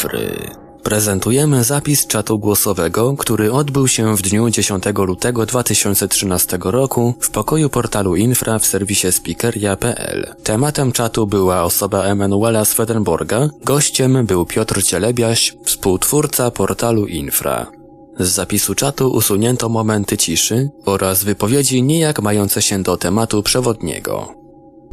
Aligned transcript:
Cyfry. 0.00 0.50
Prezentujemy 0.82 1.64
zapis 1.64 2.06
czatu 2.06 2.38
głosowego, 2.38 3.16
który 3.16 3.52
odbył 3.52 3.88
się 3.88 4.16
w 4.16 4.22
dniu 4.22 4.50
10 4.50 4.84
lutego 4.96 5.46
2013 5.46 6.58
roku 6.62 7.14
w 7.20 7.30
pokoju 7.30 7.70
portalu 7.70 8.16
Infra 8.16 8.58
w 8.58 8.66
serwisie 8.66 9.12
speakeria.pl. 9.12 10.34
Tematem 10.42 10.92
czatu 10.92 11.26
była 11.26 11.62
osoba 11.62 12.02
Emanuela 12.02 12.64
Swedenborga, 12.64 13.48
gościem 13.64 14.26
był 14.26 14.46
Piotr 14.46 14.82
Cielebiaś, 14.82 15.56
współtwórca 15.64 16.50
portalu 16.50 17.06
Infra. 17.06 17.66
Z 18.18 18.28
zapisu 18.28 18.74
czatu 18.74 19.12
usunięto 19.12 19.68
momenty 19.68 20.16
ciszy 20.16 20.70
oraz 20.84 21.24
wypowiedzi 21.24 21.82
nijak 21.82 22.22
mające 22.22 22.62
się 22.62 22.82
do 22.82 22.96
tematu 22.96 23.42
przewodniego. 23.42 24.39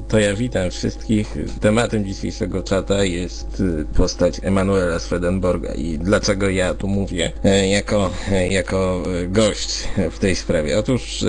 To 0.08 0.20
ja 0.20 0.36
witam 0.36 0.70
wszystkich. 0.72 1.38
Tematem 1.62 2.06
dzisiejszego 2.06 2.64
czata 2.64 3.04
jest 3.04 3.60
y, 3.60 3.86
postać 3.98 4.40
Emanuela 4.44 5.00
Swedenborga 5.00 5.74
i 5.74 5.98
dlaczego 5.98 6.50
ja 6.50 6.74
tu 6.74 6.88
mówię 6.88 7.32
e, 7.44 7.68
jako, 7.68 8.10
e, 8.32 8.48
jako 8.48 9.04
e, 9.24 9.28
gość 9.28 9.88
w 10.12 10.20
tej 10.20 10.36
sprawie. 10.36 10.80
Otóż 10.80 11.26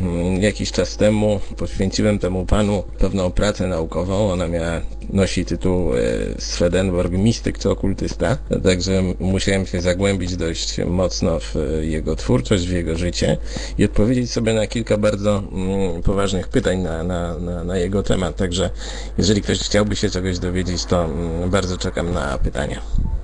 mm, 0.00 0.42
jakiś 0.42 0.72
czas 0.72 0.96
temu 0.96 1.40
poświęciłem 1.56 2.18
temu 2.18 2.46
panu 2.46 2.82
pewną 2.98 3.30
pracę 3.30 3.66
naukową. 3.66 4.32
Ona 4.32 4.48
miała 4.48 4.80
nosi 5.12 5.44
tytuł 5.44 5.92
Swedenborg 6.38 7.12
mistyk 7.12 7.58
czy 7.58 7.70
okultysta, 7.70 8.36
także 8.62 9.02
musiałem 9.20 9.66
się 9.66 9.80
zagłębić 9.80 10.36
dość 10.36 10.78
mocno 10.86 11.38
w 11.40 11.54
jego 11.80 12.16
twórczość, 12.16 12.66
w 12.66 12.72
jego 12.72 12.98
życie 12.98 13.36
i 13.78 13.84
odpowiedzieć 13.84 14.30
sobie 14.30 14.54
na 14.54 14.66
kilka 14.66 14.98
bardzo 14.98 15.42
mm, 15.52 16.02
poważnych 16.02 16.48
pytań 16.48 16.78
na, 16.78 17.02
na, 17.02 17.38
na, 17.38 17.64
na 17.64 17.76
jego 17.76 18.02
temat 18.02 18.22
temat, 18.22 18.36
także 18.36 18.70
jeżeli 19.18 19.42
ktoś 19.42 19.58
chciałby 19.58 19.96
się 19.96 20.10
czegoś 20.10 20.38
dowiedzieć, 20.38 20.84
to 20.84 21.04
mm, 21.04 21.50
bardzo 21.50 21.78
czekam 21.78 22.12
na 22.12 22.38
pytania. 22.38 22.80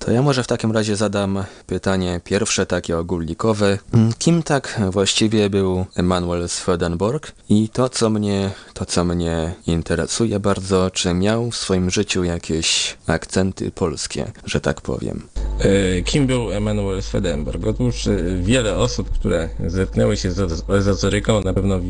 To 0.09 0.12
ja 0.12 0.23
może 0.23 0.42
w 0.42 0.47
takim 0.47 0.73
razie 0.73 0.97
zadam 0.97 1.45
pytanie 1.67 2.20
pierwsze, 2.25 2.67
takie 2.67 2.98
ogólnikowe. 2.98 3.78
Mm, 3.92 4.12
kim 4.19 4.42
tak 4.42 4.81
właściwie 4.91 5.50
był 5.50 5.87
Emanuel 5.97 6.48
Swedenborg? 6.48 7.33
I 7.48 7.69
to, 7.69 7.89
co 7.89 8.11
mnie, 8.11 8.50
to, 8.75 8.87
co 8.87 9.05
mnie 9.05 9.55
interesuje 9.67 10.41
bardzo, 10.41 10.91
czy 10.91 11.15
miał 11.15 11.50
w 11.50 11.56
swoim 11.56 11.91
życiu 11.91 12.25
jakieś 12.25 12.97
akcenty 13.06 13.70
polskie, 13.70 14.33
że 14.45 14.61
tak 14.61 14.81
powiem? 14.81 15.23
E, 15.59 16.03
kim 16.03 16.27
był 16.27 16.53
Emanuel 16.53 17.03
Swedenborg? 17.03 17.67
Otóż 17.67 18.06
e, 18.06 18.17
wiele 18.43 18.77
osób, 18.77 19.11
które 19.11 19.48
zetknęły 19.67 20.17
się 20.17 20.31
z 20.31 20.70
ezoteryką, 20.70 21.41
na 21.41 21.55
pewno 21.55 21.81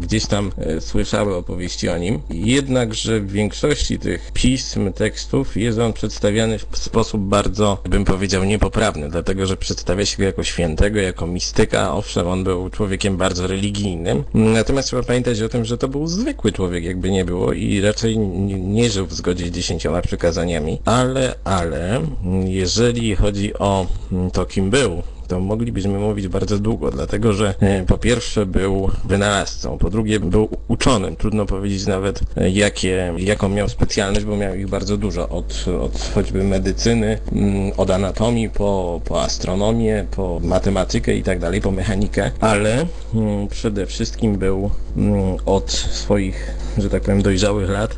gdzieś 0.00 0.26
tam 0.26 0.52
e, 0.58 0.80
słyszały 0.80 1.34
opowieści 1.34 1.88
o 1.88 1.98
nim. 1.98 2.20
Jednakże 2.30 3.20
w 3.20 3.32
większości 3.32 3.98
tych 3.98 4.32
pism, 4.32 4.92
tekstów 4.92 5.56
jest 5.56 5.78
on 5.78 5.92
przedstawiany 5.92 6.58
w 6.58 6.78
sposób 6.78 7.20
bardzo, 7.20 7.57
bym 7.88 8.04
powiedział, 8.04 8.44
niepoprawny, 8.44 9.08
dlatego 9.08 9.46
że 9.46 9.56
przedstawia 9.56 10.06
się 10.06 10.18
go 10.18 10.24
jako 10.24 10.44
świętego, 10.44 11.00
jako 11.00 11.26
mistyka. 11.26 11.92
Owszem, 11.92 12.28
on 12.28 12.44
był 12.44 12.70
człowiekiem 12.70 13.16
bardzo 13.16 13.46
religijnym, 13.46 14.24
natomiast 14.34 14.88
trzeba 14.88 15.02
pamiętać 15.02 15.42
o 15.42 15.48
tym, 15.48 15.64
że 15.64 15.78
to 15.78 15.88
był 15.88 16.06
zwykły 16.06 16.52
człowiek, 16.52 16.84
jakby 16.84 17.10
nie 17.10 17.24
było 17.24 17.52
i 17.52 17.80
raczej 17.80 18.18
nie 18.18 18.90
żył 18.90 19.06
w 19.06 19.12
zgodzie 19.12 19.46
z 19.46 19.50
dziesięcioma 19.50 20.02
przykazaniami. 20.02 20.78
Ale, 20.84 21.34
ale, 21.44 22.00
jeżeli 22.44 23.16
chodzi 23.16 23.54
o 23.54 23.86
to, 24.32 24.46
kim 24.46 24.70
był, 24.70 25.02
to 25.28 25.40
moglibyśmy 25.40 25.98
mówić 25.98 26.28
bardzo 26.28 26.58
długo, 26.58 26.90
dlatego 26.90 27.32
że 27.32 27.54
e, 27.60 27.84
po 27.84 27.98
pierwsze 27.98 28.46
był 28.46 28.90
wynalazcą, 29.04 29.78
po 29.78 29.90
drugie 29.90 30.20
był 30.20 30.48
uczonym. 30.68 31.16
Trudno 31.16 31.46
powiedzieć 31.46 31.86
nawet 31.86 32.20
e, 32.36 32.50
jakie, 32.50 33.14
jaką 33.18 33.48
miał 33.48 33.68
specjalność, 33.68 34.26
bo 34.26 34.36
miał 34.36 34.54
ich 34.54 34.68
bardzo 34.68 34.96
dużo. 34.96 35.28
Od, 35.28 35.64
od 35.80 36.10
choćby 36.14 36.44
medycyny, 36.44 37.18
mm, 37.32 37.72
od 37.76 37.90
anatomii 37.90 38.50
po, 38.50 39.00
po 39.04 39.22
astronomię, 39.22 40.06
po 40.10 40.40
matematykę 40.42 41.14
i 41.14 41.22
tak 41.22 41.38
dalej, 41.38 41.60
po 41.60 41.70
mechanikę, 41.70 42.30
ale 42.40 42.86
mm, 43.14 43.48
przede 43.48 43.86
wszystkim 43.86 44.36
był 44.36 44.70
mm, 44.96 45.36
od 45.46 45.70
swoich, 45.70 46.54
że 46.78 46.90
tak 46.90 47.02
powiem, 47.02 47.22
dojrzałych 47.22 47.70
lat 47.70 47.96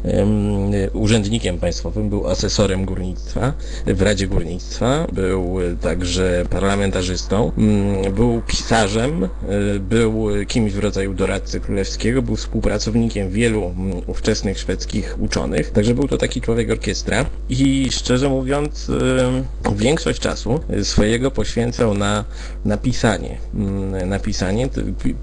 urzędnikiem 0.93 1.59
państwowym, 1.59 2.09
był 2.09 2.29
asesorem 2.29 2.85
górnictwa 2.85 3.53
w 3.87 4.03
Radzie 4.03 4.27
Górnictwa, 4.27 5.07
był 5.13 5.59
także 5.81 6.45
parlamentarzystą 6.51 7.20
Mm, 7.59 8.15
był 8.15 8.43
pisarzem, 8.47 9.25
y, 9.25 9.81
był 9.81 10.29
kimś 10.49 10.73
w 10.73 10.79
rodzaju 10.79 11.15
doradcy 11.15 11.61
królewskiego, 11.61 12.23
był 12.23 12.37
współpracownikiem 12.37 13.31
wielu 13.31 13.65
mm, 13.65 14.03
ówczesnych 14.07 14.59
szwedzkich 14.59 15.17
uczonych, 15.19 15.71
także 15.71 15.95
był 15.95 16.09
to 16.09 16.19
taki 16.19 16.41
człowiek 16.41 16.71
orkiestra 16.71 17.27
i 17.49 17.89
szczerze 17.91 18.29
mówiąc 18.29 18.89
y, 18.89 19.75
większość 19.77 20.21
czasu 20.21 20.61
swojego 20.83 21.31
poświęcał 21.31 21.95
na, 21.95 22.25
na 22.65 22.77
pisanie. 22.77 23.39
Mm. 23.55 24.21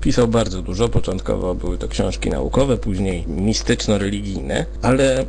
Pisał 0.02 0.28
bardzo 0.28 0.62
dużo, 0.62 0.90
początkowo 0.90 1.56
były 1.56 1.78
to 1.78 1.88
książki 1.88 2.30
naukowe, 2.30 2.78
później 2.78 3.28
mistyczno-religijne, 3.28 4.66
ale 4.82 5.26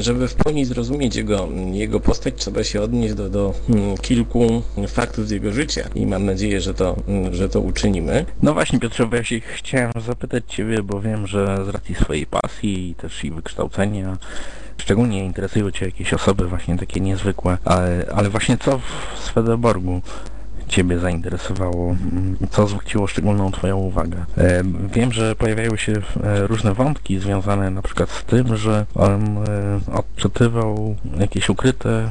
żeby 0.00 0.28
w 0.28 0.34
pełni 0.34 0.64
zrozumieć 0.64 1.16
jego, 1.16 1.48
jego 1.72 2.00
postać, 2.00 2.34
trzeba 2.36 2.64
się 2.64 2.82
odnieść 2.82 3.14
do, 3.14 3.30
do 3.30 3.54
kilku 4.02 4.62
faktów 4.88 5.28
z 5.28 5.30
jego 5.30 5.52
życia 5.52 5.88
i 5.98 6.06
mam 6.06 6.24
nadzieję, 6.24 6.60
że 6.60 6.74
to, 6.74 6.96
że 7.30 7.48
to 7.48 7.60
uczynimy. 7.60 8.24
No 8.42 8.54
właśnie 8.54 8.80
Piotrze, 8.80 9.06
bo 9.06 9.16
ja 9.16 9.24
się 9.24 9.40
chciałem 9.40 9.92
zapytać 10.06 10.44
Ciebie, 10.48 10.82
bo 10.82 11.00
wiem, 11.00 11.26
że 11.26 11.64
z 11.64 11.68
racji 11.68 11.94
swojej 11.94 12.26
pasji 12.26 12.90
i 12.90 12.94
też 12.94 13.24
i 13.24 13.30
wykształcenia 13.30 14.16
szczególnie 14.78 15.24
interesują 15.24 15.70
Cię 15.70 15.86
jakieś 15.86 16.14
osoby 16.14 16.48
właśnie 16.48 16.78
takie 16.78 17.00
niezwykłe, 17.00 17.58
ale, 17.64 18.06
ale 18.14 18.30
właśnie 18.30 18.58
co 18.58 18.78
w 18.78 19.18
Swedenborgu 19.24 20.00
Ciebie 20.68 20.98
zainteresowało? 20.98 21.96
Co 22.50 22.66
zwróciło 22.66 23.06
szczególną 23.06 23.52
Twoją 23.52 23.76
uwagę? 23.76 24.24
E, 24.38 24.62
wiem, 24.92 25.12
że 25.12 25.36
pojawiają 25.36 25.76
się 25.76 25.92
e, 25.92 26.46
różne 26.46 26.74
wątki 26.74 27.18
związane 27.18 27.70
na 27.70 27.82
przykład 27.82 28.10
z 28.10 28.24
tym, 28.24 28.56
że 28.56 28.86
on 28.94 29.38
e, 29.38 29.80
odczytywał 29.92 30.96
jakieś 31.20 31.48
ukryte 31.48 32.10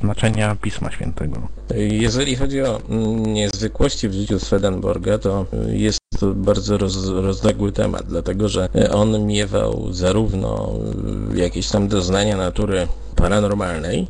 znaczenia 0.00 0.56
Pisma 0.62 0.90
Świętego. 0.90 1.48
Jeżeli 1.74 2.36
chodzi 2.36 2.62
o 2.62 2.80
niezwykłości 3.26 4.08
w 4.08 4.12
życiu 4.12 4.38
Swedenborga, 4.38 5.18
to 5.18 5.46
jest 5.68 5.98
to 6.20 6.34
bardzo 6.34 6.78
roz, 6.78 7.08
rozległy 7.08 7.72
temat, 7.72 8.02
dlatego 8.08 8.48
że 8.48 8.68
on 8.92 9.26
miewał 9.26 9.92
zarówno 9.92 10.72
jakieś 11.34 11.68
tam 11.68 11.88
doznania 11.88 12.36
natury 12.36 12.86
paranormalnej, 13.16 14.06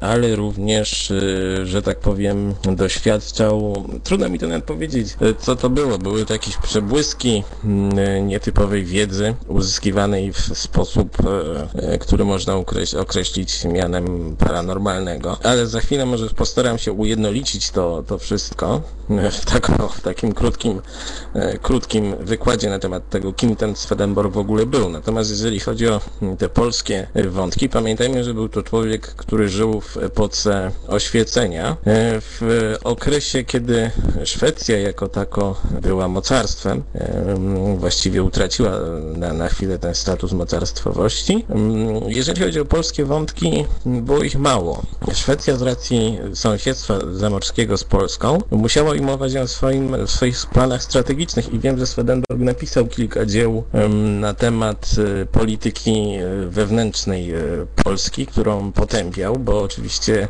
ale 0.00 0.36
również, 0.36 1.10
e, 1.10 1.66
że 1.66 1.82
tak 1.82 2.00
powiem, 2.00 2.54
doświadczał, 2.62 3.84
trudno 4.04 4.28
mi 4.28 4.38
to 4.38 4.46
nawet 4.46 4.64
powiedzieć, 4.64 5.16
e, 5.20 5.34
co 5.34 5.56
to 5.56 5.70
było. 5.70 5.98
Były 5.98 6.24
to 6.24 6.32
jakieś 6.32 6.56
przebłyski 6.56 7.42
mm, 7.64 8.28
nietypowej 8.28 8.84
wiedzy 8.84 9.34
uzyskiwanej 9.48 10.32
w 10.32 10.38
sposób, 10.38 11.16
e, 11.74 11.98
który 11.98 12.24
można 12.24 12.54
określić 12.98 13.64
mianem 13.64 14.36
paranormalnego. 14.38 15.38
Ale 15.42 15.66
za 15.66 15.80
chwilę 15.80 16.06
może 16.06 16.28
postaram 16.56 16.78
się 16.78 16.92
ujednolicić 16.92 17.70
to, 17.70 18.04
to 18.06 18.18
wszystko 18.18 18.82
w, 19.08 19.44
tak, 19.52 19.70
w 19.96 20.00
takim 20.00 20.32
krótkim, 20.32 20.82
krótkim 21.62 22.16
wykładzie 22.20 22.70
na 22.70 22.78
temat 22.78 23.10
tego, 23.10 23.32
kim 23.32 23.56
ten 23.56 23.76
Swedenborg 23.76 24.32
w 24.32 24.38
ogóle 24.38 24.66
był. 24.66 24.88
Natomiast 24.88 25.30
jeżeli 25.30 25.60
chodzi 25.60 25.88
o 25.88 26.00
te 26.38 26.48
polskie 26.48 27.06
wątki, 27.30 27.68
pamiętajmy, 27.68 28.06
Pamiętajmy, 28.06 28.24
że 28.24 28.34
był 28.34 28.48
to 28.48 28.62
człowiek, 28.62 29.06
który 29.06 29.48
żył 29.48 29.80
w 29.80 29.96
epoce 29.96 30.70
oświecenia, 30.88 31.70
e, 31.70 31.76
w 32.20 32.74
okresie, 32.84 33.44
kiedy 33.44 33.90
Szwecja 34.24 34.78
jako 34.78 35.08
tako 35.08 35.60
była 35.82 36.08
mocarstwem, 36.08 36.82
e, 36.94 37.34
właściwie 37.78 38.22
utraciła 38.22 38.70
na, 39.16 39.32
na 39.32 39.48
chwilę 39.48 39.78
ten 39.78 39.94
status 39.94 40.32
mocarstwowości. 40.32 41.46
Jeżeli 42.06 42.40
chodzi 42.42 42.60
o 42.60 42.64
polskie 42.64 43.04
wątki, 43.04 43.64
było 43.86 44.22
ich 44.22 44.38
mało. 44.38 44.82
Szwecja 45.12 45.56
z 45.56 45.62
racji 45.62 46.18
sąsiedztwa 46.46 46.98
zamorskiego 47.12 47.76
z 47.76 47.84
Polską 47.84 48.38
musiała 48.50 48.90
ujmować 48.90 49.36
o 49.36 49.48
swoim, 49.48 50.06
w 50.06 50.10
swoich 50.10 50.46
planach 50.46 50.82
strategicznych 50.82 51.52
i 51.52 51.58
wiem, 51.58 51.78
że 51.78 51.86
Swedenborg 51.86 52.40
napisał 52.40 52.86
kilka 52.86 53.26
dzieł 53.26 53.64
na 54.20 54.34
temat 54.34 54.90
e, 55.22 55.26
polityki 55.26 56.12
wewnętrznej 56.48 57.32
Polski 57.84 58.06
Polski, 58.06 58.26
którą 58.26 58.72
potępiał, 58.72 59.36
bo 59.38 59.62
oczywiście 59.62 60.28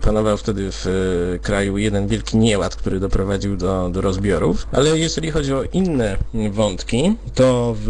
panował 0.00 0.36
wtedy 0.36 0.68
w 0.70 1.38
kraju 1.42 1.78
jeden 1.78 2.06
wielki 2.06 2.36
nieład, 2.36 2.76
który 2.76 3.00
doprowadził 3.00 3.56
do, 3.56 3.90
do 3.90 4.00
rozbiorów. 4.00 4.66
Ale 4.72 4.98
jeżeli 4.98 5.30
chodzi 5.30 5.54
o 5.54 5.64
inne 5.72 6.16
wątki, 6.50 7.16
to 7.34 7.76
w 7.78 7.88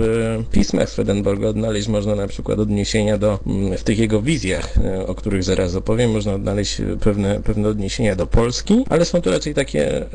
pismach 0.52 0.90
Swedenborga 0.90 1.48
odnaleźć 1.48 1.88
można 1.88 2.14
na 2.14 2.26
przykład 2.26 2.58
odniesienia 2.58 3.18
do, 3.18 3.38
mm, 3.46 3.78
w 3.78 3.84
tych 3.84 3.98
jego 3.98 4.22
wizjach, 4.22 4.74
o 5.06 5.14
których 5.14 5.44
zaraz 5.44 5.74
opowiem, 5.74 6.10
można 6.10 6.34
odnaleźć 6.34 6.82
pewne, 7.00 7.40
pewne 7.40 7.63
odniesienia 7.68 8.16
do 8.16 8.26
Polski, 8.26 8.84
ale 8.90 9.04
są 9.04 9.20
to 9.20 9.30
raczej 9.30 9.54
takie 9.54 10.06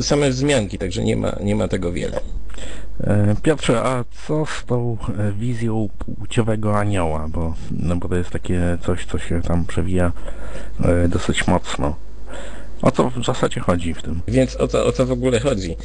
same 0.00 0.30
wzmianki, 0.30 0.78
także 0.78 1.04
nie 1.04 1.16
ma, 1.16 1.36
nie 1.40 1.56
ma 1.56 1.68
tego 1.68 1.92
wiele. 1.92 2.20
E, 3.00 3.34
Piotrze, 3.42 3.82
a 3.82 4.04
co 4.26 4.46
z 4.46 4.64
tą 4.64 4.96
e, 5.18 5.32
wizją 5.32 5.88
płciowego 6.18 6.78
anioła? 6.78 7.28
Bo, 7.28 7.54
no 7.70 7.96
bo 7.96 8.08
to 8.08 8.16
jest 8.16 8.30
takie 8.30 8.78
coś, 8.82 9.06
co 9.06 9.18
się 9.18 9.42
tam 9.42 9.64
przewija 9.64 10.12
e, 10.84 11.08
dosyć 11.08 11.46
mocno. 11.46 11.96
O 12.86 12.90
co 12.90 13.10
w 13.10 13.24
zasadzie 13.24 13.60
chodzi 13.60 13.94
w 13.94 14.02
tym? 14.02 14.20
Więc 14.28 14.56
o 14.56 14.68
co, 14.68 14.86
o 14.86 14.92
co 14.92 15.06
w 15.06 15.12
ogóle 15.12 15.40
chodzi? 15.40 15.76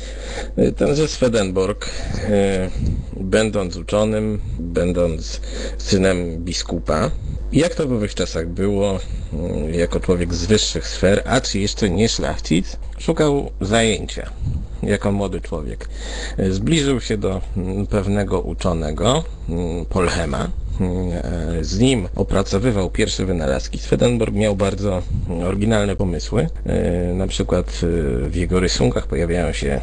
Tenże 0.77 1.07
Swedenborg, 1.07 1.89
e, 2.29 2.69
będąc 3.17 3.75
uczonym, 3.77 4.39
będąc 4.59 5.41
synem 5.77 6.37
biskupa, 6.37 7.11
jak 7.53 7.75
to 7.75 7.87
w 7.87 7.91
owych 7.91 8.15
czasach 8.15 8.47
było, 8.47 8.99
mm, 9.33 9.73
jako 9.73 9.99
człowiek 9.99 10.33
z 10.33 10.45
wyższych 10.45 10.87
sfer, 10.87 11.23
a 11.25 11.41
czy 11.41 11.59
jeszcze 11.59 11.89
nie 11.89 12.09
szlachcic, 12.09 12.77
szukał 12.99 13.51
zajęcia 13.61 14.29
jako 14.83 15.11
młody 15.11 15.41
człowiek. 15.41 15.89
Zbliżył 16.49 17.01
się 17.01 17.17
do 17.17 17.41
mm, 17.57 17.87
pewnego 17.87 18.41
uczonego, 18.41 19.23
mm, 19.49 19.85
Polhema, 19.85 20.49
z 21.61 21.79
nim 21.79 22.07
opracowywał 22.15 22.89
pierwsze 22.89 23.25
wynalazki. 23.25 23.79
Swedenborg 23.79 24.33
miał 24.33 24.55
bardzo 24.55 25.01
oryginalne 25.43 25.95
pomysły. 25.95 26.47
E, 26.65 27.13
Na 27.13 27.27
przykład 27.27 27.81
e, 28.25 28.29
w 28.29 28.35
jego 28.35 28.59
rysunkach 28.59 29.07
pojawiają 29.07 29.53
się 29.53 29.69
e, 29.69 29.81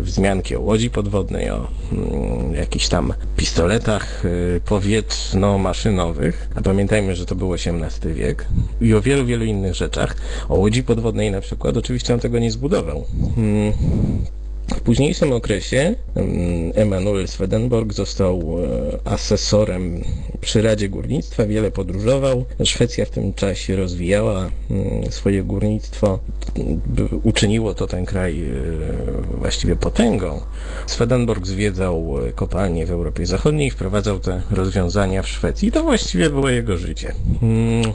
wzmianki 0.00 0.56
o 0.56 0.60
łodzi 0.60 0.90
podwodnej, 0.90 1.50
o 1.50 1.66
mm, 1.92 2.54
jakichś 2.54 2.88
tam 2.88 3.14
pistoletach 3.36 4.22
e, 4.56 4.60
powietrzno-maszynowych. 4.60 6.48
A 6.54 6.60
pamiętajmy, 6.62 7.16
że 7.16 7.26
to 7.26 7.34
był 7.34 7.54
XVIII 7.54 8.14
wiek. 8.14 8.46
I 8.80 8.94
o 8.94 9.00
wielu, 9.00 9.26
wielu 9.26 9.44
innych 9.44 9.74
rzeczach. 9.74 10.16
O 10.48 10.54
łodzi 10.54 10.82
podwodnej 10.82 11.30
na 11.30 11.40
przykład. 11.40 11.76
Oczywiście 11.76 12.14
on 12.14 12.20
tego 12.20 12.38
nie 12.38 12.50
zbudował. 12.50 13.04
W 14.76 14.80
późniejszym 14.80 15.32
okresie 15.32 15.94
Emanuel 16.74 17.28
Swedenborg 17.28 17.92
został 17.92 18.56
e, 19.04 19.08
asesorem 19.08 20.02
przy 20.40 20.62
Radzie 20.62 20.88
Górnictwa, 20.88 21.46
wiele 21.46 21.70
podróżował. 21.70 22.44
Szwecja 22.64 23.04
w 23.04 23.10
tym 23.10 23.34
czasie 23.34 23.76
rozwijała 23.76 24.50
swoje 25.10 25.42
górnictwo, 25.42 26.18
uczyniło 27.22 27.74
to 27.74 27.86
ten 27.86 28.06
kraj 28.06 28.42
e, 28.42 28.48
właściwie 29.38 29.76
potęgą. 29.76 30.40
Swedenborg 30.86 31.46
zwiedzał 31.46 32.26
e, 32.28 32.32
kopalnie 32.32 32.86
w 32.86 32.90
Europie 32.90 33.26
Zachodniej, 33.26 33.70
wprowadzał 33.70 34.20
te 34.20 34.42
rozwiązania 34.50 35.22
w 35.22 35.28
Szwecji 35.28 35.72
to 35.72 35.82
właściwie 35.82 36.30
było 36.30 36.48
jego 36.48 36.76
życie. 36.76 37.14
Mm, 37.42 37.92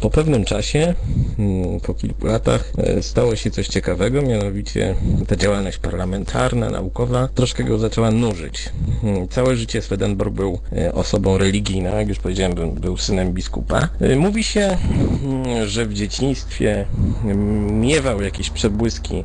po 0.00 0.10
pewnym 0.10 0.44
czasie, 0.44 0.94
mm, 1.38 1.80
po 1.80 1.94
kilku 1.94 2.26
latach, 2.26 2.72
stało 3.00 3.36
się 3.36 3.50
coś 3.50 3.68
ciekawego, 3.68 4.22
mianowicie 4.22 4.79
ta 5.28 5.36
działalność 5.36 5.78
parlamentarna, 5.78 6.70
naukowa 6.70 7.28
troszkę 7.34 7.64
go 7.64 7.78
zaczęła 7.78 8.10
nużyć. 8.10 8.70
Mm, 9.04 9.28
Całe 9.28 9.56
życie 9.56 9.82
Swedenborg 9.82 10.34
był 10.34 10.58
e, 10.72 10.92
osobą 10.92 11.38
religijną, 11.38 11.96
jak 11.96 12.08
już 12.08 12.18
powiedziałem, 12.18 12.54
był, 12.74 12.96
synem 12.96 13.32
biskupa. 13.32 13.88
E, 14.00 14.16
Mówi 14.16 14.44
się, 14.44 14.76
mm, 15.24 15.68
że 15.68 15.86
w 15.86 15.94
dzieciństwie 15.94 16.84
mm, 17.24 17.80
miewał 17.80 18.22
jakieś 18.22 18.50
przebłyski 18.50 19.24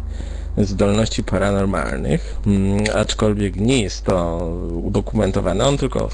zdolności 0.58 1.24
paranormalnych, 1.24 2.36
mm, 2.48 2.84
aczkolwiek 2.96 3.56
nie 3.56 3.82
jest 3.82 4.04
to 4.04 4.38
udokumentowane. 4.84 5.66
On 5.66 5.78
tylko 5.78 6.10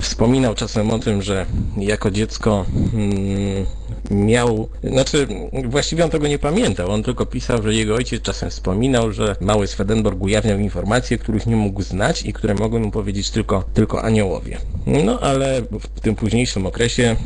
wspominał 0.00 0.54
czasem 0.54 0.90
o 0.90 0.98
tym, 0.98 1.22
że 1.22 1.46
jako 1.76 2.10
dziecko 2.10 2.64
mm, 2.94 3.66
miał, 4.10 4.68
znaczy 4.84 5.26
właściwie 5.64 6.04
on 6.04 6.10
tego 6.10 6.28
nie 6.28 6.38
pamiętał, 6.38 6.90
on 6.90 7.02
tylko 7.02 7.26
pisał, 7.26 7.62
że 7.62 7.74
jego 7.74 7.94
ojciec 7.94 8.22
czasem 8.22 8.50
wspominał, 8.50 9.12
że 9.12 9.36
mały 9.40 9.66
Swedenborg 9.66 10.22
ujawniał 10.22 10.58
informacje, 10.58 11.18
których 11.18 11.46
nie 11.46 11.56
mógł 11.56 11.82
znać 11.82 12.22
i 12.22 12.32
które 12.32 12.54
mogły 12.54 12.80
mu 12.80 12.90
powiedzieć 12.90 13.30
tylko, 13.30 13.64
tylko 13.74 14.02
aniołowie. 14.02 14.58
No 14.86 15.20
ale 15.20 15.62
w 15.94 16.00
tym 16.00 16.14
późniejszym 16.14 16.66
okresie 16.66 17.16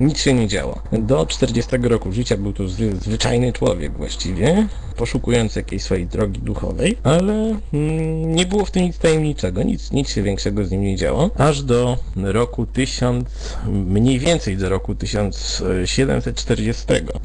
nic 0.00 0.20
się 0.20 0.34
nie 0.34 0.48
działo. 0.48 0.82
Do 0.92 1.26
40 1.26 1.76
roku 1.82 2.12
życia 2.12 2.36
był 2.36 2.52
to 2.52 2.68
zwy, 2.68 2.96
zwyczajny 2.96 3.52
człowiek 3.52 3.92
właściwie, 3.92 4.68
poszukujący 4.96 5.60
jakiejś 5.60 5.82
swojej 5.82 6.06
drogi 6.06 6.40
duchowej, 6.40 6.96
ale 7.02 7.58
mm, 7.72 8.34
nie 8.34 8.46
było 8.46 8.64
w 8.64 8.70
tym 8.70 8.82
nic 8.82 8.98
tajemniczego, 8.98 9.62
nic, 9.62 9.92
nic 9.92 10.10
się 10.10 10.22
większego 10.22 10.64
z 10.64 10.70
nim 10.70 10.82
nie 10.82 10.96
działo, 10.96 11.30
aż 11.38 11.62
do 11.62 11.98
roku 12.16 12.66
1000, 12.66 13.28
mniej 13.66 14.18
więcej 14.18 14.56
do 14.56 14.68
roku 14.68 14.94
1740. 14.94 16.84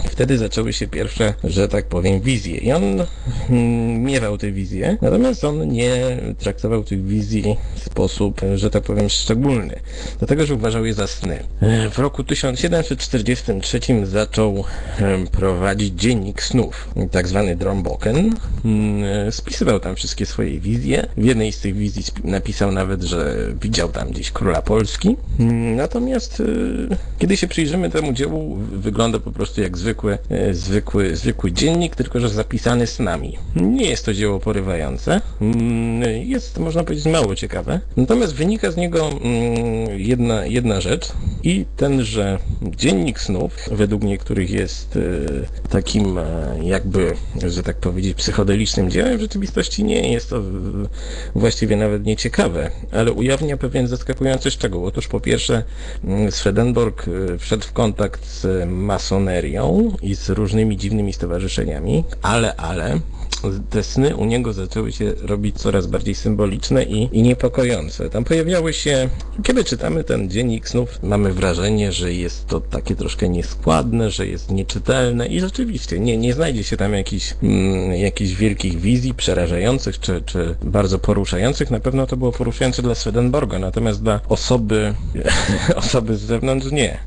Wtedy 0.09 0.37
zaczęły 0.37 0.73
się 0.73 0.87
pierwsze, 0.87 1.33
że 1.43 1.67
tak 1.67 1.85
powiem, 1.85 2.21
wizje. 2.21 2.57
I 2.57 2.71
on 2.71 2.83
mm, 2.83 4.03
miewał 4.03 4.37
te 4.37 4.51
wizje, 4.51 4.97
natomiast 5.01 5.43
on 5.43 5.67
nie 5.67 6.17
traktował 6.39 6.83
tych 6.83 7.05
wizji 7.05 7.57
w 7.75 7.79
sposób, 7.79 8.41
że 8.55 8.69
tak 8.69 8.83
powiem, 8.83 9.09
szczególny, 9.09 9.79
dlatego 10.19 10.45
że 10.45 10.53
uważał 10.53 10.85
je 10.85 10.93
za 10.93 11.07
sny. 11.07 11.43
W 11.91 11.99
roku 11.99 12.23
1743 12.23 13.79
zaczął 14.03 14.63
prowadzić 15.31 15.93
dziennik 16.01 16.43
snów, 16.43 16.89
tak 17.11 17.27
zwany 17.27 17.55
Dromboken. 17.61 18.35
Mm, 18.65 19.03
e, 19.27 19.31
Spisywał 19.31 19.79
tam 19.79 19.95
wszystkie 19.95 20.25
swoje 20.25 20.59
wizje. 20.59 21.07
W 21.17 21.25
jednej 21.25 21.51
z 21.51 21.59
tych 21.59 21.75
wizji 21.75 22.03
napisał 22.23 22.71
nawet, 22.71 23.03
że 23.03 23.35
widział 23.61 23.89
tam 23.89 24.11
gdzieś 24.11 24.31
króla 24.31 24.61
Polski. 24.61 25.15
Mm, 25.39 25.75
Natomiast 25.75 26.39
e, 26.91 26.95
kiedy 27.19 27.37
się 27.37 27.47
przyjrzymy 27.47 27.89
temu 27.89 28.13
dziełu, 28.13 28.57
wygląda 28.71 29.19
po 29.19 29.31
prostu 29.31 29.61
jak 29.61 29.77
zwykły, 29.77 30.17
e, 30.29 30.53
zwykły, 30.53 31.15
zwykły 31.15 31.51
dziennik, 31.51 31.95
tylko 31.95 32.19
że 32.19 32.29
zapisany 32.29 32.87
snami. 32.87 33.37
Nie 33.55 33.85
jest 33.89 34.05
to 34.05 34.13
dzieło 34.13 34.39
porywające. 34.39 35.21
Mm, 35.41 36.01
Jest, 36.27 36.57
można 36.59 36.83
powiedzieć, 36.83 37.05
mało 37.05 37.35
ciekawe. 37.35 37.79
Natomiast 37.97 38.33
wynika 38.33 38.71
z 38.71 38.77
niego 38.77 39.09
jedna, 39.97 40.45
jedna 40.45 40.81
rzecz 40.81 41.11
i 41.43 41.65
ten, 41.77 42.03
że 42.03 42.39
dziennik 42.61 43.19
snów, 43.19 43.53
według 43.71 44.03
niektórych 44.03 44.49
jest 44.51 44.99
takim 45.69 46.19
jakby, 46.63 47.13
że 47.51 47.63
tak 47.63 47.77
powiedzieć, 47.77 48.17
psychodelicznym 48.17 48.91
dziełem, 48.91 49.17
w 49.17 49.21
rzeczywistości 49.21 49.83
nie 49.83 50.13
jest 50.13 50.29
to 50.29 50.41
właściwie 51.35 51.75
nawet 51.75 52.05
nieciekawe, 52.05 52.71
ale 52.91 53.11
ujawnia 53.11 53.57
pewien 53.57 53.87
zaskakujący 53.87 54.51
szczegół. 54.51 54.85
Otóż 54.85 55.07
po 55.07 55.19
pierwsze 55.19 55.63
mm, 56.03 56.31
Swedenborg 56.31 57.05
e, 57.07 57.37
wszedł 57.37 57.63
w 57.63 57.71
kontakt 57.71 58.25
z 58.27 58.69
masonerią 58.69 59.95
i 60.01 60.15
z 60.15 60.29
różnymi 60.29 60.77
dziwnymi 60.77 61.13
stowarzyszeniami, 61.13 62.03
ale, 62.21 62.55
ale 62.55 62.99
te 63.69 63.83
sny 63.83 64.15
u 64.15 64.25
niego 64.25 64.53
zaczęły 64.53 64.91
się 64.91 65.13
robić 65.21 65.57
coraz 65.57 65.87
bardziej 65.87 66.15
symboliczne 66.15 66.83
i, 66.83 67.09
i 67.11 67.21
niepokojące. 67.21 68.09
Tam 68.09 68.23
pojawiały 68.23 68.73
się, 68.73 69.09
kiedy 69.43 69.63
czytamy 69.63 70.03
ten 70.03 70.29
dziennik 70.29 70.69
snów, 70.69 71.03
mamy 71.03 71.33
wrażenie, 71.33 71.91
że 71.91 72.13
jest 72.13 72.47
to 72.47 72.61
takie 72.61 72.95
troszkę 72.95 73.29
nieskładne, 73.29 74.11
że 74.11 74.27
jest 74.27 74.51
nieczytelne 74.51 75.27
i 75.27 75.39
rzeczywiście 75.39 75.99
nie, 75.99 76.17
nie 76.17 76.33
znajdzie 76.33 76.63
się 76.63 76.77
tam 76.77 76.93
jakichś, 76.93 77.35
mm, 77.43 77.93
jakichś 77.93 78.33
wielkich 78.33 78.81
wizji 78.81 79.13
przerażających 79.13 79.99
czy, 79.99 80.21
czy 80.25 80.55
bardzo 80.63 80.99
poruszających. 80.99 81.71
Na 81.71 81.79
pewno 81.79 82.07
to 82.07 82.17
było 82.17 82.31
poruszające 82.31 82.81
dla 82.81 82.95
Swedenborga, 82.95 83.59
natomiast 83.59 84.03
dla 84.03 84.19
osoby, 84.29 84.93
osoby 85.75 86.17
z 86.17 86.21
zewnątrz 86.21 86.71
nie. 86.71 86.97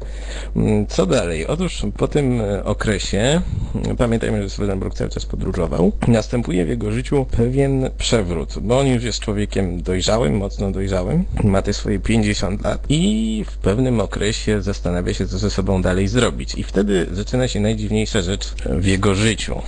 Mm, 0.57 0.87
Co 0.87 1.07
dalej? 1.07 1.47
Otóż 1.47 1.83
po 1.97 2.09
tym 2.09 2.41
e, 2.41 2.64
okresie, 2.64 3.41
mm, 3.75 3.97
pamiętajmy, 3.97 4.43
że 4.43 4.50
Swedenborg 4.50 4.95
cały 4.95 5.11
czas 5.11 5.26
podróżował, 5.26 5.93
następuje 6.25 6.64
w 6.64 6.69
jego 6.69 6.93
życiu 6.93 7.26
pewien 7.31 7.90
przewrót, 7.99 8.59
bo 8.61 8.78
on 8.78 8.87
już 8.87 9.04
jest 9.04 9.21
człowiekiem 9.21 9.83
dojrzałym, 9.83 10.37
mocno 10.37 10.71
dojrzałym, 10.71 11.25
ma 11.45 11.62
te 11.62 11.73
swoje 11.73 11.99
50 11.99 12.64
lat 12.64 12.87
i 12.88 13.45
w 13.49 13.57
pewnym 13.57 14.00
okresie 14.00 14.62
zastanawia 14.62 15.14
się, 15.14 15.26
co 15.26 15.38
ze 15.38 15.50
sobą 15.50 15.83
dalej 15.83 16.09
zrobić. 16.09 16.54
I 16.54 16.62
wtedy 16.62 17.07
zaczyna 17.12 17.49
się 17.49 17.61
najdziwniejsza 17.61 18.23
rzecz 18.23 18.54
w 18.66 18.87
jego 18.87 19.14
życiu. 19.14 19.62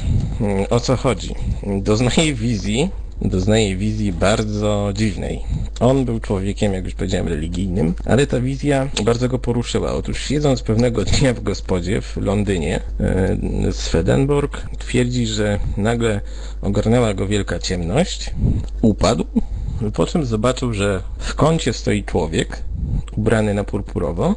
O 0.71 0.81
co 0.81 0.97
chodzi? 0.97 1.35
Doznaje 1.83 2.35
wizji, 2.35 2.91
doznaje 3.23 3.77
wizji 3.77 4.13
bardzo 4.13 4.91
dziwnej. 4.95 5.41
On 5.81 6.05
był 6.05 6.21
człowiekiem, 6.21 6.73
jak 6.73 6.85
już 6.85 6.95
powiedziałem, 6.95 7.29
religijnym, 7.29 7.95
ale 8.05 8.27
ta 8.27 8.41
wizja 8.41 8.89
bardzo 9.05 9.29
go 9.29 9.39
poruszyła. 9.39 9.93
Otóż 9.93 10.21
siedząc 10.21 10.63
pewnego 10.63 11.05
dnia 11.05 11.35
w 11.35 11.43
gospodzie 11.43 12.01
w 12.01 12.17
Londynie, 12.17 12.81
e, 13.01 13.73
Swedenborg 13.73 14.69
twierdzi, 14.79 15.27
że 15.27 15.59
nagle 15.77 16.21
ogarnęła 16.63 17.15
go 17.15 17.27
wielka 17.27 17.59
ciemność, 17.59 18.31
upadł, 18.83 19.27
po 19.95 20.07
czym 20.07 20.25
zobaczył, 20.25 20.73
że 20.73 21.03
w 21.19 21.35
kącie 21.35 21.73
stoi 21.73 22.05
człowiek, 22.05 22.63
ubrany 23.17 23.55
na 23.55 23.65
purpurowo, 23.65 24.35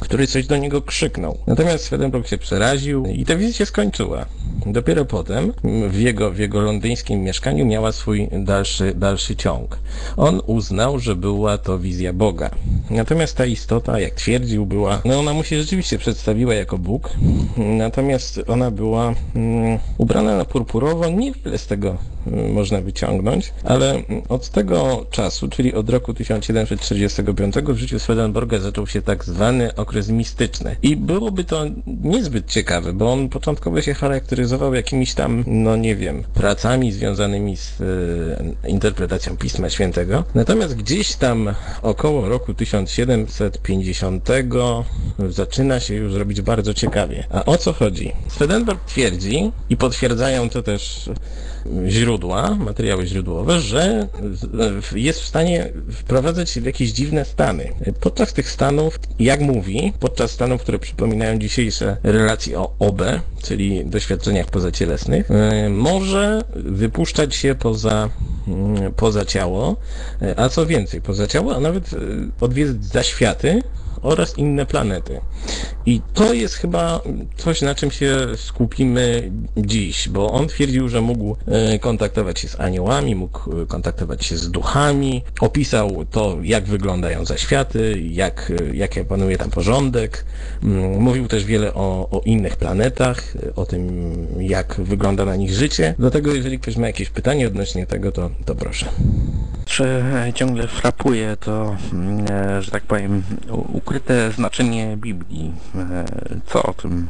który 0.00 0.26
coś 0.26 0.46
do 0.46 0.56
niego 0.56 0.82
krzyknął. 0.82 1.38
Natomiast 1.46 1.84
Swedenborg 1.84 2.26
się 2.26 2.38
przeraził 2.38 3.06
i 3.06 3.24
ta 3.24 3.36
wizja 3.36 3.52
się 3.52 3.66
skończyła. 3.66 4.26
Dopiero 4.66 5.04
potem 5.04 5.52
w 5.88 6.00
jego, 6.00 6.30
w 6.30 6.38
jego 6.38 6.60
londyńskim 6.60 7.22
mieszkaniu 7.22 7.66
miała 7.66 7.92
swój 7.92 8.28
dalszy, 8.32 8.94
dalszy 8.94 9.36
ciąg. 9.36 9.78
On 10.16 10.40
uznał, 10.46 10.98
że 10.98 11.16
była 11.16 11.58
to 11.58 11.78
wizja 11.78 12.12
Boga. 12.12 12.50
Natomiast 12.90 13.36
ta 13.36 13.46
istota, 13.46 14.00
jak 14.00 14.14
twierdził, 14.14 14.66
była, 14.66 15.00
no 15.04 15.18
ona 15.18 15.32
mu 15.32 15.44
się 15.44 15.60
rzeczywiście 15.60 15.98
przedstawiła 15.98 16.54
jako 16.54 16.78
Bóg, 16.78 17.10
natomiast 17.56 18.40
ona 18.46 18.70
była 18.70 19.14
mm, 19.34 19.78
ubrana 19.98 20.36
na 20.36 20.44
purpurowo, 20.44 21.08
niewiele 21.08 21.58
z 21.58 21.66
tego 21.66 21.96
y, 22.26 22.52
można 22.52 22.80
wyciągnąć, 22.80 23.52
ale 23.64 24.02
od 24.28 24.48
tego 24.50 25.06
czasu, 25.10 25.48
czyli 25.48 25.74
od 25.74 25.90
roku 25.90 26.14
1745 26.14 27.54
w 27.54 27.76
życiu 27.88 27.98
Swedenborga 27.98 28.58
zaczął 28.58 28.86
się 28.86 29.02
tak 29.02 29.24
zwany 29.24 29.74
okres 29.74 30.08
mistyczny. 30.08 30.76
I 30.82 30.96
byłoby 30.96 31.44
to 31.44 31.64
niezbyt 31.86 32.46
ciekawe, 32.46 32.92
bo 32.92 33.12
on 33.12 33.28
początkowo 33.28 33.80
się 33.80 33.94
charakteryzował 33.94 34.74
jakimiś 34.74 35.14
tam, 35.14 35.44
no 35.46 35.76
nie 35.76 35.96
wiem, 35.96 36.24
pracami 36.34 36.92
związanymi 36.92 37.56
z 37.56 37.80
y, 37.80 38.68
interpretacją 38.68 39.36
Pisma 39.36 39.70
Świętego. 39.70 40.24
Natomiast 40.34 40.74
gdzieś 40.76 41.14
tam 41.14 41.54
około 41.82 42.28
roku 42.28 42.54
1750 42.54 44.28
zaczyna 45.28 45.80
się 45.80 45.94
już 45.94 46.14
robić 46.14 46.40
bardzo 46.40 46.74
ciekawie. 46.74 47.24
A 47.30 47.44
o 47.44 47.56
co 47.56 47.72
chodzi? 47.72 48.12
Swedenborg 48.28 48.84
twierdzi 48.84 49.52
i 49.70 49.76
potwierdzają 49.76 50.50
to 50.50 50.62
też 50.62 51.10
źródła, 51.88 52.54
materiały 52.54 53.06
źródłowe, 53.06 53.60
że 53.60 54.08
jest 54.94 55.20
w 55.20 55.26
stanie 55.26 55.72
wprowadzać 55.92 56.50
się 56.50 56.60
w 56.60 56.64
jakieś 56.64 56.90
dziwne 56.90 57.24
stany. 57.24 57.72
Podczas 58.00 58.32
tych 58.32 58.50
stanów, 58.50 58.98
jak 59.18 59.40
mówi, 59.40 59.92
podczas 60.00 60.30
stanów, 60.30 60.62
które 60.62 60.78
przypominają 60.78 61.38
dzisiejsze 61.38 61.96
relacje 62.02 62.58
o 62.58 62.72
OB, 62.78 63.02
czyli 63.42 63.84
doświadczeniach 63.84 64.46
pozacielesnych, 64.46 65.30
e, 65.30 65.68
może 65.68 66.42
wypuszczać 66.54 67.34
się 67.34 67.54
poza, 67.54 68.08
mm, 68.48 68.92
poza 68.92 69.24
ciało, 69.24 69.76
e, 70.22 70.40
a 70.40 70.48
co 70.48 70.66
więcej, 70.66 71.00
poza 71.00 71.26
ciało, 71.26 71.56
a 71.56 71.60
nawet 71.60 71.92
e, 71.92 71.96
odwiedzać 72.40 72.84
zaświaty, 72.84 73.62
oraz 74.02 74.38
inne 74.38 74.66
planety. 74.66 75.20
I 75.86 76.00
to 76.14 76.34
jest 76.34 76.54
chyba 76.54 77.00
coś, 77.36 77.62
na 77.62 77.74
czym 77.74 77.90
się 77.90 78.16
skupimy 78.36 79.30
dziś, 79.56 80.08
bo 80.08 80.30
on 80.30 80.48
twierdził, 80.48 80.88
że 80.88 81.00
mógł 81.00 81.36
e, 81.46 81.78
kontaktować 81.78 82.38
się 82.40 82.48
z 82.48 82.60
aniołami, 82.60 83.14
mógł 83.14 83.62
e, 83.62 83.66
kontaktować 83.66 84.24
się 84.24 84.36
z 84.36 84.50
duchami, 84.50 85.22
opisał 85.40 86.04
to, 86.10 86.38
jak 86.42 86.64
wyglądają 86.64 87.24
zaświaty, 87.24 88.02
jak, 88.10 88.52
e, 88.60 88.76
jak 88.76 89.06
panuje 89.08 89.38
tam 89.38 89.50
porządek. 89.50 90.24
Mm, 90.62 91.00
mówił 91.00 91.28
też 91.28 91.44
wiele 91.44 91.74
o, 91.74 92.08
o 92.10 92.20
innych 92.24 92.56
planetach, 92.56 93.34
o 93.56 93.66
tym, 93.66 94.12
jak 94.40 94.74
wygląda 94.78 95.24
na 95.24 95.36
nich 95.36 95.52
życie. 95.52 95.94
Dlatego, 95.98 96.34
jeżeli 96.34 96.58
ktoś 96.58 96.76
ma 96.76 96.86
jakieś 96.86 97.10
pytanie 97.10 97.46
odnośnie 97.46 97.86
tego, 97.86 98.12
to, 98.12 98.30
to 98.44 98.54
proszę. 98.54 98.86
Czy 99.68 100.02
ciągle 100.34 100.68
frapuje 100.68 101.36
to, 101.36 101.76
mm, 101.92 102.26
że 102.62 102.70
tak 102.70 102.82
powiem, 102.82 103.22
ukryte 103.72 104.32
znaczenie 104.32 104.96
Biblii? 104.96 105.52
Co 106.46 106.62
o 106.62 106.74
tym 106.74 107.08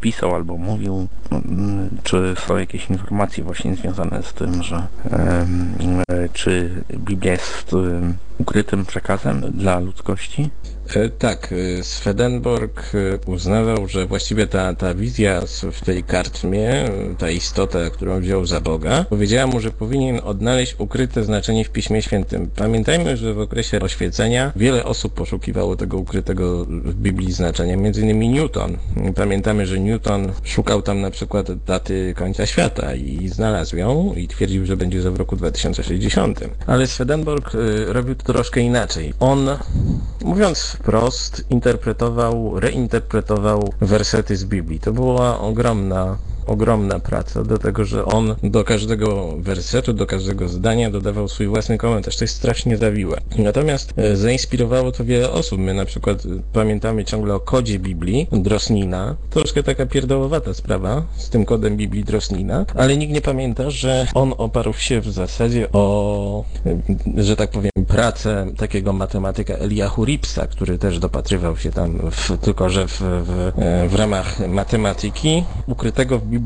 pisał 0.00 0.34
albo 0.34 0.56
mówił? 0.56 1.08
Mm, 1.32 1.90
czy 2.02 2.34
są 2.46 2.56
jakieś 2.56 2.90
informacje 2.90 3.44
właśnie 3.44 3.76
związane 3.76 4.22
z 4.22 4.32
tym, 4.32 4.62
że 4.62 4.86
czy 6.32 6.70
Biblia 6.96 7.32
jest 7.32 7.76
ukrytym 8.38 8.86
przekazem 8.86 9.40
dla 9.40 9.78
ludzkości? 9.78 10.50
E, 10.96 11.08
tak, 11.08 11.52
e, 11.52 11.82
Swedenborg 11.82 12.92
e, 12.94 13.30
uznawał, 13.30 13.88
że 13.88 14.06
właściwie 14.06 14.46
ta, 14.46 14.74
ta 14.74 14.94
wizja 14.94 15.42
w 15.72 15.84
tej 15.84 16.04
karczmie, 16.04 16.84
ta 17.18 17.30
istota, 17.30 17.90
którą 17.90 18.20
wziął 18.20 18.46
za 18.46 18.60
Boga, 18.60 19.04
powiedziała 19.04 19.46
mu, 19.46 19.60
że 19.60 19.70
powinien 19.70 20.20
odnaleźć 20.24 20.74
ukryte 20.78 21.24
znaczenie 21.24 21.64
w 21.64 21.70
Piśmie 21.70 22.02
Świętym. 22.02 22.50
Pamiętajmy, 22.56 23.16
że 23.16 23.34
w 23.34 23.40
okresie 23.40 23.80
oświecenia 23.80 24.52
wiele 24.56 24.84
osób 24.84 25.14
poszukiwało 25.14 25.76
tego 25.76 25.98
ukrytego 25.98 26.64
w 26.64 26.94
Biblii 26.94 27.32
znaczenia, 27.32 27.76
między 27.76 28.00
innymi 28.00 28.28
Newton. 28.28 28.76
Pamiętamy, 29.16 29.66
że 29.66 29.80
Newton 29.80 30.32
szukał 30.44 30.82
tam 30.82 31.00
na 31.00 31.10
przykład 31.10 31.64
daty 31.64 32.14
końca 32.16 32.46
świata 32.46 32.94
i 32.94 33.28
znalazł 33.28 33.76
ją 33.76 34.14
i 34.16 34.28
twierdził, 34.28 34.66
że 34.66 34.76
będzie 34.76 35.02
to 35.02 35.12
w 35.12 35.16
roku 35.16 35.36
2060. 35.36 36.40
Ale 36.66 36.86
Swedenborg 36.86 37.50
robił 37.86 38.14
to 38.14 38.32
troszkę 38.32 38.60
inaczej. 38.60 39.14
On, 39.20 39.48
mówiąc 40.24 40.79
wprost 40.80 41.44
interpretował, 41.50 42.60
reinterpretował 42.60 43.72
wersety 43.80 44.36
z 44.36 44.44
Biblii. 44.44 44.80
To 44.80 44.92
była 44.92 45.40
ogromna 45.40 46.16
ogromna 46.50 46.98
praca, 46.98 47.42
do 47.42 47.58
tego, 47.58 47.84
że 47.84 48.04
on 48.04 48.34
do 48.42 48.64
każdego 48.64 49.36
wersetu, 49.38 49.92
do 49.92 50.06
każdego 50.06 50.48
zdania 50.48 50.90
dodawał 50.90 51.28
swój 51.28 51.46
własny 51.46 51.78
komentarz. 51.78 52.16
To 52.16 52.24
jest 52.24 52.36
strasznie 52.36 52.76
zawiłe. 52.76 53.20
Natomiast 53.38 53.92
e, 53.96 54.16
zainspirowało 54.16 54.92
to 54.92 55.04
wiele 55.04 55.30
osób. 55.30 55.60
My 55.60 55.74
na 55.74 55.84
przykład 55.84 56.26
e, 56.26 56.28
pamiętamy 56.52 57.04
ciągle 57.04 57.34
o 57.34 57.40
kodzie 57.40 57.78
Biblii 57.78 58.28
Drosnina. 58.32 59.16
Troszkę 59.30 59.62
taka 59.62 59.86
pierdołowata 59.86 60.54
sprawa 60.54 61.02
z 61.16 61.30
tym 61.30 61.44
kodem 61.44 61.76
Biblii 61.76 62.04
Drosnina, 62.04 62.66
ale 62.74 62.96
nikt 62.96 63.12
nie 63.12 63.20
pamięta, 63.20 63.70
że 63.70 64.06
on 64.14 64.34
oparł 64.38 64.72
się 64.72 65.00
w 65.00 65.12
zasadzie 65.12 65.72
o, 65.72 66.44
e, 67.16 67.22
że 67.22 67.36
tak 67.36 67.50
powiem, 67.50 67.70
pracę 67.88 68.46
takiego 68.56 68.92
matematyka 68.92 69.54
Eliahu 69.54 70.04
Ripsa, 70.04 70.46
który 70.46 70.78
też 70.78 70.98
dopatrywał 70.98 71.56
się 71.56 71.70
tam, 71.70 71.98
w, 72.10 72.38
tylko 72.38 72.68
że 72.68 72.88
w, 72.88 73.00
w, 73.00 73.52
w 73.88 73.94
ramach 73.94 74.48
matematyki 74.48 75.44
ukrytego 75.66 76.18
w 76.18 76.22
Biblii 76.26 76.39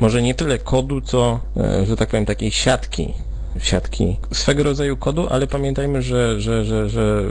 może 0.00 0.22
nie 0.22 0.34
tyle 0.34 0.58
kodu, 0.58 1.00
co, 1.00 1.40
e, 1.56 1.86
że 1.86 1.96
tak 1.96 2.08
powiem, 2.08 2.26
takiej 2.26 2.50
siatki 2.50 3.14
siatki 3.58 4.16
swego 4.32 4.62
rodzaju 4.62 4.96
kodu, 4.96 5.26
ale 5.30 5.46
pamiętajmy, 5.46 6.02
że, 6.02 6.40
że, 6.40 6.64
że, 6.64 6.88
że 6.88 7.24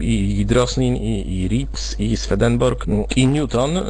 e, 0.00 0.04
i, 0.04 0.40
i 0.40 0.46
Droslin, 0.46 0.96
i, 0.96 1.40
i 1.40 1.48
Rips, 1.48 2.00
i 2.00 2.16
Swedenborg, 2.16 2.86
i 3.16 3.26
Newton 3.26 3.76
e, 3.76 3.82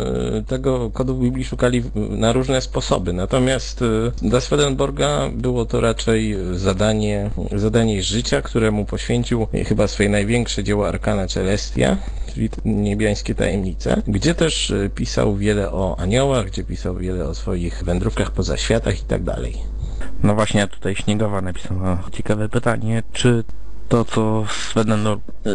tego 0.46 0.90
kodu 0.90 1.14
w 1.14 1.20
Biblii 1.20 1.44
szukali 1.44 1.82
na 1.94 2.32
różne 2.32 2.60
sposoby. 2.60 3.12
Natomiast 3.12 3.84
dla 4.22 4.40
Swedenborga 4.40 5.30
było 5.34 5.66
to 5.66 5.80
raczej 5.80 6.36
zadanie, 6.52 7.30
zadanie 7.56 8.02
życia, 8.02 8.42
któremu 8.42 8.84
poświęcił 8.84 9.46
chyba 9.66 9.88
swoje 9.88 10.08
największe 10.08 10.64
dzieło 10.64 10.88
Arkana 10.88 11.26
Celestia, 11.26 11.96
niebiańskie 12.64 13.34
tajemnice, 13.34 14.02
gdzie 14.06 14.34
też 14.34 14.70
e, 14.70 14.90
pisał 14.90 15.36
wiele 15.36 15.72
o 15.72 15.96
aniołach, 15.98 16.46
gdzie 16.46 16.64
pisał 16.64 16.96
wiele 16.96 17.28
o 17.28 17.34
swoich 17.34 17.84
wędrówkach 17.84 18.30
poza 18.30 18.56
światach 18.56 19.00
i 19.00 19.04
tak 19.04 19.22
dalej. 19.22 19.56
No 20.22 20.34
właśnie, 20.34 20.68
tutaj 20.68 20.96
Śniegowa 20.96 21.40
napisała 21.40 22.02
ciekawe 22.12 22.48
pytanie, 22.48 23.02
czy 23.12 23.44
to, 23.88 24.04
co 24.04 24.44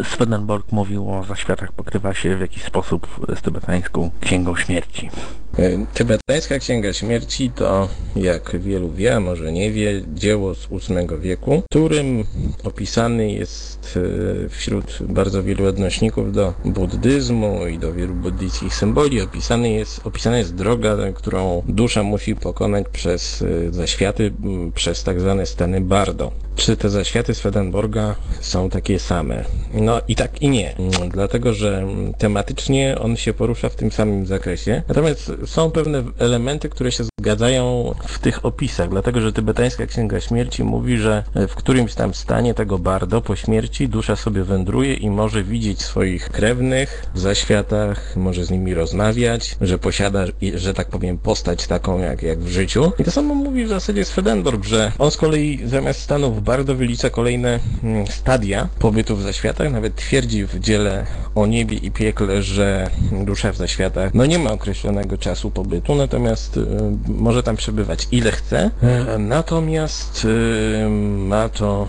Swedenborg 0.04 0.72
mówił 0.72 1.14
o 1.14 1.24
zaświatach, 1.24 1.72
pokrywa 1.72 2.14
się 2.14 2.36
w 2.36 2.40
jakiś 2.40 2.64
sposób 2.64 3.26
z 3.38 3.42
tybetańską 3.42 4.10
Księgą 4.20 4.56
Śmierci. 4.56 5.10
E, 5.58 5.86
tybetańska 5.94 6.58
Księga 6.58 6.92
Śmierci 6.92 7.50
to, 7.50 7.88
jak 8.16 8.56
wielu 8.60 8.90
wie, 8.90 9.16
a 9.16 9.20
może 9.20 9.52
nie 9.52 9.72
wie, 9.72 10.02
dzieło 10.14 10.54
z 10.54 10.68
VIII 10.68 11.20
wieku, 11.20 11.62
którym 11.70 12.24
opisany 12.64 13.32
jest 13.32 13.98
e, 14.46 14.48
wśród 14.48 14.98
bardzo 15.00 15.42
wielu 15.42 15.66
odnośników 15.66 16.32
do 16.32 16.54
buddyzmu 16.64 17.66
i 17.66 17.78
do 17.78 17.92
wielu 17.92 18.14
buddyjskich 18.14 18.74
symboli, 18.74 19.20
opisany 19.20 19.70
jest, 19.70 20.06
opisana 20.06 20.38
jest 20.38 20.54
droga, 20.54 20.96
którą 21.14 21.62
dusza 21.68 22.02
musi 22.02 22.36
pokonać 22.36 22.86
przez 22.92 23.42
e, 23.42 23.72
zaświaty, 23.72 24.32
przez 24.74 25.04
tak 25.04 25.20
zwane 25.20 25.46
stany 25.46 25.80
bardo. 25.80 26.32
Czy 26.56 26.76
te 26.76 26.90
zaświaty 26.90 27.34
Swedenborga 27.34 28.14
są 28.40 28.70
takie 28.70 28.98
same? 28.98 29.44
No 29.74 30.00
i 30.08 30.16
tak 30.16 30.42
i 30.42 30.48
nie, 30.48 30.74
dlatego 31.10 31.54
że 31.54 31.86
tematycznie 32.18 32.96
on 33.00 33.16
się 33.16 33.32
porusza 33.32 33.68
w 33.68 33.76
tym 33.76 33.90
samym 33.90 34.26
zakresie, 34.26 34.82
natomiast 34.88 35.32
są 35.46 35.70
pewne 35.70 36.02
elementy, 36.18 36.68
które 36.68 36.92
się 36.92 37.04
zgadzają 37.20 37.94
w 38.06 38.18
tych 38.18 38.46
opisach, 38.46 38.88
dlatego 38.88 39.20
że 39.20 39.32
tybetańska 39.32 39.86
Księga 39.86 40.20
Śmierci 40.20 40.64
mówi, 40.64 40.98
że 40.98 41.24
w 41.48 41.54
którymś 41.54 41.94
tam 41.94 42.14
stanie 42.14 42.54
tego 42.54 42.78
bardo 42.78 43.20
po 43.20 43.36
śmierci 43.36 43.88
dusza 43.88 44.16
sobie 44.16 44.44
wędruje 44.44 44.94
i 44.94 45.10
może 45.10 45.44
widzieć 45.44 45.82
swoich 45.82 46.28
krewnych 46.28 47.06
w 47.14 47.18
zaświatach, 47.18 48.16
może 48.16 48.44
z 48.44 48.50
nimi 48.50 48.74
rozmawiać, 48.74 49.56
że 49.60 49.78
posiada, 49.78 50.24
że 50.54 50.74
tak 50.74 50.88
powiem, 50.88 51.18
postać 51.18 51.66
taką 51.66 51.98
jak, 51.98 52.22
jak 52.22 52.38
w 52.38 52.48
życiu. 52.48 52.92
I 52.98 53.04
to 53.04 53.10
samo 53.10 53.34
mówi 53.34 53.64
w 53.64 53.68
zasadzie 53.68 54.04
Swedenborg, 54.04 54.64
że 54.64 54.92
on 54.98 55.10
z 55.10 55.16
kolei 55.16 55.60
zamiast 55.64 56.00
stanów 56.00 56.42
bardo 56.42 56.74
wylicza 56.74 57.10
kolejne 57.10 57.58
mm, 57.82 58.06
stadia 58.06 58.68
pobytu 58.78 59.16
w 59.16 59.22
zaświatach, 59.22 59.72
nawet 59.72 59.94
twierdzi 59.96 60.46
w 60.46 60.60
dziele 60.60 61.06
o 61.34 61.46
niebie 61.46 61.76
i 61.76 61.90
piekle, 61.90 62.42
że 62.42 62.90
dusza 63.12 63.52
w 63.52 63.56
zaświatach 63.56 64.14
no 64.14 64.26
nie 64.26 64.38
ma 64.38 64.52
określonego 64.52 65.18
czasu 65.18 65.35
czasu 65.36 65.50
pobytu, 65.50 65.94
natomiast 65.94 66.56
y, 66.56 66.66
może 67.08 67.42
tam 67.42 67.56
przebywać 67.56 68.08
ile 68.12 68.32
chce. 68.32 68.70
E, 68.82 69.18
natomiast 69.18 70.24
y, 70.24 70.88
ma 71.28 71.48
to 71.48 71.88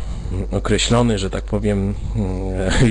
określony, 0.51 1.19
że 1.19 1.29
tak 1.29 1.43
powiem, 1.43 1.93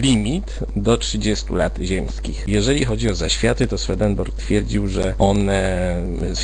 limit 0.02 0.58
do 0.76 0.96
30 0.96 1.52
lat 1.52 1.78
ziemskich. 1.82 2.44
Jeżeli 2.46 2.84
chodzi 2.84 3.10
o 3.10 3.14
zaświaty, 3.14 3.66
to 3.66 3.78
Swedenborg 3.78 4.36
twierdził, 4.36 4.88
że 4.88 5.14
one, 5.18 5.96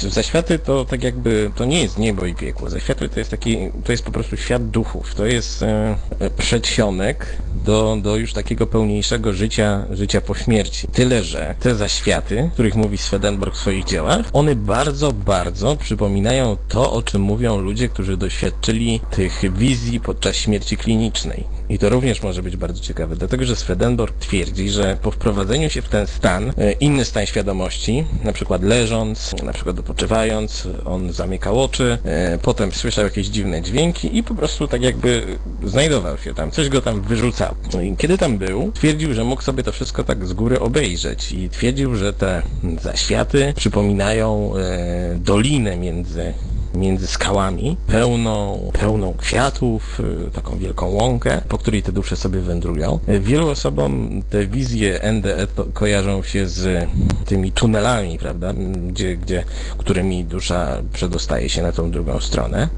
zaświaty 0.08 0.58
to 0.58 0.84
tak 0.84 1.02
jakby, 1.02 1.50
to 1.56 1.64
nie 1.64 1.82
jest 1.82 1.98
niebo 1.98 2.26
i 2.26 2.34
piekło. 2.34 2.70
Zaświaty 2.70 3.08
to 3.08 3.18
jest 3.18 3.30
taki, 3.30 3.58
to 3.84 3.92
jest 3.92 4.04
po 4.04 4.12
prostu 4.12 4.36
świat 4.36 4.70
duchów. 4.70 5.14
To 5.14 5.26
jest 5.26 5.62
e, 5.62 5.96
przedsionek 6.38 7.36
do, 7.64 7.96
do 8.02 8.16
już 8.16 8.32
takiego 8.32 8.66
pełniejszego 8.66 9.32
życia, 9.32 9.86
życia 9.90 10.20
po 10.20 10.34
śmierci. 10.34 10.88
Tyle, 10.88 11.22
że 11.22 11.54
te 11.60 11.74
zaświaty, 11.74 12.42
o 12.42 12.52
których 12.52 12.74
mówi 12.74 12.98
Swedenborg 12.98 13.54
w 13.54 13.58
swoich 13.58 13.84
dziełach, 13.84 14.26
one 14.32 14.56
bardzo, 14.56 15.12
bardzo 15.12 15.76
przypominają 15.76 16.56
to, 16.68 16.92
o 16.92 17.02
czym 17.02 17.22
mówią 17.22 17.58
ludzie, 17.58 17.88
którzy 17.88 18.16
doświadczyli 18.16 19.00
tych 19.10 19.56
wizji 19.56 20.00
podczas 20.00 20.36
śmierci 20.36 20.76
klinicznej. 20.82 21.44
I 21.68 21.78
to 21.78 21.88
również 21.88 22.22
może 22.22 22.42
być 22.42 22.56
bardzo 22.56 22.80
ciekawe, 22.80 23.16
dlatego 23.16 23.44
że 23.44 23.56
Swedenborg 23.56 24.18
twierdzi, 24.18 24.70
że 24.70 24.98
po 25.02 25.10
wprowadzeniu 25.10 25.70
się 25.70 25.82
w 25.82 25.88
ten 25.88 26.06
stan, 26.06 26.52
e, 26.58 26.72
inny 26.72 27.04
stan 27.04 27.26
świadomości, 27.26 28.04
na 28.24 28.32
przykład 28.32 28.62
leżąc, 28.62 29.34
na 29.42 29.52
przykład 29.52 29.76
dopoczywając, 29.76 30.68
on 30.84 31.12
zamykał 31.12 31.62
oczy, 31.62 31.98
e, 32.04 32.38
potem 32.38 32.72
słyszał 32.72 33.04
jakieś 33.04 33.26
dziwne 33.26 33.62
dźwięki 33.62 34.16
i 34.16 34.22
po 34.22 34.34
prostu 34.34 34.68
tak 34.68 34.82
jakby 34.82 35.38
znajdował 35.64 36.18
się 36.18 36.34
tam, 36.34 36.50
coś 36.50 36.68
go 36.68 36.80
tam 36.80 37.02
wyrzucało. 37.02 37.54
No 37.74 37.80
i 37.80 37.96
kiedy 37.96 38.18
tam 38.18 38.38
był, 38.38 38.72
twierdził, 38.72 39.14
że 39.14 39.24
mógł 39.24 39.42
sobie 39.42 39.62
to 39.62 39.72
wszystko 39.72 40.04
tak 40.04 40.26
z 40.26 40.32
góry 40.32 40.60
obejrzeć 40.60 41.32
i 41.32 41.50
twierdził, 41.50 41.96
że 41.96 42.12
te 42.12 42.42
zaświaty 42.82 43.52
przypominają 43.56 44.52
e, 44.56 45.14
dolinę 45.18 45.76
między 45.76 46.34
między 46.74 47.06
skałami, 47.06 47.76
pełną, 47.86 48.70
pełną 48.72 49.14
kwiatów, 49.14 50.00
y, 50.00 50.30
taką 50.30 50.58
wielką 50.58 50.86
łąkę, 50.86 51.40
po 51.48 51.58
której 51.58 51.82
te 51.82 51.92
dusze 51.92 52.16
sobie 52.16 52.40
wędrują. 52.40 52.98
Wielu 53.08 53.48
osobom 53.48 54.22
te 54.30 54.46
wizje 54.46 55.00
NDE 55.12 55.46
kojarzą 55.72 56.22
się 56.22 56.48
z 56.48 56.88
tymi 57.26 57.52
tunelami, 57.52 58.18
prawda, 58.18 58.52
gdzie, 58.88 59.16
gdzie, 59.16 59.44
którymi 59.78 60.24
dusza 60.24 60.82
przedostaje 60.92 61.48
się 61.48 61.62
na 61.62 61.72
tą 61.72 61.90
drugą 61.90 62.20
stronę. 62.20 62.68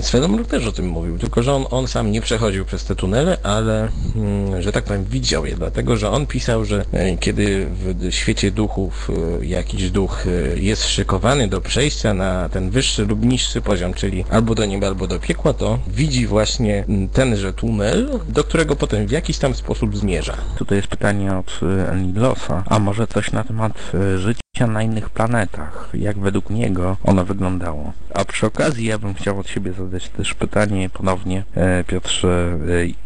Swedomruk 0.00 0.48
też 0.48 0.66
o 0.66 0.72
tym 0.72 0.88
mówił, 0.88 1.18
tylko 1.18 1.42
że 1.42 1.54
on, 1.54 1.64
on 1.70 1.88
sam 1.88 2.12
nie 2.12 2.20
przechodził 2.20 2.64
przez 2.64 2.84
te 2.84 2.96
tunele, 2.96 3.38
ale, 3.42 3.88
mm, 4.16 4.62
że 4.62 4.72
tak 4.72 4.84
powiem, 4.84 5.04
widział 5.04 5.46
je, 5.46 5.54
dlatego 5.54 5.96
że 5.96 6.10
on 6.10 6.26
pisał, 6.26 6.64
że 6.64 6.84
e, 6.92 7.16
kiedy 7.16 7.66
w 7.70 8.14
świecie 8.14 8.50
duchów 8.50 9.10
e, 9.40 9.46
jakiś 9.46 9.90
duch 9.90 10.24
jest 10.56 10.86
szykowany 10.86 11.48
do 11.48 11.60
przejścia 11.60 12.14
na 12.14 12.48
ten 12.48 12.70
wyższy 12.70 13.06
lub 13.06 13.23
niższy 13.24 13.60
poziom, 13.60 13.94
czyli 13.94 14.24
albo 14.30 14.54
do 14.54 14.66
nieba, 14.66 14.86
albo 14.86 15.06
do 15.06 15.18
piekła, 15.18 15.52
to 15.52 15.78
widzi 15.86 16.26
właśnie 16.26 16.84
tenże 17.12 17.52
tunel, 17.52 18.20
do 18.28 18.44
którego 18.44 18.76
potem 18.76 19.06
w 19.06 19.10
jakiś 19.10 19.38
tam 19.38 19.54
sposób 19.54 19.96
zmierza. 19.96 20.36
Tutaj 20.58 20.78
jest 20.78 20.88
pytanie 20.88 21.36
od 21.36 21.60
y, 21.62 21.90
Enilosa, 21.90 22.64
a 22.66 22.78
może 22.78 23.06
coś 23.06 23.32
na 23.32 23.44
temat 23.44 23.72
y, 23.94 24.18
życia 24.18 24.43
na 24.60 24.82
innych 24.82 25.10
planetach, 25.10 25.90
jak 25.94 26.18
według 26.18 26.50
niego 26.50 26.96
ono 27.04 27.24
wyglądało. 27.24 27.92
A 28.14 28.24
przy 28.24 28.46
okazji 28.46 28.86
ja 28.86 28.98
bym 28.98 29.14
chciał 29.14 29.38
od 29.38 29.48
siebie 29.48 29.72
zadać 29.72 30.08
też 30.08 30.34
pytanie 30.34 30.90
ponownie, 30.90 31.44
e, 31.54 31.84
Piotrze, 31.84 32.58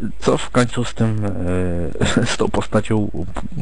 e, 0.03 0.07
co 0.19 0.39
w 0.39 0.51
końcu 0.51 0.85
z 0.85 0.95
tym, 0.95 1.25
e, 1.25 2.27
z 2.33 2.37
tą 2.37 2.49
postacią 2.49 3.11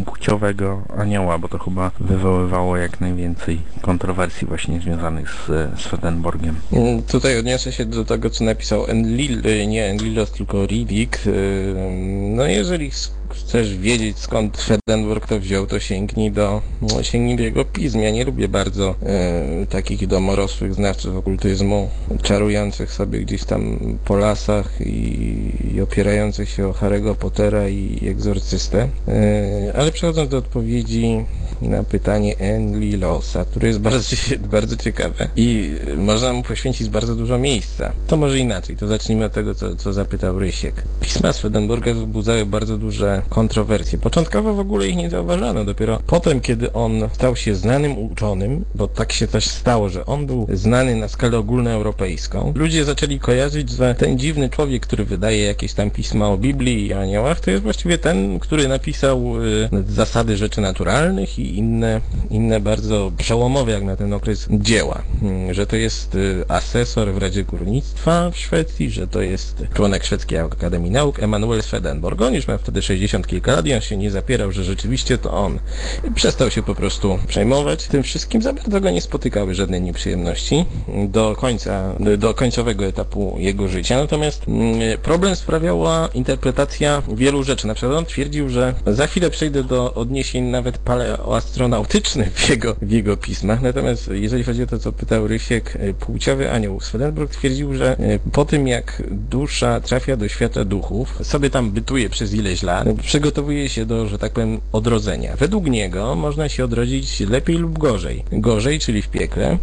płciowego 0.06 0.82
anioła, 0.96 1.38
bo 1.38 1.48
to 1.48 1.58
chyba 1.58 1.90
wywoływało 2.00 2.76
jak 2.76 3.00
najwięcej 3.00 3.60
kontrowersji 3.80 4.46
właśnie 4.46 4.80
związanych 4.80 5.30
z 5.30 5.80
Swedenborgiem. 5.80 6.56
Mm, 6.72 7.02
tutaj 7.02 7.38
odniosę 7.38 7.72
się 7.72 7.84
do 7.84 8.04
tego, 8.04 8.30
co 8.30 8.44
napisał 8.44 8.86
Enlil, 8.86 9.42
nie 9.68 9.84
Enlilos, 9.84 10.32
tylko 10.32 10.66
Riddick. 10.66 11.18
No 12.30 12.46
jeżeli 12.46 12.90
chcesz 13.36 13.76
wiedzieć 13.76 14.18
skąd 14.18 14.58
Swedenborg 14.58 15.26
to 15.26 15.40
wziął, 15.40 15.66
to 15.66 15.80
sięgnij 15.80 16.30
do, 16.30 16.62
no, 16.82 17.02
sięgnij 17.02 17.36
do 17.36 17.42
jego 17.42 17.64
pism. 17.64 18.00
Ja 18.00 18.10
nie 18.10 18.24
lubię 18.24 18.48
bardzo 18.48 18.94
e, 19.02 19.66
takich 19.66 20.06
domorosłych 20.06 20.74
znawców 20.74 21.16
okultyzmu, 21.16 21.90
czarujących 22.22 22.92
sobie 22.92 23.20
gdzieś 23.20 23.44
tam 23.44 23.78
po 24.04 24.16
lasach 24.16 24.80
i, 24.80 25.74
i 25.74 25.80
opierających 25.80 26.48
się 26.48 26.68
o 26.68 26.72
Harry'ego 26.72 27.14
Pottera 27.14 27.68
i 27.68 28.08
egzorcystę. 28.08 28.88
E, 29.08 29.72
ale 29.76 29.92
przechodząc 29.92 30.30
do 30.30 30.38
odpowiedzi 30.38 31.24
na 31.62 31.84
pytanie 31.84 32.38
Enlilosa, 32.38 33.44
które 33.44 33.68
jest 33.68 33.80
bardzo, 33.80 34.16
bardzo 34.38 34.76
ciekawe 34.76 35.28
i 35.36 35.74
można 35.96 36.32
mu 36.32 36.42
poświęcić 36.42 36.88
bardzo 36.88 37.14
dużo 37.14 37.38
miejsca. 37.38 37.92
To 38.06 38.16
może 38.16 38.38
inaczej, 38.38 38.76
to 38.76 38.86
zacznijmy 38.86 39.24
od 39.24 39.32
tego, 39.32 39.54
co, 39.54 39.76
co 39.76 39.92
zapytał 39.92 40.38
Rysiek. 40.38 40.74
Pisma 41.00 41.32
Swedenborga 41.32 41.94
wzbudzały 41.94 42.46
bardzo 42.46 42.78
duże 42.78 43.22
kontrowersje. 43.28 43.98
Początkowo 43.98 44.54
w 44.54 44.60
ogóle 44.60 44.88
ich 44.88 44.96
nie 44.96 45.10
zauważano, 45.10 45.64
dopiero 45.64 46.00
potem, 46.06 46.40
kiedy 46.40 46.72
on 46.72 47.08
stał 47.12 47.36
się 47.36 47.54
znanym 47.54 47.98
uczonym, 47.98 48.64
bo 48.74 48.88
tak 48.88 49.12
się 49.12 49.26
też 49.26 49.46
stało, 49.46 49.88
że 49.88 50.06
on 50.06 50.26
był 50.26 50.46
znany 50.52 50.96
na 50.96 51.08
skalę 51.08 51.38
ogólnoeuropejską, 51.38 52.52
ludzie 52.54 52.84
zaczęli 52.84 53.18
kojarzyć, 53.18 53.70
że 53.70 53.94
ten 53.94 54.18
dziwny 54.18 54.50
człowiek, 54.50 54.86
który 54.86 55.04
wydaje 55.04 55.44
jakieś 55.44 55.72
tam 55.72 55.90
pisma 55.90 56.28
o 56.28 56.38
Biblii 56.38 56.86
i 56.86 56.92
aniołach, 56.92 57.40
to 57.40 57.50
jest 57.50 57.62
właściwie 57.62 57.98
ten, 57.98 58.38
który 58.38 58.68
napisał 58.68 59.44
y, 59.44 59.68
zasady 59.88 60.36
rzeczy 60.36 60.60
naturalnych 60.60 61.38
i 61.38 61.45
inne, 61.46 62.00
inne 62.30 62.60
bardzo 62.60 63.12
przełomowe 63.18 63.72
jak 63.72 63.84
na 63.84 63.96
ten 63.96 64.12
okres 64.12 64.48
dzieła. 64.50 65.02
Y, 65.50 65.54
że 65.54 65.66
to 65.66 65.76
jest 65.76 66.14
y, 66.14 66.44
asesor 66.48 67.12
w 67.12 67.18
Radzie 67.18 67.44
Górnictwa 67.44 68.30
w 68.30 68.38
Szwecji, 68.38 68.90
że 68.90 69.06
to 69.06 69.20
jest 69.20 69.64
członek 69.74 70.04
Szwedzkiej 70.04 70.38
Akademii 70.38 70.90
Nauk, 70.90 71.22
Emanuel 71.22 71.62
Swedenborg. 71.62 72.22
On 72.22 72.34
już 72.34 72.48
miał 72.48 72.58
wtedy 72.58 72.82
60 72.82 73.26
kilka 73.26 73.52
lat 73.52 73.66
i 73.66 73.74
on 73.74 73.80
się 73.80 73.96
nie 73.96 74.10
zapierał, 74.10 74.52
że 74.52 74.64
rzeczywiście 74.64 75.18
to 75.18 75.30
on. 75.30 75.58
I 76.08 76.10
przestał 76.10 76.50
się 76.50 76.62
po 76.62 76.74
prostu 76.74 77.18
przejmować 77.28 77.86
tym 77.86 78.02
wszystkim, 78.02 78.42
za 78.42 78.52
bardzo 78.52 78.80
go 78.80 78.90
nie 78.90 79.00
spotykały 79.00 79.54
żadne 79.54 79.80
nieprzyjemności 79.80 80.64
do 81.08 81.36
końca, 81.36 81.94
do 82.18 82.34
końcowego 82.34 82.84
etapu 82.84 83.36
jego 83.38 83.68
życia. 83.68 83.96
Natomiast 83.96 84.48
mm, 84.48 84.98
problem 84.98 85.36
sprawiała 85.36 86.08
interpretacja 86.14 87.02
wielu 87.14 87.42
rzeczy. 87.42 87.66
Na 87.66 87.74
przykład 87.74 87.98
on 87.98 88.04
twierdził, 88.04 88.48
że 88.48 88.74
za 88.86 89.06
chwilę 89.06 89.30
przejdę 89.30 89.64
do 89.64 89.94
odniesień 89.94 90.44
nawet 90.44 90.78
paleoastronautycznych 91.36 92.32
w 92.32 92.48
jego, 92.48 92.76
w 92.82 92.90
jego 92.90 93.16
pismach. 93.16 93.62
Natomiast 93.62 94.10
jeżeli 94.12 94.44
chodzi 94.44 94.62
o 94.62 94.66
to, 94.66 94.78
co 94.78 94.92
pytał 94.92 95.28
Rysiek, 95.28 95.76
e, 95.76 95.94
płciowy 95.94 96.50
anioł 96.50 96.80
Swedenborg 96.80 97.30
twierdził, 97.30 97.74
że 97.74 97.98
e, 97.98 98.18
po 98.32 98.44
tym 98.44 98.68
jak 98.68 99.02
dusza 99.10 99.80
trafia 99.80 100.16
do 100.16 100.28
świata 100.28 100.64
duchów, 100.64 101.18
sobie 101.22 101.50
tam 101.50 101.70
bytuje 101.70 102.08
przez 102.08 102.34
ileś 102.34 102.62
lat, 102.62 102.88
przygotowuje 103.02 103.68
się 103.68 103.86
do, 103.86 104.06
że 104.06 104.18
tak 104.18 104.32
powiem, 104.32 104.60
odrodzenia. 104.72 105.36
Według 105.36 105.66
niego 105.66 106.14
można 106.14 106.48
się 106.48 106.64
odrodzić 106.64 107.20
lepiej 107.20 107.56
lub 107.56 107.78
gorzej. 107.78 108.24
Gorzej, 108.32 108.78
czyli 108.78 109.02
w 109.02 109.08
piekle, 109.08 109.58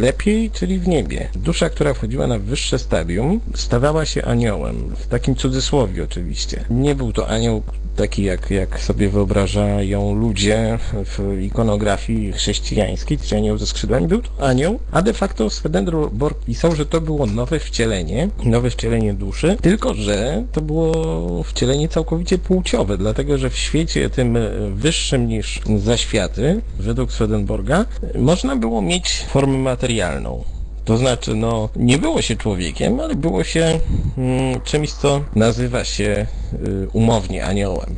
lepiej, 0.00 0.50
czyli 0.50 0.78
w 0.78 0.88
niebie. 0.88 1.28
Dusza, 1.34 1.70
która 1.70 1.94
wchodziła 1.94 2.26
na 2.26 2.38
wyższe 2.38 2.78
stadium, 2.78 3.40
stawała 3.54 4.04
się 4.04 4.24
aniołem. 4.24 4.76
W 4.96 5.06
takim 5.06 5.34
cudzysłowie 5.34 6.04
oczywiście. 6.04 6.64
Nie 6.70 6.94
był 6.94 7.12
to 7.12 7.28
anioł 7.28 7.62
taki, 7.96 8.22
jak, 8.22 8.50
jak 8.50 8.80
sobie 8.80 9.08
wyobrażają 9.08 10.14
ludzie 10.14 10.78
w 11.04 11.42
ikonografii 11.42 12.32
chrześcijańskiej, 12.32 13.18
czy 13.18 13.36
anioł 13.36 13.58
ze 13.58 13.66
skrzydłami. 13.66 14.08
Był 14.08 14.22
to 14.22 14.46
anioł, 14.46 14.78
a 14.92 15.02
de 15.02 15.12
facto 15.12 15.50
Swedenborg 15.50 16.44
pisał, 16.44 16.76
że 16.76 16.86
to 16.86 17.00
było 17.00 17.26
nowe 17.26 17.58
wcielenie, 17.58 18.28
nowe 18.44 18.70
wcielenie 18.70 19.14
duszy, 19.14 19.56
tylko 19.62 19.94
że 19.94 20.44
to 20.52 20.60
było 20.60 21.42
wcielenie 21.44 21.88
całkowicie 21.88 22.38
płciowe, 22.38 22.98
dlatego 22.98 23.38
że 23.38 23.50
w 23.50 23.56
świecie 23.56 24.10
tym 24.10 24.38
wyższym 24.74 25.28
niż 25.28 25.60
zaświaty, 25.76 26.60
według 26.78 27.12
Swedenborga, 27.12 27.84
można 28.18 28.56
było 28.56 28.82
mieć 28.82 29.24
formę 29.28 29.58
materialną. 29.58 30.55
To 30.86 30.96
znaczy, 30.96 31.34
no, 31.34 31.68
nie 31.76 31.98
było 31.98 32.22
się 32.22 32.36
człowiekiem, 32.36 33.00
ale 33.00 33.14
było 33.14 33.44
się 33.44 33.80
mm, 34.18 34.60
czymś, 34.60 34.92
co 34.92 35.20
nazywa 35.34 35.84
się 35.84 36.26
y, 36.66 36.88
umownie 36.92 37.44
aniołem 37.44 37.96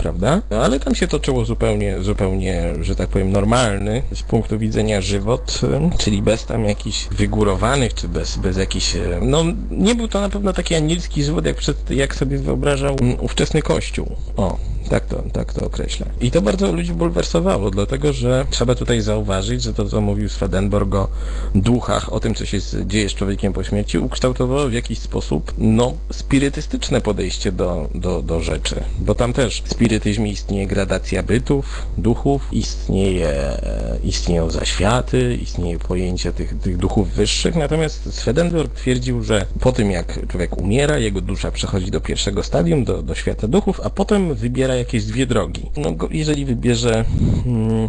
prawda? 0.00 0.42
Ale 0.50 0.80
tam 0.80 0.94
się 0.94 1.08
toczyło 1.08 1.44
zupełnie, 1.44 2.00
zupełnie, 2.00 2.74
że 2.80 2.96
tak 2.96 3.08
powiem, 3.08 3.32
normalny 3.32 4.02
z 4.14 4.22
punktu 4.22 4.58
widzenia 4.58 5.00
żywot, 5.00 5.60
czyli 5.98 6.22
bez 6.22 6.46
tam 6.46 6.64
jakichś 6.64 7.08
wygórowanych, 7.08 7.94
czy 7.94 8.08
bez, 8.08 8.36
bez 8.36 8.56
jakichś, 8.56 8.96
no 9.22 9.44
nie 9.70 9.94
był 9.94 10.08
to 10.08 10.20
na 10.20 10.28
pewno 10.28 10.52
taki 10.52 10.74
anielski 10.74 11.24
żywot, 11.24 11.46
jak, 11.46 11.56
przed, 11.56 11.90
jak 11.90 12.14
sobie 12.14 12.38
wyobrażał 12.38 12.96
ówczesny 13.20 13.62
kościół. 13.62 14.16
O, 14.36 14.56
Tak 14.90 15.06
to, 15.06 15.22
tak 15.32 15.52
to 15.52 15.66
określa. 15.66 16.06
I 16.20 16.30
to 16.30 16.42
bardzo 16.42 16.72
ludzi 16.72 16.92
bulwersowało, 16.92 17.70
dlatego 17.70 18.12
że 18.12 18.46
trzeba 18.50 18.74
tutaj 18.74 19.00
zauważyć, 19.00 19.62
że 19.62 19.74
to, 19.74 19.84
co 19.84 20.00
mówił 20.00 20.28
Swedenborg 20.28 20.94
o 20.94 21.08
duchach, 21.54 22.12
o 22.12 22.20
tym, 22.20 22.34
co 22.34 22.44
się 22.44 22.58
dzieje 22.86 23.08
z 23.08 23.14
człowiekiem 23.14 23.52
po 23.52 23.64
śmierci, 23.64 23.98
ukształtowało 23.98 24.68
w 24.68 24.72
jakiś 24.72 24.98
sposób, 24.98 25.52
no, 25.58 25.92
spirytystyczne 26.12 27.00
podejście 27.00 27.52
do, 27.52 27.88
do, 27.94 28.22
do 28.22 28.40
rzeczy. 28.40 28.84
Bo 28.98 29.14
tam 29.14 29.32
też 29.32 29.62
w 29.62 29.70
spirytyzmie 29.70 30.30
istnieje 30.30 30.66
gradacja 30.66 31.22
bytów, 31.22 31.86
duchów, 31.98 32.48
istnieje, 32.52 33.60
istnieją 34.04 34.50
zaświaty, 34.50 35.38
istnieje 35.42 35.78
pojęcie 35.78 36.32
tych, 36.32 36.58
tych 36.58 36.76
duchów 36.76 37.10
wyższych, 37.10 37.56
natomiast 37.56 38.14
Swedenborg 38.14 38.74
twierdził, 38.74 39.22
że 39.22 39.46
po 39.60 39.72
tym 39.72 39.90
jak 39.90 40.26
człowiek 40.28 40.58
umiera, 40.58 40.98
jego 40.98 41.20
dusza 41.20 41.50
przechodzi 41.50 41.90
do 41.90 42.00
pierwszego 42.00 42.42
stadium, 42.42 42.84
do, 42.84 43.02
do 43.02 43.14
świata 43.14 43.48
duchów, 43.48 43.80
a 43.84 43.90
potem 43.90 44.34
wybiera 44.34 44.79
jakieś 44.80 45.04
dwie 45.04 45.26
drogi. 45.26 45.62
No, 45.76 45.94
jeżeli 46.10 46.44
wybierze, 46.44 47.04
hmm, 47.44 47.88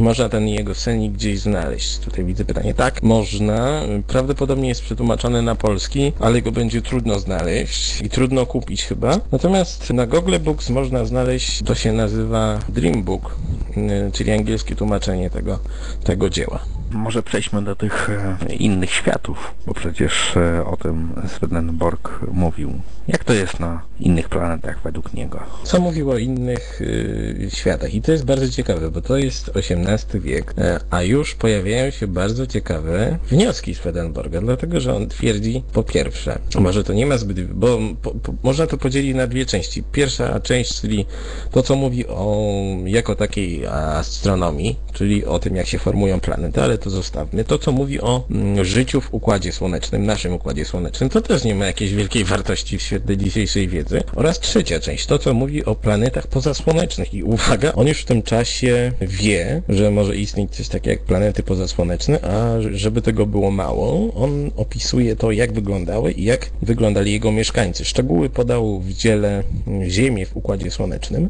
można 0.00 0.28
ten 0.28 0.48
jego 0.48 0.74
senik 0.74 1.12
gdzieś 1.12 1.40
znaleźć. 1.40 1.98
Tutaj 1.98 2.24
widzę 2.24 2.44
pytanie. 2.44 2.74
Tak, 2.74 3.02
można. 3.02 3.82
Prawdopodobnie 4.06 4.68
jest 4.68 4.82
przetłumaczony 4.82 5.42
na 5.42 5.54
polski, 5.54 6.12
ale 6.20 6.42
go 6.42 6.52
będzie 6.52 6.82
trudno 6.82 7.18
znaleźć 7.18 8.02
i 8.02 8.08
trudno 8.08 8.46
kupić 8.46 8.84
chyba. 8.84 9.20
Natomiast 9.32 9.90
na 9.92 10.06
Google 10.06 10.38
Books 10.38 10.70
można 10.70 11.04
znaleźć, 11.04 11.62
to 11.62 11.74
się 11.74 11.92
nazywa 11.92 12.58
Dream 12.68 13.02
Book, 13.02 13.36
y, 13.76 14.12
czyli 14.12 14.30
angielskie 14.30 14.76
tłumaczenie 14.76 15.30
tego, 15.30 15.58
tego 16.04 16.30
dzieła. 16.30 16.79
Może 16.90 17.22
przejdźmy 17.22 17.62
do 17.62 17.76
tych 17.76 18.10
e, 18.10 18.54
innych 18.54 18.90
światów, 18.90 19.54
bo 19.66 19.74
przecież 19.74 20.36
e, 20.36 20.64
o 20.64 20.76
tym 20.76 21.12
Swedenborg 21.28 22.20
mówił. 22.32 22.80
Jak 23.08 23.24
to 23.24 23.34
jest 23.34 23.60
na 23.60 23.82
innych 24.00 24.28
planetach 24.28 24.80
według 24.84 25.14
niego? 25.14 25.40
Co 25.64 25.80
mówił 25.80 26.10
o 26.10 26.18
innych 26.18 26.80
y, 26.80 27.48
światach? 27.54 27.94
I 27.94 28.02
to 28.02 28.12
jest 28.12 28.24
bardzo 28.24 28.48
ciekawe, 28.48 28.90
bo 28.90 29.00
to 29.00 29.16
jest 29.16 29.50
XVIII 29.54 30.20
wiek, 30.20 30.54
a 30.90 31.02
już 31.02 31.34
pojawiają 31.34 31.90
się 31.90 32.06
bardzo 32.06 32.46
ciekawe 32.46 33.18
wnioski 33.30 33.74
Swedenborga, 33.74 34.40
dlatego 34.40 34.80
że 34.80 34.96
on 34.96 35.08
twierdzi, 35.08 35.62
po 35.72 35.82
pierwsze, 35.82 36.38
może 36.58 36.84
to 36.84 36.92
nie 36.92 37.06
ma 37.06 37.18
zbyt, 37.18 37.52
bo 37.52 37.78
po, 38.02 38.10
po, 38.10 38.34
można 38.42 38.66
to 38.66 38.78
podzielić 38.78 39.14
na 39.14 39.26
dwie 39.26 39.46
części. 39.46 39.82
Pierwsza 39.82 40.40
część, 40.40 40.80
czyli 40.80 41.06
to, 41.50 41.62
co 41.62 41.76
mówi 41.76 42.06
o 42.06 42.52
jako 42.84 43.16
takiej 43.16 43.66
astronomii, 43.66 44.76
czyli 44.92 45.24
o 45.24 45.38
tym, 45.38 45.56
jak 45.56 45.66
się 45.66 45.78
formują 45.78 46.20
planety, 46.20 46.62
ale 46.62 46.78
to 46.80 46.90
zostawmy. 46.90 47.44
To, 47.44 47.58
co 47.58 47.72
mówi 47.72 48.00
o 48.00 48.24
mm, 48.30 48.64
życiu 48.64 49.00
w 49.00 49.14
Układzie 49.14 49.52
Słonecznym, 49.52 50.06
naszym 50.06 50.32
Układzie 50.32 50.64
Słonecznym, 50.64 51.10
to 51.10 51.20
też 51.20 51.44
nie 51.44 51.54
ma 51.54 51.66
jakiejś 51.66 51.94
wielkiej 51.94 52.24
wartości 52.24 52.78
w 52.78 52.82
świetle 52.82 53.16
dzisiejszej 53.16 53.68
wiedzy. 53.68 54.02
Oraz 54.16 54.40
trzecia 54.40 54.80
część, 54.80 55.06
to, 55.06 55.18
co 55.18 55.34
mówi 55.34 55.64
o 55.64 55.74
planetach 55.74 56.26
pozasłonecznych. 56.26 57.14
I 57.14 57.22
uwaga, 57.22 57.72
on 57.72 57.86
już 57.86 58.00
w 58.00 58.04
tym 58.04 58.22
czasie 58.22 58.92
wie, 59.00 59.62
że 59.68 59.90
może 59.90 60.16
istnieć 60.16 60.56
coś 60.56 60.68
takiego 60.68 60.90
jak 60.90 61.02
planety 61.02 61.42
pozasłoneczne, 61.42 62.20
a 62.20 62.56
żeby 62.72 63.02
tego 63.02 63.26
było 63.26 63.50
mało, 63.50 64.14
on 64.14 64.50
opisuje 64.56 65.16
to, 65.16 65.32
jak 65.32 65.52
wyglądały 65.52 66.12
i 66.12 66.24
jak 66.24 66.50
wyglądali 66.62 67.12
jego 67.12 67.32
mieszkańcy. 67.32 67.84
Szczegóły 67.84 68.30
podał 68.30 68.80
w 68.80 68.92
dziele 68.92 69.42
Ziemię 69.88 70.26
w 70.26 70.36
Układzie 70.36 70.70
Słonecznym 70.70 71.24
e, 71.24 71.28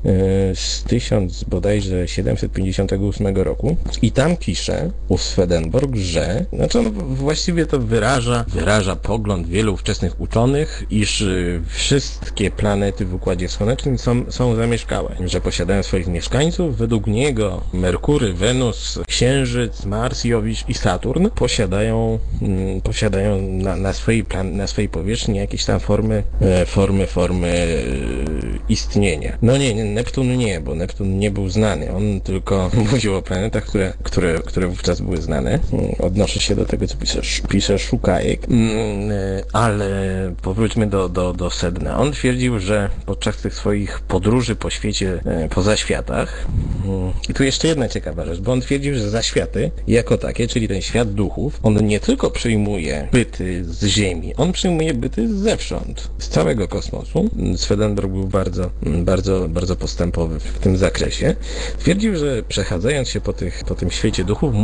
z 0.54 0.82
1000 0.82 1.44
bodajże 1.44 2.08
758 2.08 3.36
roku 3.36 3.76
i 4.02 4.12
tam 4.12 4.36
pisze 4.36 4.90
u 5.08 5.18
Swedenborg, 5.40 5.96
że 5.96 6.44
znaczy 6.52 6.78
on 6.78 6.90
właściwie 6.92 7.66
to 7.66 7.78
wyraża, 7.78 8.44
wyraża 8.48 8.96
pogląd 8.96 9.48
wielu 9.48 9.74
ówczesnych 9.74 10.20
uczonych, 10.20 10.82
iż 10.90 11.20
y, 11.20 11.62
wszystkie 11.66 12.50
planety 12.50 13.04
w 13.04 13.14
Układzie 13.14 13.48
Słonecznym 13.48 13.98
są, 13.98 14.32
są 14.32 14.54
zamieszkałe, 14.54 15.16
że 15.26 15.40
posiadają 15.40 15.82
swoich 15.82 16.06
mieszkańców. 16.06 16.76
Według 16.76 17.06
niego 17.06 17.60
Merkury, 17.72 18.32
Wenus, 18.32 18.98
Księżyc, 19.06 19.84
Mars, 19.84 20.24
Jowisz 20.24 20.64
i 20.68 20.74
Saturn 20.74 21.28
posiadają, 21.34 22.18
mm, 22.42 22.80
posiadają 22.80 23.42
na, 23.42 23.76
na, 23.76 23.92
swojej 23.92 24.24
plan, 24.24 24.56
na 24.56 24.66
swojej 24.66 24.88
powierzchni 24.88 25.38
jakieś 25.38 25.64
tam 25.64 25.80
formy, 25.80 26.22
e, 26.40 26.66
formy, 26.66 27.06
formy 27.06 27.48
e, 27.48 27.76
istnienia. 28.68 29.38
No 29.42 29.56
nie, 29.56 29.74
nie, 29.74 29.84
Neptun 29.84 30.36
nie, 30.36 30.60
bo 30.60 30.74
Neptun 30.74 31.18
nie 31.18 31.30
był 31.30 31.48
znany. 31.48 31.92
On 31.92 32.20
tylko 32.20 32.70
mówił 32.92 33.14
o 33.14 33.22
planetach, 33.22 33.64
które, 33.64 33.92
które, 34.02 34.38
które 34.38 34.66
wówczas 34.66 35.00
były 35.00 35.16
znane. 35.16 35.29
Mm, 35.38 35.60
odnoszę 35.98 36.40
się 36.40 36.56
do 36.56 36.64
tego, 36.64 36.86
co 36.86 36.96
pisze, 36.96 37.20
pisze 37.48 37.78
Szukajek. 37.78 38.46
Mm, 38.48 39.10
e, 39.10 39.42
ale 39.52 39.90
powróćmy 40.42 40.86
do, 40.86 41.08
do, 41.08 41.32
do 41.32 41.50
sedna. 41.50 41.98
On 41.98 42.12
twierdził, 42.12 42.58
że 42.58 42.90
podczas 43.06 43.36
tych 43.36 43.54
swoich 43.54 44.00
podróży 44.00 44.56
po 44.56 44.70
świecie, 44.70 45.20
po 45.50 45.62
zaświatach, 45.62 46.46
mm, 46.84 47.12
i 47.28 47.34
tu 47.34 47.44
jeszcze 47.44 47.68
jedna 47.68 47.88
ciekawa 47.88 48.24
rzecz, 48.24 48.40
bo 48.40 48.52
on 48.52 48.60
twierdził, 48.60 48.94
że 48.94 49.10
zaświaty 49.10 49.70
jako 49.86 50.18
takie, 50.18 50.48
czyli 50.48 50.68
ten 50.68 50.82
świat 50.82 51.12
duchów, 51.12 51.60
on 51.62 51.86
nie 51.86 52.00
tylko 52.00 52.30
przyjmuje 52.30 53.08
byty 53.12 53.64
z 53.64 53.84
Ziemi, 53.84 54.34
on 54.36 54.52
przyjmuje 54.52 54.94
byty 54.94 55.38
zewsząd, 55.38 56.10
z 56.18 56.28
całego 56.28 56.68
kosmosu. 56.68 57.30
Swedenborg 57.56 58.10
był 58.10 58.28
bardzo, 58.28 58.70
bardzo, 58.82 59.48
bardzo 59.48 59.76
postępowy 59.76 60.40
w 60.40 60.58
tym 60.58 60.76
zakresie. 60.76 61.34
Twierdził, 61.78 62.16
że 62.16 62.42
przechadzając 62.42 63.08
się 63.08 63.20
po, 63.20 63.32
tych, 63.32 63.64
po 63.64 63.74
tym 63.74 63.90
świecie 63.90 64.24
duchów, 64.24 64.54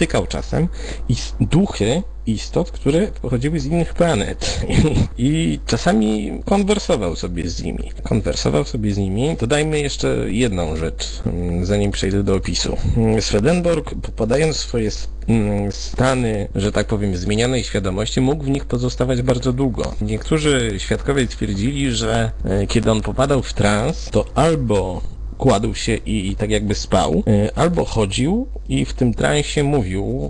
napotykał 0.00 0.26
czasem 0.26 0.68
i 1.08 1.14
duchy 1.40 2.02
istot, 2.26 2.70
które 2.70 3.06
pochodziły 3.06 3.60
z 3.60 3.66
innych 3.66 3.94
planet 3.94 4.60
I, 5.18 5.60
czasami 5.66 6.32
konwersował 6.44 7.16
sobie 7.16 7.50
z 7.50 7.62
nimi. 7.62 7.90
Konwersował 8.02 8.64
sobie 8.64 8.94
z 8.94 8.98
nimi. 8.98 9.36
Dodajmy 9.40 9.80
jeszcze 9.80 10.16
jedną 10.28 10.76
rzecz, 10.76 11.22
mm, 11.26 11.66
zanim 11.66 11.90
przejdę 11.90 12.22
do 12.22 12.34
opisu. 12.34 12.76
Swedenborg, 13.20 13.94
podając 14.16 14.56
swoje 14.56 14.90
mm, 15.28 15.72
stany, 15.72 16.48
że 16.54 16.72
tak 16.72 16.86
powiem, 16.86 17.16
zmienianej 17.16 17.64
świadomości, 17.64 18.20
mógł 18.20 18.44
w 18.44 18.50
nich 18.50 18.64
pozostawać 18.64 19.22
bardzo 19.22 19.52
długo. 19.52 19.94
Niektórzy 20.00 20.74
świadkowie 20.78 21.26
twierdzili, 21.26 21.90
że 21.92 22.30
e, 22.44 22.66
kiedy 22.66 22.90
on 22.90 23.00
popadał 23.00 23.42
w 23.42 23.52
trans, 23.52 24.08
to 24.10 24.24
albo 24.34 25.02
kładł 25.40 25.74
się 25.74 25.94
i, 25.94 26.28
i 26.28 26.36
tak 26.36 26.50
jakby 26.50 26.74
spał, 26.74 27.22
y, 27.28 27.54
albo 27.54 27.84
chodził 27.84 28.46
i 28.68 28.84
w 28.84 28.92
tym 28.92 29.14
transie 29.14 29.62
mówił, 29.62 30.20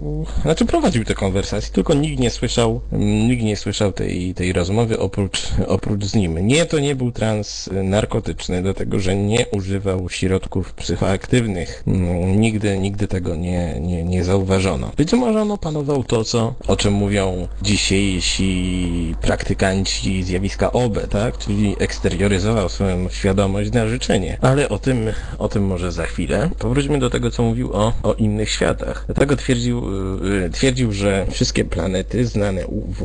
znaczy 0.42 0.66
prowadził 0.66 1.04
te 1.04 1.14
konwersacje, 1.14 1.72
tylko 1.72 1.94
nikt 1.94 2.20
nie 2.20 2.30
słyszał, 2.30 2.80
nikt 3.28 3.42
nie 3.42 3.56
słyszał 3.56 3.92
tej, 3.92 4.34
tej 4.34 4.52
rozmowy 4.52 4.98
oprócz, 4.98 5.48
oprócz 5.66 6.04
z 6.04 6.14
nim. 6.14 6.46
Nie, 6.46 6.66
to 6.66 6.78
nie 6.78 6.94
był 6.94 7.12
trans 7.12 7.70
narkotyczny, 7.72 8.62
dlatego 8.62 9.00
że 9.00 9.16
nie 9.16 9.46
używał 9.46 10.08
środków 10.08 10.72
psychoaktywnych. 10.72 11.82
Mm, 11.86 12.40
nigdy, 12.40 12.78
nigdy 12.78 13.08
tego 13.08 13.36
nie, 13.36 13.80
nie, 13.80 14.04
nie 14.04 14.24
zauważono. 14.24 14.90
Być 14.96 15.12
może 15.12 15.42
on 15.42 15.50
opanował 15.50 16.04
to, 16.04 16.24
co, 16.24 16.54
o 16.66 16.76
czym 16.76 16.94
mówią 16.94 17.48
dzisiejsi 17.62 19.14
praktykanci 19.20 20.22
zjawiska 20.22 20.72
OBE, 20.72 21.08
tak? 21.08 21.38
Czyli 21.38 21.76
eksterioryzował 21.78 22.68
swoją 22.68 23.08
świadomość 23.08 23.72
na 23.72 23.88
życzenie. 23.88 24.38
Ale 24.40 24.68
o 24.68 24.78
tym 24.78 24.99
o 25.38 25.48
tym 25.48 25.64
może 25.66 25.92
za 25.92 26.06
chwilę. 26.06 26.50
Powróćmy 26.58 26.98
do 26.98 27.10
tego, 27.10 27.30
co 27.30 27.42
mówił 27.42 27.72
o, 27.72 27.92
o 28.02 28.14
innych 28.14 28.50
światach. 28.50 29.04
Dlatego 29.06 29.36
twierdził, 29.36 29.82
yy, 30.24 30.50
twierdził, 30.50 30.92
że 30.92 31.26
wszystkie 31.30 31.64
planety 31.64 32.26
znane 32.26 32.64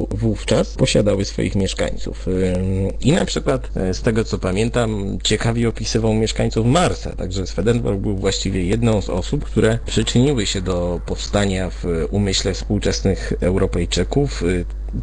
wówczas 0.09 0.73
posiadały 0.73 1.25
swoich 1.25 1.55
mieszkańców. 1.55 2.27
Yy, 2.27 2.93
I 3.01 3.11
na 3.11 3.25
przykład, 3.25 3.69
z 3.91 4.01
tego 4.01 4.23
co 4.23 4.39
pamiętam, 4.39 5.17
ciekawie 5.23 5.69
opisywał 5.69 6.13
mieszkańców 6.13 6.65
Marsa. 6.67 7.15
Także 7.15 7.47
Swedenborg 7.47 7.99
był 7.99 8.17
właściwie 8.17 8.65
jedną 8.65 9.01
z 9.01 9.09
osób, 9.09 9.45
które 9.45 9.79
przyczyniły 9.85 10.45
się 10.45 10.61
do 10.61 10.99
powstania 11.05 11.69
w 11.69 11.83
umyśle 12.11 12.53
współczesnych 12.53 13.33
Europejczyków 13.41 14.43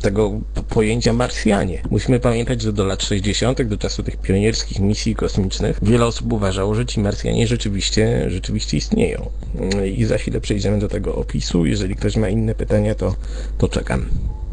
tego 0.01 0.41
pojęcia 0.69 1.13
Marsjanie. 1.13 1.83
Musimy 1.91 2.21
pamiętać, 2.21 2.63
że 2.63 2.73
do 2.73 2.85
lat 2.85 3.03
60., 3.03 3.63
do 3.63 3.79
czasu 3.79 4.03
tych 4.03 4.17
pionierskich 4.17 4.79
misji 4.79 5.15
kosmicznych, 5.15 5.79
wiele 5.83 6.07
osób 6.07 6.33
uważało, 6.33 6.75
że 6.75 6.87
ci 6.87 7.01
Marsjanie 7.01 7.47
rzeczywiście, 7.47 8.31
rzeczywiście 8.31 8.77
istnieją. 8.77 9.31
I 9.97 10.05
za 10.05 10.19
chwilę 10.19 10.41
przejdziemy 10.41 10.79
do 10.79 10.89
tego 10.89 11.15
opisu. 11.15 11.67
Jeżeli 11.67 11.97
ktoś 11.97 12.17
ma 12.17 12.29
inne 12.29 12.55
pytania, 12.55 12.95
to, 12.95 13.15
to 13.59 13.69
czekam. 13.69 14.09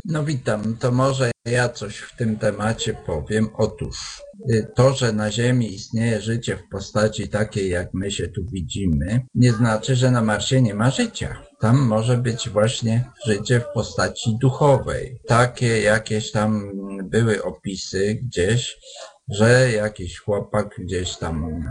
No 0.06 0.24
witam, 0.24 0.78
to 0.80 0.92
może 0.92 1.32
ja 1.46 1.70
coś 1.70 1.98
w 1.98 2.16
tym 2.16 2.38
temacie 2.38 2.94
powiem. 3.06 3.50
Otóż 3.54 4.22
to, 4.76 4.94
że 4.94 5.14
na 5.14 5.32
Ziemi 5.32 5.74
istnieje 5.74 6.22
życie 6.22 6.56
w 6.56 6.70
postaci 6.72 7.30
takiej, 7.30 7.70
jak 7.70 7.94
my 7.94 8.12
się 8.12 8.28
tu 8.28 8.42
widzimy, 8.52 9.22
nie 9.36 9.52
znaczy, 9.52 9.96
że 9.96 10.12
na 10.12 10.22
Marsie 10.22 10.62
nie 10.62 10.74
ma 10.74 10.92
życia. 10.92 11.44
Tam 11.60 11.78
może 11.88 12.18
być 12.18 12.50
właśnie 12.50 13.12
życie 13.26 13.60
w 13.60 13.74
postaci 13.74 14.38
duchowej. 14.42 15.20
Takie 15.28 15.82
jakieś 15.82 16.32
tam 16.32 16.72
były 17.04 17.44
opisy 17.44 18.20
gdzieś, 18.24 18.78
że 19.30 19.72
jakiś 19.72 20.20
chłopak 20.20 20.76
gdzieś 20.80 21.18
tam 21.18 21.44
y, 21.46 21.62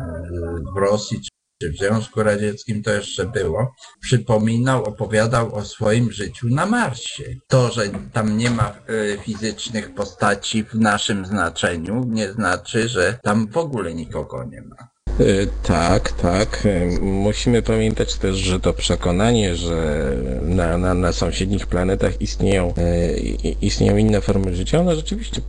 w 0.75 0.79
Rosji 0.79 1.21
czy 1.59 1.73
w 1.73 1.77
Związku 1.77 2.23
Radzieckim 2.23 2.83
to 2.83 2.91
jeszcze 2.91 3.27
było, 3.27 3.75
przypominał, 4.01 4.85
opowiadał 4.85 5.55
o 5.55 5.65
swoim 5.65 6.13
życiu 6.13 6.49
na 6.51 6.67
Marsie. 6.67 7.25
To, 7.49 7.73
że 7.73 7.83
tam 8.13 8.37
nie 8.37 8.51
ma 8.51 8.69
e, 8.69 9.19
fizycznych 9.19 9.95
postaci 9.95 10.65
w 10.65 10.75
naszym 10.75 11.27
znaczeniu, 11.27 12.05
nie 12.05 12.33
znaczy, 12.33 12.89
że 12.89 13.19
tam 13.23 13.49
w 13.49 13.57
ogóle 13.57 13.95
nikogo 13.95 14.45
nie 14.45 14.63
ma. 14.63 14.98
Y, 15.21 15.49
Tak, 15.63 16.13
tak. 16.13 16.67
Y, 16.67 17.01
Musimy 17.01 17.63
pamiętać 17.63 18.15
też, 18.15 18.37
że 18.37 18.61
to 18.61 18.73
przekonanie, 18.73 19.57
że 19.57 20.07
na, 20.43 20.79
na, 20.79 20.95
na 20.95 21.13
sąsiednich 21.13 21.67
planetach 21.67 22.21
istnieją, 22.21 22.75
i- 23.45 23.57
istnieją 23.63 23.97
inne 23.97 24.21
formy 24.21 24.55
życia, 24.57 24.81
ono 24.81 24.95
rzeczywiście 24.97 25.41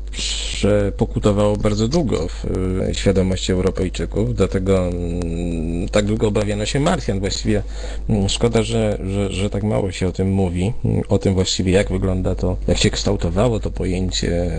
pokutowało 0.97 1.57
bardzo 1.57 1.87
długo 1.87 2.27
w 2.27 2.45
świadomości 2.93 3.51
Europejczyków, 3.51 4.35
dlatego 4.35 4.87
mm, 4.87 5.89
tak 5.89 6.05
długo 6.05 6.27
obawiano 6.27 6.65
się 6.65 6.79
Marsjan. 6.79 7.19
Właściwie 7.19 7.63
mm, 8.09 8.29
szkoda, 8.29 8.63
że, 8.63 8.97
że, 9.09 9.31
że 9.31 9.49
tak 9.49 9.63
mało 9.63 9.91
się 9.91 10.07
o 10.07 10.11
tym 10.11 10.31
mówi, 10.31 10.73
mm, 10.85 11.01
o 11.09 11.19
tym 11.19 11.33
właściwie 11.33 11.71
jak 11.71 11.89
wygląda 11.89 12.35
to, 12.35 12.57
jak 12.67 12.77
się 12.77 12.89
kształtowało 12.89 13.59
to 13.59 13.71
pojęcie 13.71 14.51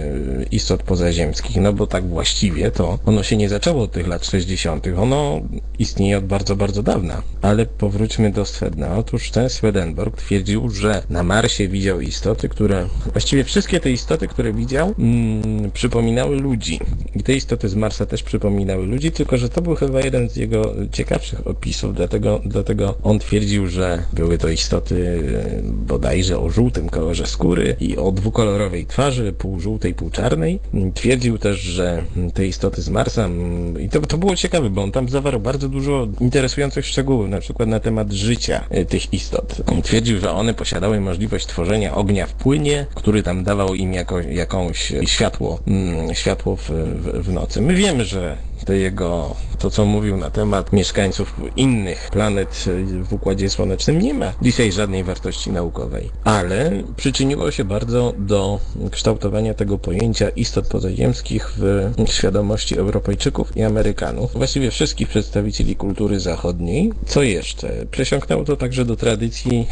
istot 0.51 0.83
pozaziemskich, 0.83 1.57
no 1.57 1.73
bo 1.73 1.87
tak 1.87 2.09
właściwie 2.09 2.71
to 2.71 2.99
ono 3.07 3.23
się 3.23 3.37
nie 3.37 3.49
zaczęło 3.49 3.83
od 3.83 3.93
tych 3.93 4.07
lat 4.09 4.27
60., 4.27 4.87
ono 5.01 5.41
istnieje 5.79 6.19
od 6.19 6.25
bardzo, 6.25 6.57
bardzo 6.57 6.83
dawna. 6.83 7.23
Ale 7.43 7.67
powróćmy 7.67 8.33
do 8.33 8.45
Swedna. 8.45 8.97
Otóż 8.97 9.31
ten 9.31 9.49
Swedenborg 9.49 10.17
twierdził, 10.17 10.71
że 10.71 11.03
na 11.11 11.23
Marsie 11.23 11.69
widział 11.69 12.01
istoty, 12.01 12.49
które, 12.49 12.87
właściwie 13.13 13.45
wszystkie 13.45 13.81
te 13.81 13.91
istoty, 13.91 14.29
które 14.29 14.53
widział, 14.53 14.95
mm, 14.99 15.71
przypominały 15.71 16.37
ludzi. 16.37 16.81
I 17.15 17.23
te 17.23 17.33
istoty 17.33 17.69
z 17.69 17.75
Marsa 17.75 18.07
też 18.07 18.23
przypominały 18.23 18.87
ludzi, 18.87 19.13
tylko 19.13 19.37
że 19.37 19.49
to 19.49 19.63
był 19.63 19.75
chyba 19.75 20.01
jeden 20.01 20.31
z 20.31 20.37
jego 20.37 20.75
ciekawszych 20.93 21.47
opisów, 21.47 21.95
dlatego, 21.95 22.41
dlatego 22.45 22.95
on 23.03 23.19
twierdził, 23.19 23.67
że 23.67 24.03
były 24.13 24.39
to 24.39 24.49
istoty 24.49 25.23
e, 25.59 25.63
bodajże 25.63 26.39
o 26.39 26.51
żółtym 26.51 26.89
kolorze 26.89 27.27
skóry 27.27 27.77
i 27.81 27.97
o 27.97 28.13
dwukolorowej 28.13 28.87
twarzy, 28.87 29.33
pół 29.33 29.61
żółtej, 29.61 29.95
pół 29.95 30.11
czarnej. 30.11 30.61
Twierdził 30.95 31.39
też, 31.39 31.61
że 31.61 32.03
te 32.35 32.47
istoty 32.47 32.83
z 32.83 32.89
Marsa, 32.89 33.25
mm, 33.25 33.81
i 33.81 33.89
to, 33.89 34.01
to 34.01 34.19
było 34.19 34.37
ciekawe, 34.37 34.71
bo 34.71 34.83
on 34.83 34.90
tam 34.91 35.09
zawarł 35.09 35.41
bardzo 35.41 35.69
dużo 35.69 36.09
interesujących 36.21 36.87
szczegółów, 36.87 37.29
na 37.29 37.41
przykład 37.41 37.69
na 37.69 37.81
temat 37.81 38.13
życia 38.13 38.65
e, 38.71 38.85
tych 38.85 39.13
istot. 39.13 39.57
On 39.67 39.83
twierdził, 39.83 40.21
że 40.21 40.33
one 40.33 40.55
posiadały 40.55 41.01
możliwość 41.01 41.47
tworzenia 41.47 41.95
ognia 41.95 42.27
w 42.27 42.33
płynie, 42.33 42.87
który 42.95 43.23
tam 43.23 43.45
dawał 43.45 43.75
im 43.75 43.95
jako, 43.95 44.21
jakąś 44.21 44.93
światło, 45.05 45.59
mm, 45.67 46.15
światło 46.15 46.57
w, 46.57 46.71
w, 46.71 47.27
w 47.27 47.33
nocy. 47.33 47.61
My 47.61 47.75
wiemy, 47.75 48.05
że 48.05 48.37
te 48.65 48.77
jego, 48.77 49.37
to 49.59 49.71
co 49.71 49.85
mówił 49.85 50.17
na 50.17 50.31
temat 50.31 50.73
mieszkańców 50.73 51.35
innych 51.57 52.09
planet 52.13 52.65
e, 52.67 53.05
w 53.05 53.13
Układzie 53.13 53.51
Słonecznym 53.51 53.99
nie 53.99 54.15
ma 54.15 54.33
dzisiaj 54.43 54.73
żadnej 54.73 55.05
wartości 55.05 55.51
naukowej, 55.51 56.11
ale 56.25 56.71
przyczyniło 56.97 57.51
się 57.51 57.65
bardzo 57.65 58.13
do 58.19 58.61
kształtowania 58.91 59.55
tego 59.55 59.79
pojęcia 59.79 60.29
istot 60.29 60.69
pozaziemskich 60.69 61.53
w 61.57 61.93
świadomości 62.11 62.79
Europejczyków 62.79 63.57
i 63.57 63.63
Amerykanów, 63.63 64.33
właściwie 64.33 64.71
wszystkich 64.71 65.09
przedstawicieli 65.09 65.77
kultury 65.77 66.21
zachodniej. 66.21 66.93
Co 67.07 67.23
jeszcze? 67.23 67.87
Przesiąknęło 67.91 68.45
to 68.45 68.57
także 68.57 68.85
do 68.85 68.97
tradycji 68.97 69.67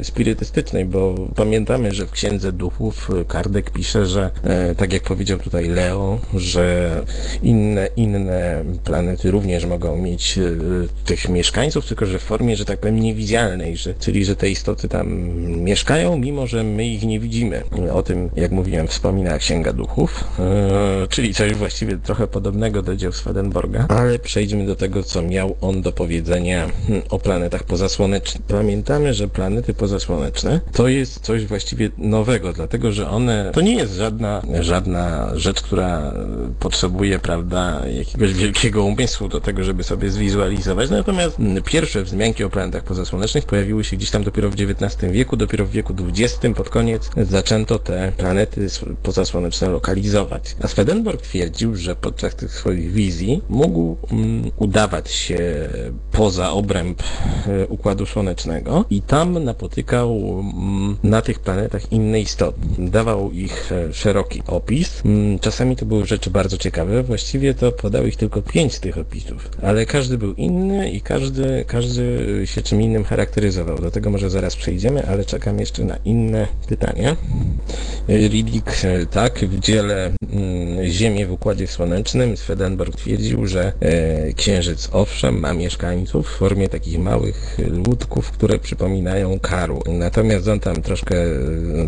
e, 0.00 0.04
spirytystycznej, 0.04 0.84
bo 0.84 1.14
pamiętamy, 1.36 1.94
że 1.94 2.06
w 2.06 2.10
Księdze 2.10 2.52
Duchów 2.52 3.10
e, 3.20 3.24
Kardek 3.24 3.70
pisze, 3.70 4.06
że 4.06 4.30
e, 4.42 4.74
tak 4.74 4.92
jak 4.92 5.02
powiedział 5.02 5.38
tutaj 5.38 5.68
Leo, 5.68 6.18
że 6.34 6.90
inne, 7.42 7.88
inne 7.96 8.15
planety 8.84 9.30
również 9.30 9.66
mogą 9.66 9.96
mieć 9.96 10.38
e, 10.38 10.42
tych 11.04 11.28
mieszkańców, 11.28 11.86
tylko 11.86 12.06
że 12.06 12.18
w 12.18 12.22
formie, 12.22 12.56
że 12.56 12.64
tak 12.64 12.78
powiem, 12.78 13.00
niewidzialnej, 13.00 13.76
że, 13.76 13.94
czyli 13.94 14.24
że 14.24 14.36
te 14.36 14.50
istoty 14.50 14.88
tam 14.88 15.08
mieszkają, 15.60 16.18
mimo 16.18 16.46
że 16.46 16.62
my 16.64 16.86
ich 16.86 17.02
nie 17.02 17.20
widzimy. 17.20 17.62
O 17.92 18.02
tym, 18.02 18.30
jak 18.36 18.50
mówiłem, 18.50 18.88
wspomina 18.88 19.38
Księga 19.38 19.72
Duchów, 19.72 20.24
e, 20.38 21.06
czyli 21.08 21.34
coś 21.34 21.54
właściwie 21.54 21.96
trochę 21.96 22.26
podobnego 22.26 22.82
do 22.82 22.96
dzieł 22.96 23.12
Swedenborga, 23.12 23.86
ale 23.88 24.18
przejdźmy 24.18 24.66
do 24.66 24.76
tego, 24.76 25.02
co 25.02 25.22
miał 25.22 25.56
on 25.60 25.82
do 25.82 25.92
powiedzenia 25.92 26.68
hmm, 26.86 27.02
o 27.10 27.18
planetach 27.18 27.64
pozasłonecznych. 27.64 28.42
Pamiętamy, 28.42 29.14
że 29.14 29.28
planety 29.28 29.74
pozasłoneczne 29.74 30.60
to 30.72 30.88
jest 30.88 31.20
coś 31.20 31.46
właściwie 31.46 31.90
nowego, 31.98 32.52
dlatego 32.52 32.92
że 32.92 33.10
one, 33.10 33.50
to 33.54 33.60
nie 33.60 33.74
jest 33.74 33.94
żadna, 33.94 34.42
żadna 34.60 35.30
rzecz, 35.34 35.62
która 35.62 36.12
potrzebuje, 36.60 37.18
prawda, 37.18 37.82
jakiegoś 38.06 38.32
wielkiego 38.32 38.84
umysłu 38.84 39.28
do 39.28 39.40
tego, 39.40 39.64
żeby 39.64 39.84
sobie 39.84 40.10
zwizualizować. 40.10 40.90
Natomiast 40.90 41.40
mm, 41.40 41.62
pierwsze 41.62 42.02
wzmianki 42.02 42.44
o 42.44 42.50
planetach 42.50 42.84
pozasłonecznych 42.84 43.44
pojawiły 43.44 43.84
się 43.84 43.96
gdzieś 43.96 44.10
tam 44.10 44.24
dopiero 44.24 44.50
w 44.50 44.54
XIX 44.54 45.12
wieku, 45.12 45.36
dopiero 45.36 45.66
w 45.66 45.70
wieku 45.70 45.94
XX 46.10 46.56
pod 46.56 46.70
koniec 46.70 47.10
zaczęto 47.16 47.78
te 47.78 48.12
planety 48.16 48.66
pozasłoneczne 49.02 49.68
lokalizować. 49.68 50.56
A 50.62 50.68
Swedenborg 50.68 51.22
twierdził, 51.22 51.76
że 51.76 51.96
podczas 51.96 52.34
tych 52.34 52.52
swoich 52.52 52.92
wizji 52.92 53.42
mógł 53.48 53.96
mm, 54.10 54.50
udawać 54.56 55.10
się 55.10 55.68
poza 56.12 56.50
obręb 56.50 57.02
e, 57.46 57.66
Układu 57.66 58.06
Słonecznego 58.06 58.84
i 58.90 59.02
tam 59.02 59.44
napotykał 59.44 60.40
mm, 60.40 60.96
na 61.02 61.22
tych 61.22 61.38
planetach 61.38 61.92
inne 61.92 62.20
istoty. 62.20 62.58
Dawał 62.78 63.32
ich 63.32 63.72
e, 63.72 63.92
szeroki 63.92 64.42
opis. 64.46 65.02
Mm, 65.04 65.38
Czasami 65.38 65.76
to 65.76 65.86
były 65.86 66.06
rzeczy 66.06 66.30
bardzo 66.30 66.56
ciekawe. 66.58 67.02
Właściwie 67.02 67.54
to 67.54 67.72
podał 67.72 67.95
ich 68.04 68.16
tylko 68.16 68.42
pięć 68.42 68.74
z 68.74 68.80
tych 68.80 68.98
opisów, 68.98 69.50
ale 69.62 69.86
każdy 69.86 70.18
był 70.18 70.34
inny 70.34 70.90
i 70.90 71.00
każdy, 71.00 71.64
każdy 71.68 72.42
się 72.44 72.62
czym 72.62 72.82
innym 72.82 73.04
charakteryzował. 73.04 73.78
Do 73.78 73.90
tego 73.90 74.10
może 74.10 74.30
zaraz 74.30 74.56
przejdziemy, 74.56 75.06
ale 75.06 75.24
czekam 75.24 75.60
jeszcze 75.60 75.84
na 75.84 75.96
inne 76.04 76.46
pytania. 76.68 77.16
Riddick, 78.08 78.84
e, 78.84 79.06
tak, 79.06 79.38
w 79.38 79.60
dziele 79.60 80.12
mm, 80.32 80.86
Ziemię 80.86 81.26
w 81.26 81.32
Układzie 81.32 81.66
Słonecznym 81.66 82.36
Swedenborg 82.36 82.96
twierdził, 82.96 83.46
że 83.46 83.72
e, 83.80 84.32
Księżyc 84.32 84.88
owszem 84.92 85.40
ma 85.40 85.52
mieszkańców 85.52 86.26
w 86.28 86.36
formie 86.36 86.68
takich 86.68 86.98
małych 86.98 87.58
ludków, 87.68 88.30
które 88.30 88.58
przypominają 88.58 89.40
karu. 89.40 89.82
Natomiast 89.86 90.48
on 90.48 90.60
tam 90.60 90.82
troszkę 90.82 91.16
e, 91.16 91.36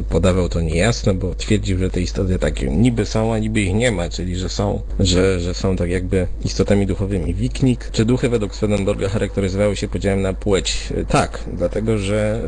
podawał 0.09 0.49
to 0.49 0.61
niejasno, 0.61 1.15
bo 1.15 1.35
twierdził, 1.35 1.79
że 1.79 1.91
te 1.91 2.01
istoty 2.01 2.39
takie 2.39 2.67
niby 2.67 3.07
są, 3.07 3.35
a 3.35 3.39
niby 3.39 3.61
ich 3.61 3.75
nie 3.75 3.93
ma, 3.93 4.09
czyli 4.09 4.37
że 4.37 4.49
są, 4.49 4.83
że, 5.01 5.41
że 5.41 5.55
są 5.55 5.77
tak 5.77 5.88
jakby 5.89 6.27
istotami 6.45 6.87
duchowymi. 6.87 7.35
Wiknik, 7.35 7.91
czy 7.91 8.05
duchy 8.05 8.29
według 8.29 8.55
Swedenborga 8.55 9.09
charakteryzowały 9.09 9.77
się 9.77 9.89
podziałem 9.89 10.23
na 10.23 10.33
płeć? 10.33 10.89
E, 10.97 11.05
Tak, 11.05 11.45
dlatego 11.53 11.99
że 11.99 12.41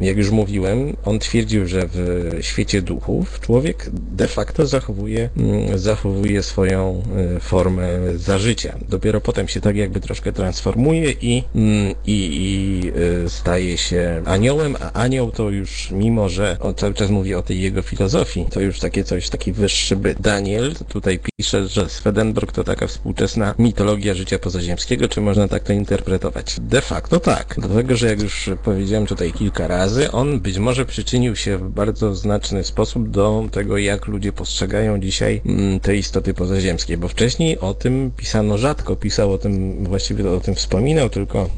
e, 0.00 0.04
jak 0.04 0.16
już 0.16 0.30
mówiłem, 0.30 0.96
on 1.04 1.18
twierdził, 1.18 1.66
że 1.66 1.88
w 1.92 2.30
świecie 2.40 2.82
duchów 2.82 3.40
człowiek 3.40 3.90
de 3.92 4.28
facto 4.28 4.66
zachowuje, 4.66 5.30
mm, 5.36 5.78
zachowuje 5.78 6.42
swoją 6.42 7.02
e, 7.36 7.40
formę 7.40 7.88
za 8.16 8.38
życia. 8.38 8.78
Dopiero 8.88 9.20
potem 9.20 9.48
się 9.48 9.60
tak 9.60 9.76
jakby 9.76 10.00
troszkę 10.00 10.32
transformuje 10.32 11.12
i, 11.12 11.44
mm, 11.54 11.94
i, 12.06 12.30
i 12.32 13.28
staje 13.28 13.78
się 13.78 14.22
aniołem, 14.24 14.76
a 14.80 14.92
anioł 14.92 15.30
to 15.30 15.50
już, 15.50 15.90
mimo 15.90 16.28
że 16.28 16.56
on 16.60 16.74
cały 16.74 16.94
czas 16.94 17.10
mówi 17.10 17.34
o 17.34 17.42
tej 17.42 17.60
jego 17.60 17.82
filozofii, 17.82 18.46
to 18.50 18.60
już 18.60 18.80
takie 18.80 19.04
coś, 19.04 19.28
taki 19.28 19.52
wyższy 19.52 19.96
byt. 19.96 20.20
Daniel 20.20 20.74
tutaj 20.88 21.18
pisze, 21.38 21.68
że 21.68 21.88
Swedenborg 21.88 22.52
to 22.52 22.64
taka 22.78 22.86
współczesna 22.86 23.54
mitologia 23.58 24.14
życia 24.14 24.38
pozaziemskiego, 24.38 25.08
czy 25.08 25.20
można 25.20 25.48
tak 25.48 25.62
to 25.62 25.72
interpretować? 25.72 26.56
De 26.60 26.80
facto 26.80 27.20
tak, 27.20 27.54
dlatego, 27.58 27.96
że 27.96 28.06
jak 28.06 28.22
już 28.22 28.50
powiedziałem 28.64 29.06
tutaj 29.06 29.32
kilka 29.32 29.66
razy, 29.66 30.10
on 30.10 30.40
być 30.40 30.58
może 30.58 30.86
przyczynił 30.86 31.36
się 31.36 31.58
w 31.58 31.68
bardzo 31.68 32.14
znaczny 32.14 32.64
sposób 32.64 33.10
do 33.10 33.44
tego, 33.50 33.78
jak 33.78 34.06
ludzie 34.06 34.32
postrzegają 34.32 35.00
dzisiaj 35.00 35.40
mm, 35.46 35.80
te 35.80 35.96
istoty 35.96 36.34
pozaziemskie, 36.34 36.98
bo 36.98 37.08
wcześniej 37.08 37.58
o 37.58 37.74
tym 37.74 38.10
pisano 38.16 38.58
rzadko, 38.58 38.96
pisał 38.96 39.32
o 39.32 39.38
tym, 39.38 39.84
właściwie 39.84 40.30
o 40.30 40.40
tym 40.40 40.54
wspominał 40.54 41.10
tylko 41.10 41.50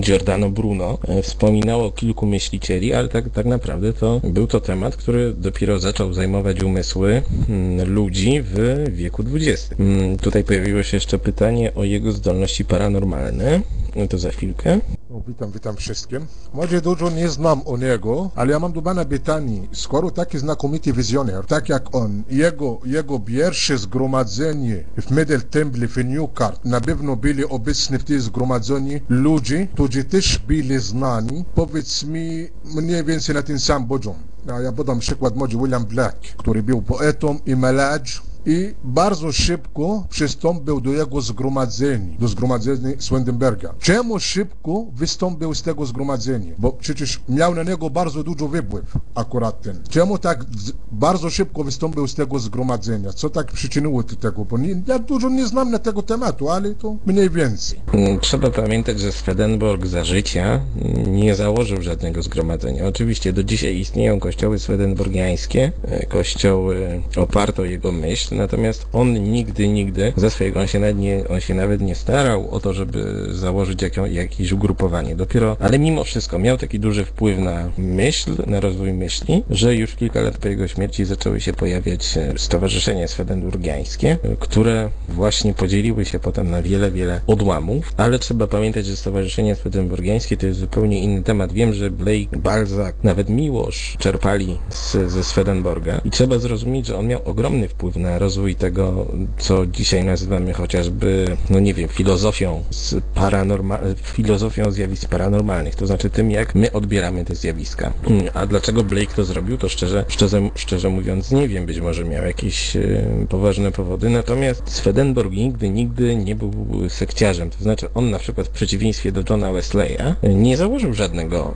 Giordano 0.00 0.50
Bruno, 0.50 0.98
e, 1.08 1.22
wspominało 1.22 1.90
kilku 1.90 2.26
myślicieli, 2.26 2.94
ale 2.94 3.08
tak, 3.08 3.30
tak 3.30 3.46
naprawdę 3.46 3.92
to 3.92 4.20
był 4.24 4.46
to 4.46 4.60
temat, 4.60 4.96
który 4.96 5.34
dopiero 5.34 5.78
zaczął 5.78 6.12
zajmować 6.12 6.62
umysły 6.62 7.22
mm, 7.48 7.92
ludzi 7.94 8.42
w 8.42 8.84
wieku 8.92 9.24
XX. 9.34 9.70
Mm, 9.78 10.18
Tutaj 10.18 10.44
pojawiło 10.44 10.82
się 10.82 10.96
jeszcze 10.96 11.18
pytanie 11.18 11.74
o 11.74 11.84
jego 11.84 12.12
zdolności 12.12 12.64
paranormalne. 12.64 13.60
No 13.96 14.06
to 14.08 14.18
za 14.18 14.30
chwilkę. 14.30 14.80
O, 15.10 15.20
Witam, 15.28 15.50
witam 15.52 15.76
wszystkim. 15.76 16.26
Może 16.54 16.80
dużo 16.80 17.10
nie 17.10 17.28
znam 17.28 17.60
o 17.66 17.76
niego, 17.76 18.30
ale 18.34 18.52
ja 18.52 18.58
mam 18.58 18.72
do 18.72 18.82
pana 18.82 19.04
pytanie. 19.04 19.60
Skoro 19.72 20.10
taki 20.10 20.38
znakomity 20.38 20.92
wizjoner, 20.92 21.46
tak 21.46 21.68
jak 21.68 21.94
on, 21.94 22.22
jego, 22.30 22.78
jego 22.84 23.18
pierwsze 23.20 23.78
zgromadzenie 23.78 24.84
w 24.96 25.10
Middle 25.10 25.40
Temple 25.40 25.88
w 25.88 26.04
Newcart, 26.04 26.64
na 26.64 26.80
pewno 26.80 27.16
byli 27.16 27.44
obecni 27.44 27.98
w 27.98 28.04
tym 28.04 28.20
zgromadzeniu 28.20 29.00
ludzie, 29.08 29.66
którzy 29.84 30.04
też 30.04 30.38
byli 30.38 30.78
znani, 30.78 31.44
powiedz 31.54 32.04
mi 32.04 32.48
mniej 32.64 33.04
więcej 33.04 33.34
na 33.34 33.42
ten 33.42 33.60
sam 33.60 33.88
poziom. 33.88 34.14
Ja, 34.46 34.72
podam 34.72 34.98
przykład 34.98 35.36
może 35.36 35.58
William 35.58 35.84
Black, 35.84 36.16
który 36.36 36.62
był 36.62 36.82
poetą 36.82 37.38
i 37.46 37.56
malarzem, 37.56 38.22
i 38.46 38.74
bardzo 38.84 39.32
szybko 39.32 40.06
przystąpił 40.10 40.80
do 40.80 40.90
jego 40.90 41.20
zgromadzenia, 41.20 42.18
do 42.18 42.28
zgromadzenia 42.28 42.90
Swendenberga. 42.98 43.74
Czemu 43.80 44.18
szybko 44.20 44.86
wystąpił 44.94 45.54
z 45.54 45.62
tego 45.62 45.86
zgromadzenia? 45.86 46.54
Bo 46.58 46.72
przecież 46.72 47.20
miał 47.28 47.54
na 47.54 47.62
niego 47.62 47.90
bardzo 47.90 48.24
dużo 48.24 48.48
wpływ 48.48 48.84
akurat 49.14 49.62
ten. 49.62 49.80
Czemu 49.90 50.18
tak 50.18 50.44
bardzo 50.92 51.30
szybko 51.30 51.64
wystąpił 51.64 52.08
z 52.08 52.14
tego 52.14 52.38
zgromadzenia? 52.38 53.12
Co 53.12 53.30
tak 53.30 53.52
przyczyniło 53.52 54.02
do 54.02 54.16
tego? 54.16 54.44
Bo 54.44 54.58
nie, 54.58 54.82
ja 54.86 54.98
dużo 54.98 55.28
nie 55.28 55.46
znam 55.46 55.70
na 55.70 55.78
tego 55.78 56.02
tematu, 56.02 56.50
ale 56.50 56.74
to 56.74 56.96
mniej 57.06 57.30
więcej. 57.30 57.80
Mm, 57.92 58.20
Trzeba 58.20 58.50
pamiętać, 58.50 59.00
że 59.00 59.12
Swedenborg 59.12 59.86
za 59.86 60.04
życia 60.04 60.60
nie 61.06 61.34
założył 61.34 61.82
żadnego 61.82 62.22
zgromadzenia. 62.22 62.86
Oczywiście 62.86 63.32
do 63.32 63.44
dzisiaj 63.44 63.76
istnieją 63.78 64.20
kościoły 64.20 64.58
swedenborgiańskie, 64.58 65.72
e, 65.84 66.06
kościoły 66.06 67.02
oparte 67.16 67.62
o 67.62 67.64
jego 67.64 67.92
myśl, 67.92 68.33
natomiast 68.34 68.86
on 68.92 69.12
nigdy, 69.12 69.68
nigdy 69.68 70.12
ze 70.16 70.30
swojego, 70.30 70.60
on 70.60 70.66
się 70.66 70.80
nawet 70.80 70.98
nie, 70.98 71.28
on 71.28 71.40
się 71.40 71.54
nawet 71.54 71.80
nie 71.80 71.94
starał 71.94 72.50
o 72.50 72.60
to, 72.60 72.72
żeby 72.72 73.26
założyć 73.30 73.82
jaką, 73.82 74.04
jakieś 74.04 74.52
ugrupowanie. 74.52 75.16
Dopiero, 75.16 75.56
ale 75.60 75.78
mimo 75.78 76.04
wszystko 76.04 76.38
miał 76.38 76.58
taki 76.58 76.80
duży 76.80 77.04
wpływ 77.04 77.38
na 77.38 77.70
myśl, 77.78 78.30
na 78.46 78.60
rozwój 78.60 78.92
myśli, 78.92 79.44
że 79.50 79.74
już 79.76 79.94
kilka 79.94 80.20
lat 80.20 80.38
po 80.38 80.48
jego 80.48 80.68
śmierci 80.68 81.04
zaczęły 81.04 81.40
się 81.40 81.52
pojawiać 81.52 82.16
e, 82.16 82.38
stowarzyszenia 82.38 83.08
swedenborgiańskie, 83.08 84.18
e, 84.22 84.36
które 84.38 84.90
właśnie 85.08 85.54
podzieliły 85.54 86.04
się 86.04 86.18
potem 86.18 86.50
na 86.50 86.62
wiele, 86.62 86.90
wiele 86.90 87.20
odłamów, 87.26 87.92
ale 87.96 88.18
trzeba 88.18 88.46
pamiętać, 88.46 88.86
że 88.86 88.96
stowarzyszenia 88.96 89.54
swedenborgiańskie 89.54 90.36
to 90.36 90.46
jest 90.46 90.60
zupełnie 90.60 91.00
inny 91.00 91.22
temat. 91.22 91.52
Wiem, 91.52 91.72
że 91.72 91.90
Blake, 91.90 92.36
Balzac, 92.36 92.94
nawet 93.02 93.28
Miłosz 93.28 93.96
czerpali 93.98 94.58
z, 94.70 95.12
ze 95.12 95.24
Swedenborga 95.24 96.00
i 96.04 96.10
trzeba 96.10 96.38
zrozumieć, 96.38 96.86
że 96.86 96.96
on 96.96 97.06
miał 97.06 97.20
ogromny 97.24 97.68
wpływ 97.68 97.96
na 97.96 98.18
rozwój 98.24 98.54
tego, 98.54 99.06
co 99.38 99.66
dzisiaj 99.66 100.04
nazywamy 100.04 100.52
chociażby, 100.52 101.36
no 101.50 101.60
nie 101.60 101.74
wiem, 101.74 101.88
filozofią 101.88 102.64
z 102.70 102.94
paranorma- 103.14 103.78
filozofią 104.02 104.70
zjawisk 104.70 105.08
paranormalnych, 105.08 105.74
to 105.74 105.86
znaczy 105.86 106.10
tym, 106.10 106.30
jak 106.30 106.54
my 106.54 106.72
odbieramy 106.72 107.24
te 107.24 107.34
zjawiska. 107.34 107.92
A 108.34 108.46
dlaczego 108.46 108.84
Blake 108.84 109.14
to 109.16 109.24
zrobił, 109.24 109.58
to 109.58 109.68
szczerze, 109.68 110.04
szczerze, 110.08 110.50
szczerze 110.54 110.88
mówiąc 110.88 111.30
nie 111.30 111.48
wiem, 111.48 111.66
być 111.66 111.80
może 111.80 112.04
miał 112.04 112.24
jakieś 112.24 112.76
e, 112.76 112.80
poważne 113.28 113.72
powody, 113.72 114.10
natomiast 114.10 114.62
Swedenborg 114.70 115.32
nigdy, 115.32 115.68
nigdy 115.68 116.16
nie 116.16 116.34
był 116.34 116.52
sekciarzem, 116.88 117.50
to 117.50 117.58
znaczy 117.62 117.88
on 117.94 118.10
na 118.10 118.18
przykład 118.18 118.46
w 118.46 118.50
przeciwieństwie 118.50 119.12
do 119.12 119.22
Johna 119.30 119.52
Wesleya 119.52 120.14
nie 120.22 120.56
założył 120.56 120.94
żadnego, 120.94 121.54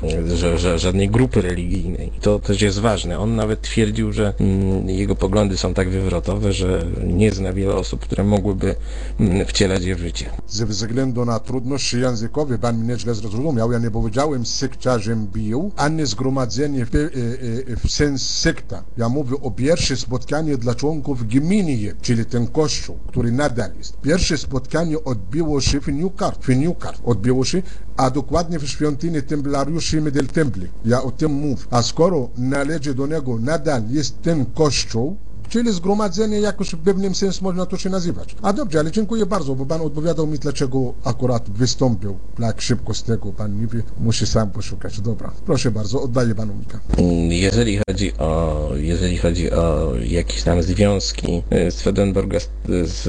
że, 0.59 0.79
żadnej 0.79 1.09
grupy 1.09 1.43
religijnej. 1.43 2.11
To 2.21 2.39
też 2.39 2.63
jest 2.63 2.79
ważne. 2.79 3.19
On 3.19 3.37
nawet 3.37 3.61
twierdził, 3.61 4.13
że 4.13 4.33
mm, 4.41 4.89
jego 4.89 5.15
poglądy 5.15 5.57
są 5.57 5.75
tak 5.75 5.91
wywrotowe, 5.91 6.53
że 6.59 6.87
nie 7.05 7.33
zna 7.33 7.53
wiele 7.53 7.75
osób, 7.75 8.01
które 8.01 8.25
mogłyby 8.25 8.75
mm, 9.21 9.47
wcielać 9.47 9.85
je 9.85 9.97
w 9.97 9.99
życie. 9.99 10.31
Ze 10.49 10.67
względu 10.67 11.25
na 11.25 11.39
trudności 11.39 12.01
językowe, 12.01 12.59
pan 12.59 12.79
mnie 12.79 12.99
źle 12.99 13.15
zrozumiał, 13.15 13.73
ja 13.73 13.79
nie 13.79 13.91
powiedziałem 13.91 14.47
sekciarzem 14.47 15.27
bił, 15.27 15.73
a 15.77 15.89
nie 15.89 16.07
zgromadzenie 16.07 16.87
w, 16.87 16.95
e, 16.95 16.99
e, 16.99 17.77
w 17.77 17.91
sens 17.91 18.23
sekta. 18.23 18.85
Ja 18.97 19.09
mówię 19.09 19.37
o 19.43 19.51
pierwsze 19.51 19.97
spotkanie 19.97 20.57
dla 20.57 20.75
członków 20.75 21.27
gminy, 21.27 21.95
czyli 22.03 22.25
ten 22.25 22.47
kościół, 22.47 22.99
który 23.07 23.33
nadal 23.33 23.71
jest. 23.79 24.01
Pierwsze 24.01 24.39
spotkanie 24.39 25.05
odbyło 25.05 25.61
się 25.61 25.81
w 25.81 25.89
Newcart, 25.89 26.45
w 26.45 26.57
Newcart 26.57 27.01
odbyło 27.05 27.45
się, 27.45 27.63
a 27.97 28.11
dokładnie 28.11 28.59
w 28.59 28.69
świątyni 28.69 29.23
templariuszy 29.23 30.01
Middle 30.01 30.23
Temple. 30.23 30.67
Ja 30.85 31.03
o 31.03 31.11
tym 31.11 31.33
mówię. 31.33 31.63
A 31.71 31.83
skoro 31.83 32.29
należy 32.39 32.95
do 32.95 33.07
niego 33.07 33.39
nadal 33.39 33.83
jest 33.91 34.23
ten 34.23 34.47
kościół, 34.47 35.17
Czyli 35.49 35.73
zgromadzenie 35.73 36.41
jakoś 36.41 36.69
w 36.73 36.79
pewnym 36.79 37.15
sensie 37.15 37.39
można 37.43 37.67
to 37.67 37.77
się 37.77 37.91
nazywać. 37.91 38.37
A 38.43 38.53
dobrze, 38.53 38.79
ale 38.81 38.91
dziękuję 38.91 39.27
bardzo, 39.27 39.55
bo 39.55 39.67
pan 39.67 39.81
odpowiadał 39.81 40.27
mi, 40.27 40.39
dlaczego 40.39 40.95
akurat 41.05 41.51
wystąpił 41.51 42.19
tak 42.41 42.61
szybko 42.63 42.95
z 42.95 43.03
tego. 43.03 43.33
Pan 43.33 43.67
wie, 43.67 43.83
musi 44.01 44.27
sam 44.27 44.51
poszukać. 44.51 45.01
Dobra, 45.01 45.33
proszę 45.47 45.71
bardzo, 45.71 46.03
oddaję 46.03 46.35
panu 46.35 46.55
Mika. 46.55 46.81
Mm, 46.99 47.33
Jeżeli 47.33 47.79
chodzi 47.89 48.13
o, 48.19 48.69
jeżeli 48.77 49.17
chodzi 49.17 49.51
o 49.53 49.93
jakieś 50.05 50.43
tam 50.43 50.63
związki 50.63 51.43
e, 51.51 51.71
Swedenborga 51.71 52.41
z, 52.41 52.49
z 52.85 53.09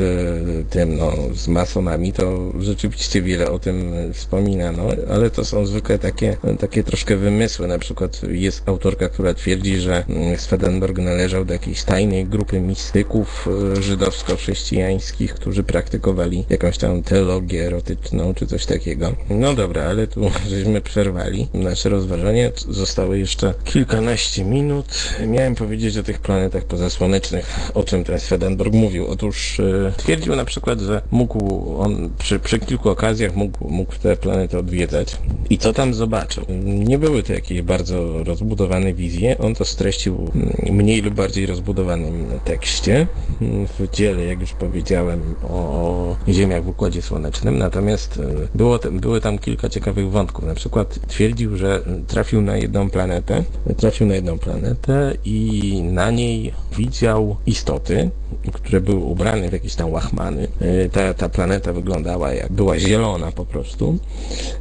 tym, 0.69 0.97
no, 0.97 1.12
z 1.36 1.47
masonami, 1.47 2.13
to 2.13 2.52
rzeczywiście 2.60 3.21
wiele 3.21 3.52
o 3.52 3.60
tym 3.60 3.93
wspominano, 4.13 4.84
ale 5.13 5.30
to 5.30 5.45
są 5.45 5.65
zwykle 5.65 5.99
takie, 5.99 6.38
takie 6.60 6.84
troszkę 6.84 7.17
wymysły. 7.17 7.67
Na 7.67 7.80
przykład 7.80 8.21
jest 8.30 8.69
autorka, 8.69 9.10
która 9.10 9.34
twierdzi, 9.34 9.78
że 9.78 10.06
mm, 10.06 10.38
Swedenborg 10.38 10.97
należał 10.97 11.45
do 11.45 11.54
jakiejś 11.54 11.84
tajnej 11.84 12.28
grupy 12.29 12.59
mistyków 12.59 13.47
e, 13.77 13.81
żydowsko-chrześcijańskich, 13.81 15.33
którzy 15.33 15.63
praktykowali 15.63 16.45
jakąś 16.49 16.77
tam 16.77 17.03
teologię 17.03 17.67
erotyczną 17.67 18.33
czy 18.33 18.47
coś 18.47 18.65
takiego. 18.65 19.15
No 19.29 19.53
dobra, 19.53 19.83
ale 19.83 20.07
tu 20.07 20.31
żeśmy 20.49 20.81
przerwali 20.81 21.47
nasze 21.53 21.89
rozważanie. 21.89 22.51
Zostały 22.69 23.19
jeszcze 23.19 23.53
kilkanaście 23.63 24.45
minut. 24.45 24.85
Miałem 25.27 25.55
powiedzieć 25.55 25.97
o 25.97 26.03
tych 26.03 26.19
planetach 26.19 26.63
pozasłonecznych, 26.63 27.71
o 27.73 27.83
czym 27.83 28.03
ten 28.03 28.19
Swedenborg 28.19 28.73
mówił. 28.73 29.07
Otóż 29.07 29.59
e, 29.59 29.93
twierdził 29.97 30.35
na 30.35 30.45
przykład, 30.45 30.79
że 30.79 31.01
mógł 31.11 31.39
on 31.79 32.09
przy, 32.19 32.39
przy 32.39 32.59
kilku 32.59 32.89
okazjach 32.89 33.35
mógł, 33.35 33.67
mógł 33.67 33.95
te 33.95 34.17
planety 34.17 34.57
odwiedzać. 34.57 35.17
I 35.49 35.57
co 35.57 35.73
tam 35.73 35.93
zobaczył? 35.93 36.45
Nie 36.63 36.97
były 36.97 37.23
to 37.23 37.33
jakieś 37.33 37.61
bardzo 37.61 38.23
rozbudowane 38.23 38.93
wizje. 38.93 39.37
On 39.37 39.55
to 39.55 39.65
streścił 39.65 40.31
mm, 40.35 40.75
mniej 40.75 41.01
lub 41.01 41.13
bardziej 41.13 41.45
rozbudowanym 41.45 42.18
tekście 42.45 43.08
mm, 43.41 43.67
w 43.67 43.89
dziele, 43.91 44.25
jak 44.25 44.41
już 44.41 44.53
powiedziałem, 44.53 45.36
o 45.49 46.15
Ziemiach 46.27 46.63
w 46.63 46.67
Układzie 46.67 47.01
Słonecznym. 47.01 47.58
Natomiast 47.58 48.19
e, 48.19 48.47
było, 48.55 48.79
były 48.91 49.21
tam 49.21 49.39
kilka 49.39 49.69
ciekawych 49.69 50.12
wątków. 50.12 50.45
Na 50.45 50.55
przykład 50.55 50.99
twierdził, 51.08 51.58
że 51.58 51.82
trafił 52.08 52.41
na 52.41 52.58
jedną 52.58 52.89
planetę, 52.89 53.43
trafił 53.77 54.08
na 54.08 54.15
jedną 54.15 54.39
planetę 54.39 55.13
i 55.25 55.82
na 55.84 56.12
niej 56.12 56.53
widział 56.77 57.36
istoty, 57.45 58.10
które 58.53 58.82
były 58.82 58.99
ubrane 58.99 59.49
w 59.49 59.53
jakieś 59.53 59.75
tam 59.75 59.91
łachmany. 59.91 60.47
E, 60.62 60.89
Ta, 60.89 61.13
ta 61.13 61.29
planeta 61.29 61.73
wyglądała 61.73 62.34
jak 62.34 62.51
była 62.51 62.79
zielona 62.79 63.32
po 63.32 63.45
prostu, 63.45 63.97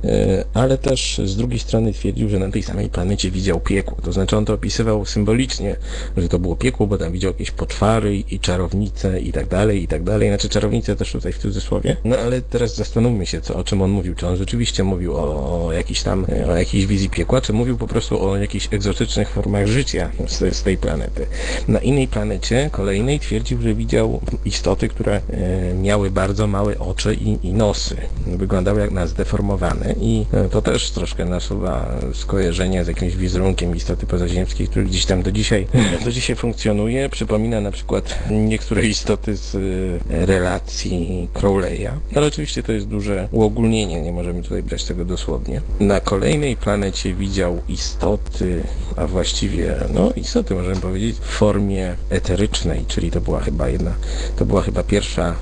E, 0.05 0.45
ale 0.55 0.79
też 0.79 1.21
z 1.25 1.37
drugiej 1.37 1.59
strony 1.59 1.93
twierdził, 1.93 2.29
że 2.29 2.39
na 2.39 2.51
tej 2.51 2.63
samej 2.63 2.89
planecie 2.89 3.31
widział 3.31 3.61
piekło. 3.61 3.99
To 4.03 4.13
znaczy 4.13 4.37
on 4.37 4.45
to 4.45 4.55
opisywał 4.55 5.05
symbolicznie, 5.05 5.77
że 6.17 6.29
to 6.29 6.39
było 6.39 6.57
piekło, 6.57 6.87
bo 6.87 6.99
tam 6.99 7.13
widział 7.13 7.33
jakieś 7.33 7.48
poczwary 7.51 8.17
i 8.17 8.41
czarownice 8.41 9.21
i 9.21 9.33
tak 9.33 9.49
dalej, 9.49 9.83
i 9.83 9.89
tak 9.89 10.03
dalej. 10.03 10.29
Znaczy 10.29 10.49
czarownice 10.49 10.97
też 10.97 11.13
tutaj 11.13 11.33
w 11.33 11.39
cudzysłowie. 11.39 11.97
No 12.05 12.17
ale 12.17 12.43
teraz 12.43 12.75
zastanówmy 12.75 13.27
się, 13.27 13.41
co, 13.41 13.55
o 13.55 13.65
czym 13.65 13.83
on 13.83 13.91
mówił. 13.91 14.15
Czy 14.15 14.27
on 14.27 14.37
rzeczywiście 14.37 14.85
mówił 14.85 15.17
o, 15.17 15.67
o 15.67 15.73
jakiejś 15.73 16.03
tam, 16.03 16.27
o 16.49 16.57
jakiejś 16.57 16.87
wizji 16.87 17.11
piekła, 17.11 17.41
czy 17.41 17.53
mówił 17.53 17.79
po 17.79 17.87
prostu 17.87 18.23
o 18.29 18.37
jakichś 18.37 18.69
egzotycznych 18.71 19.29
formach 19.31 19.67
życia 19.67 20.11
z, 20.27 20.57
z 20.57 20.63
tej 20.63 20.77
planety. 20.77 21.27
Na 21.69 21.79
innej 21.79 22.09
planecie, 22.09 22.71
kolejnej, 22.73 23.21
twierdził, 23.21 23.63
że 23.63 23.75
widział 23.75 24.21
istoty, 24.45 24.89
które 24.89 25.21
e, 25.31 25.75
miały 25.75 26.11
bardzo 26.11 26.47
małe 26.47 26.79
oczy 26.79 27.15
i, 27.15 27.47
i 27.49 27.53
nosy. 27.53 27.97
Wyglądały 28.27 28.81
jak 28.81 28.91
na 28.91 29.07
zdeformowane 29.07 29.95
i 30.01 30.27
e, 30.33 30.49
to 30.49 30.63
też 30.63 30.91
troszkę 30.91 31.25
nasuwa 31.25 31.99
skojarzenie 32.15 32.85
z 32.85 32.89
jakimś 32.89 33.17
wizerunkiem 33.17 33.77
istoty 33.77 34.07
pozaziemskiej, 34.07 34.69
który 34.69 34.85
gdzieś 34.85 35.07
tam 35.07 35.23
do 35.23 35.33
dzisiaj, 35.33 35.67
do 36.05 36.13
dzisiaj 36.13 36.37
funkcjonuje. 36.37 37.09
Przypomina 37.39 37.61
na 37.61 37.71
przykład 37.71 38.19
niektóre 38.31 38.87
istoty 38.87 39.37
z 39.37 39.55
e, 39.55 40.27
relacji 40.27 41.29
Crowley'a. 41.35 41.91
Ale 42.15 42.27
oczywiście 42.27 42.63
to 42.63 42.73
jest 42.73 42.87
duże 42.87 43.29
uogólnienie, 43.33 44.01
nie 44.01 44.13
możemy 44.13 44.43
tutaj 44.43 44.63
brać 44.63 44.85
tego 44.85 45.05
dosłownie. 45.05 45.61
Na 45.81 46.01
kolejnej 46.01 46.57
planecie 46.57 47.15
widział 47.15 47.59
istoty, 47.69 48.63
a 48.97 49.07
właściwie, 49.07 49.75
no 49.95 50.11
istoty 50.17 50.55
możemy 50.55 50.77
powiedzieć, 50.77 51.17
w 51.17 51.25
formie 51.25 51.95
eterycznej, 52.11 52.85
czyli 52.89 53.11
to 53.11 53.21
była 53.21 53.41
chyba 53.41 53.69
jedna, 53.69 53.95
to 54.37 54.47
była 54.47 54.63
chyba 54.63 54.83
pierwsza 54.83 55.29
e, 55.29 55.35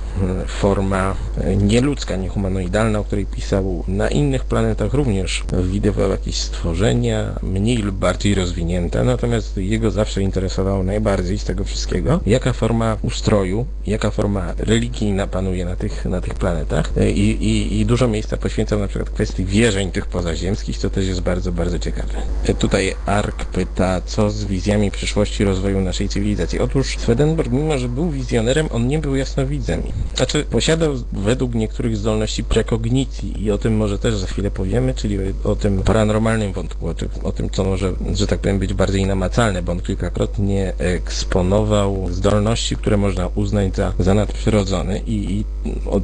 forma 0.47 1.15
e, 1.37 1.55
nieludzka, 1.55 2.15
niehumanoidalna, 2.15 2.99
o 2.99 3.03
której 3.03 3.25
pisał. 3.25 3.83
Na 3.87 4.09
innych 4.09 4.43
planetach 4.43 4.93
również 4.93 5.43
widywał 5.63 6.09
jakieś 6.09 6.35
stworzenia, 6.35 7.39
mniej 7.43 7.77
lub 7.77 7.95
bardziej 7.95 8.35
rozwinięte, 8.35 9.03
natomiast 9.03 9.57
jego 9.57 9.91
zawsze 9.91 10.21
interesowało 10.21 10.83
najbardziej 10.83 11.37
z 11.37 11.43
tego 11.43 11.63
wszystkiego, 11.63 11.86
jaka 12.25 12.53
forma 12.53 12.97
ustroju, 13.01 13.65
jaka 13.87 14.11
forma 14.11 14.53
religijna 14.57 15.27
panuje 15.27 15.65
na 15.65 15.75
tych, 15.75 16.05
na 16.05 16.21
tych 16.21 16.33
planetach 16.33 16.87
E, 16.97 17.11
I, 17.11 17.29
i, 17.43 17.79
i 17.79 17.85
dużo 17.85 18.07
miejsca 18.07 18.37
poświęcał 18.37 18.79
na 18.79 18.87
przykład 18.87 19.09
kwestii 19.09 19.45
wierzeń 19.45 19.91
tych 19.91 20.05
pozaziemskich, 20.05 20.77
co 20.77 20.89
też 20.89 21.07
jest 21.07 21.21
bardzo, 21.21 21.51
bardzo 21.51 21.79
ciekawe. 21.79 22.13
E, 22.45 22.53
Tutaj 22.53 22.95
Ark 23.05 23.45
pyta, 23.45 24.01
co 24.05 24.29
z 24.29 24.45
wizjami 24.45 24.91
przyszłości 24.91 25.43
rozwoju 25.43 25.81
naszej 25.81 26.09
cywilizacji. 26.09 26.59
Otóż 26.59 26.97
Swedenborg, 26.97 27.51
mimo 27.51 27.77
że 27.77 27.89
był 27.89 28.09
wizjonerem, 28.09 28.67
on 28.71 28.87
nie 28.87 28.99
był 28.99 29.15
jasnowidzem. 29.15 29.81
Znaczy, 30.15 30.43
posiadał 30.43 30.93
według 31.13 31.55
niektórych 31.55 31.97
zdolności 31.97 32.43
prekognicji 32.43 33.43
i 33.43 33.51
o 33.51 33.57
tym 33.57 33.77
może 33.77 33.99
też 33.99 34.15
za 34.15 34.27
chwilę 34.27 34.51
powiemy, 34.51 34.93
czyli 34.93 35.17
o 35.43 35.55
tym 35.55 35.83
paranormalnym 35.83 36.53
wątku, 36.53 36.87
o 36.87 36.93
tym, 36.93 37.09
o 37.23 37.31
tym 37.31 37.49
co 37.49 37.63
może, 37.63 37.93
że 38.13 38.27
tak 38.27 38.39
powiem, 38.39 38.59
być 38.59 38.73
bardziej 38.73 39.05
namacalne, 39.05 39.61
bo 39.61 39.71
on 39.71 39.79
kilkakrotnie 39.79 40.73
eksponował 40.77 41.76
zdolności, 42.09 42.75
które 42.75 42.97
można 42.97 43.27
uznać 43.35 43.75
za, 43.75 43.93
za 43.99 44.13
nadprzyrodzone 44.13 44.99
i, 44.99 45.39
i 45.39 45.45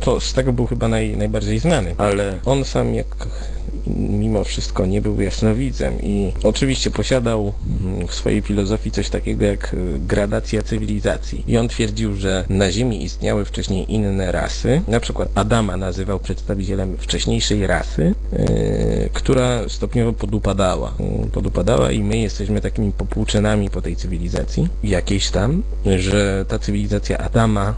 to, 0.01 0.19
z 0.19 0.33
tego 0.33 0.53
był 0.53 0.67
chyba 0.67 0.87
naj, 0.87 1.17
najbardziej 1.17 1.59
znany, 1.59 1.95
ale 1.97 2.39
on 2.45 2.65
sam 2.65 2.93
jak 2.93 3.07
mimo 3.87 4.43
wszystko 4.43 4.85
nie 4.85 5.01
był 5.01 5.21
jasnowidzem 5.21 6.01
i 6.01 6.31
oczywiście 6.43 6.91
posiadał 6.91 7.53
mm, 7.83 8.07
w 8.07 8.13
swojej 8.13 8.41
filozofii 8.41 8.91
coś 8.91 9.09
takiego 9.09 9.45
jak 9.45 9.73
y, 9.73 9.99
gradacja 9.99 10.61
cywilizacji. 10.61 11.43
I 11.47 11.57
on 11.57 11.67
twierdził, 11.67 12.15
że 12.15 12.45
na 12.49 12.71
Ziemi 12.71 13.03
istniały 13.03 13.45
wcześniej 13.45 13.93
inne 13.93 14.31
rasy. 14.31 14.81
Na 14.87 14.99
przykład 14.99 15.29
Adama 15.35 15.77
nazywał 15.77 16.19
przedstawicielem 16.19 16.97
wcześniejszej 16.97 17.67
rasy, 17.67 18.15
yy, 18.31 19.09
która 19.13 19.69
stopniowo 19.69 20.13
podupadała. 20.13 20.93
Yy, 20.99 21.29
podupadała 21.31 21.91
i 21.91 22.03
my 22.03 22.17
jesteśmy 22.17 22.61
takimi 22.61 22.91
popłuczynami 22.91 23.69
po 23.69 23.81
tej 23.81 23.95
cywilizacji 23.95 24.67
jakiejś 24.83 25.29
tam, 25.29 25.63
że 25.97 26.45
ta 26.47 26.59
cywilizacja 26.59 27.17
Adama 27.17 27.73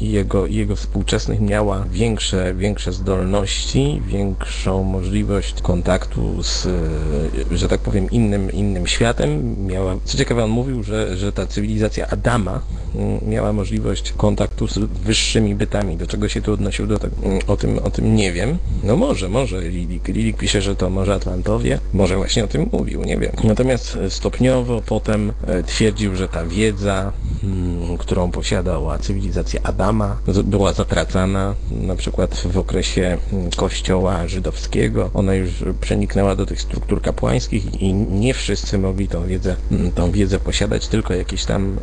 i 0.00 0.10
jego, 0.10 0.46
jego 0.46 0.76
współczesnych 0.76 1.40
miała 1.40 1.84
większe, 1.90 2.54
większe 2.54 2.92
zdolności, 2.92 4.02
większą 4.06 4.82
możliwość 4.82 5.62
kontaktu 5.62 6.42
z, 6.42 6.66
e, 6.66 7.56
że 7.56 7.68
tak 7.68 7.80
powiem, 7.80 8.10
innym, 8.10 8.52
innym 8.52 8.86
światem. 8.86 9.56
Miała, 9.66 9.96
co 10.04 10.18
ciekawe, 10.18 10.44
on 10.44 10.50
mówił, 10.50 10.82
że, 10.82 11.16
że 11.16 11.32
ta 11.32 11.46
cywilizacja 11.46 12.08
Adama 12.08 12.60
mm, 12.94 13.20
miała 13.28 13.52
możliwość 13.52 14.12
kontaktu 14.12 14.68
z 14.68 14.78
wyższymi 14.78 15.54
bytami. 15.54 15.96
Do 15.96 16.06
czego 16.06 16.28
się 16.28 16.42
tu 16.42 16.52
odnosił, 16.52 16.86
do 16.86 16.98
tego, 16.98 17.16
mm, 17.22 17.38
o, 17.46 17.56
tym, 17.56 17.78
o 17.78 17.90
tym 17.90 18.16
nie 18.16 18.32
wiem. 18.32 18.58
No 18.82 18.96
może, 18.96 19.28
może. 19.28 19.60
Lilik, 19.60 20.08
Lilik 20.08 20.36
pisze, 20.36 20.62
że 20.62 20.76
to 20.76 20.90
może 20.90 21.14
Atlantowie. 21.14 21.78
Może 21.92 22.16
właśnie 22.16 22.44
o 22.44 22.48
tym 22.48 22.68
mówił, 22.72 23.04
nie 23.04 23.18
wiem. 23.18 23.32
Natomiast 23.44 23.98
stopniowo 24.08 24.82
potem 24.86 25.32
e, 25.46 25.62
twierdził, 25.62 26.16
że 26.16 26.28
ta 26.28 26.46
wiedza, 26.46 27.12
mm, 27.44 27.98
którą 27.98 28.30
posiadała 28.30 28.98
cywilizacja 28.98 29.53
Adama 29.62 30.16
była 30.44 30.72
zatracana 30.72 31.54
na 31.70 31.96
przykład 31.96 32.34
w 32.34 32.58
okresie 32.58 33.18
mm, 33.32 33.50
kościoła 33.50 34.28
żydowskiego. 34.28 35.10
Ona 35.14 35.34
już 35.34 35.50
przeniknęła 35.80 36.36
do 36.36 36.46
tych 36.46 36.60
struktur 36.60 37.02
kapłańskich 37.02 37.82
i 37.82 37.94
nie 37.94 38.34
wszyscy 38.34 38.78
mogli 38.78 39.08
tą 39.08 39.26
wiedzę, 39.26 39.56
mm, 39.72 39.92
tą 39.92 40.10
wiedzę 40.10 40.38
posiadać, 40.38 40.88
tylko 40.88 41.14
jakieś 41.14 41.44
tam, 41.44 41.76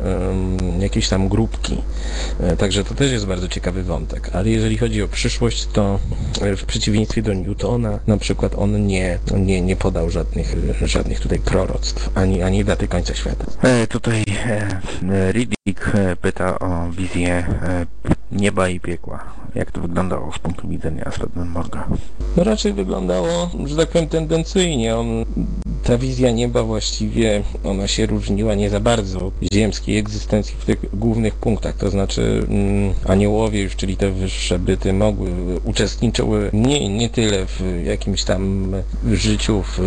jakieś 0.78 1.08
tam 1.08 1.28
grupki. 1.28 1.82
E, 2.40 2.56
także 2.56 2.84
to 2.84 2.94
też 2.94 3.12
jest 3.12 3.26
bardzo 3.26 3.48
ciekawy 3.48 3.82
wątek. 3.82 4.30
Ale 4.32 4.50
jeżeli 4.50 4.78
chodzi 4.78 5.02
o 5.02 5.08
przyszłość, 5.08 5.66
to 5.72 5.98
e, 6.40 6.56
w 6.56 6.64
przeciwieństwie 6.64 7.22
do 7.22 7.34
Newtona, 7.34 7.98
na 8.06 8.16
przykład 8.16 8.54
on 8.54 8.86
nie, 8.86 9.18
nie, 9.36 9.60
nie 9.60 9.76
podał 9.76 10.10
żadnych, 10.10 10.56
żadnych 10.82 11.20
tutaj 11.20 11.38
proroctw, 11.38 12.10
ani, 12.14 12.42
ani 12.42 12.64
daty 12.64 12.88
końca 12.88 13.14
świata. 13.14 13.44
E, 13.62 13.86
tutaj 13.86 14.24
e, 14.46 15.32
Riddick 15.32 15.94
e, 15.94 16.16
pyta 16.16 16.58
o 16.58 16.90
wizję 16.90 17.46
nieba 18.32 18.68
i 18.68 18.80
piekła. 18.80 19.24
Jak 19.54 19.70
to 19.70 19.80
wyglądało 19.80 20.32
z 20.32 20.38
punktu 20.38 20.68
widzenia 20.68 21.10
Swedenborga? 21.10 21.88
No 22.36 22.44
raczej 22.44 22.72
wyglądało, 22.72 23.50
że 23.64 23.76
tak 23.76 23.88
powiem, 23.88 24.08
tendencyjnie. 24.08 24.96
On, 24.96 25.06
ta 25.84 25.98
wizja 25.98 26.30
nieba 26.30 26.62
właściwie, 26.62 27.42
ona 27.64 27.88
się 27.88 28.06
różniła 28.06 28.54
nie 28.54 28.70
za 28.70 28.80
bardzo 28.80 29.32
ziemskiej 29.52 29.98
egzystencji 29.98 30.54
w 30.58 30.64
tych 30.64 30.98
głównych 30.98 31.34
punktach. 31.34 31.76
To 31.76 31.90
znaczy 31.90 32.46
mm, 32.48 32.94
aniołowie 33.06 33.62
już, 33.62 33.76
czyli 33.76 33.96
te 33.96 34.10
wyższe 34.10 34.58
byty 34.58 34.92
mogły, 34.92 35.30
uczestniczyły 35.64 36.50
nie, 36.52 36.88
nie 36.88 37.10
tyle 37.10 37.46
w 37.46 37.82
jakimś 37.84 38.24
tam 38.24 38.72
życiu 39.12 39.62
w 39.62 39.80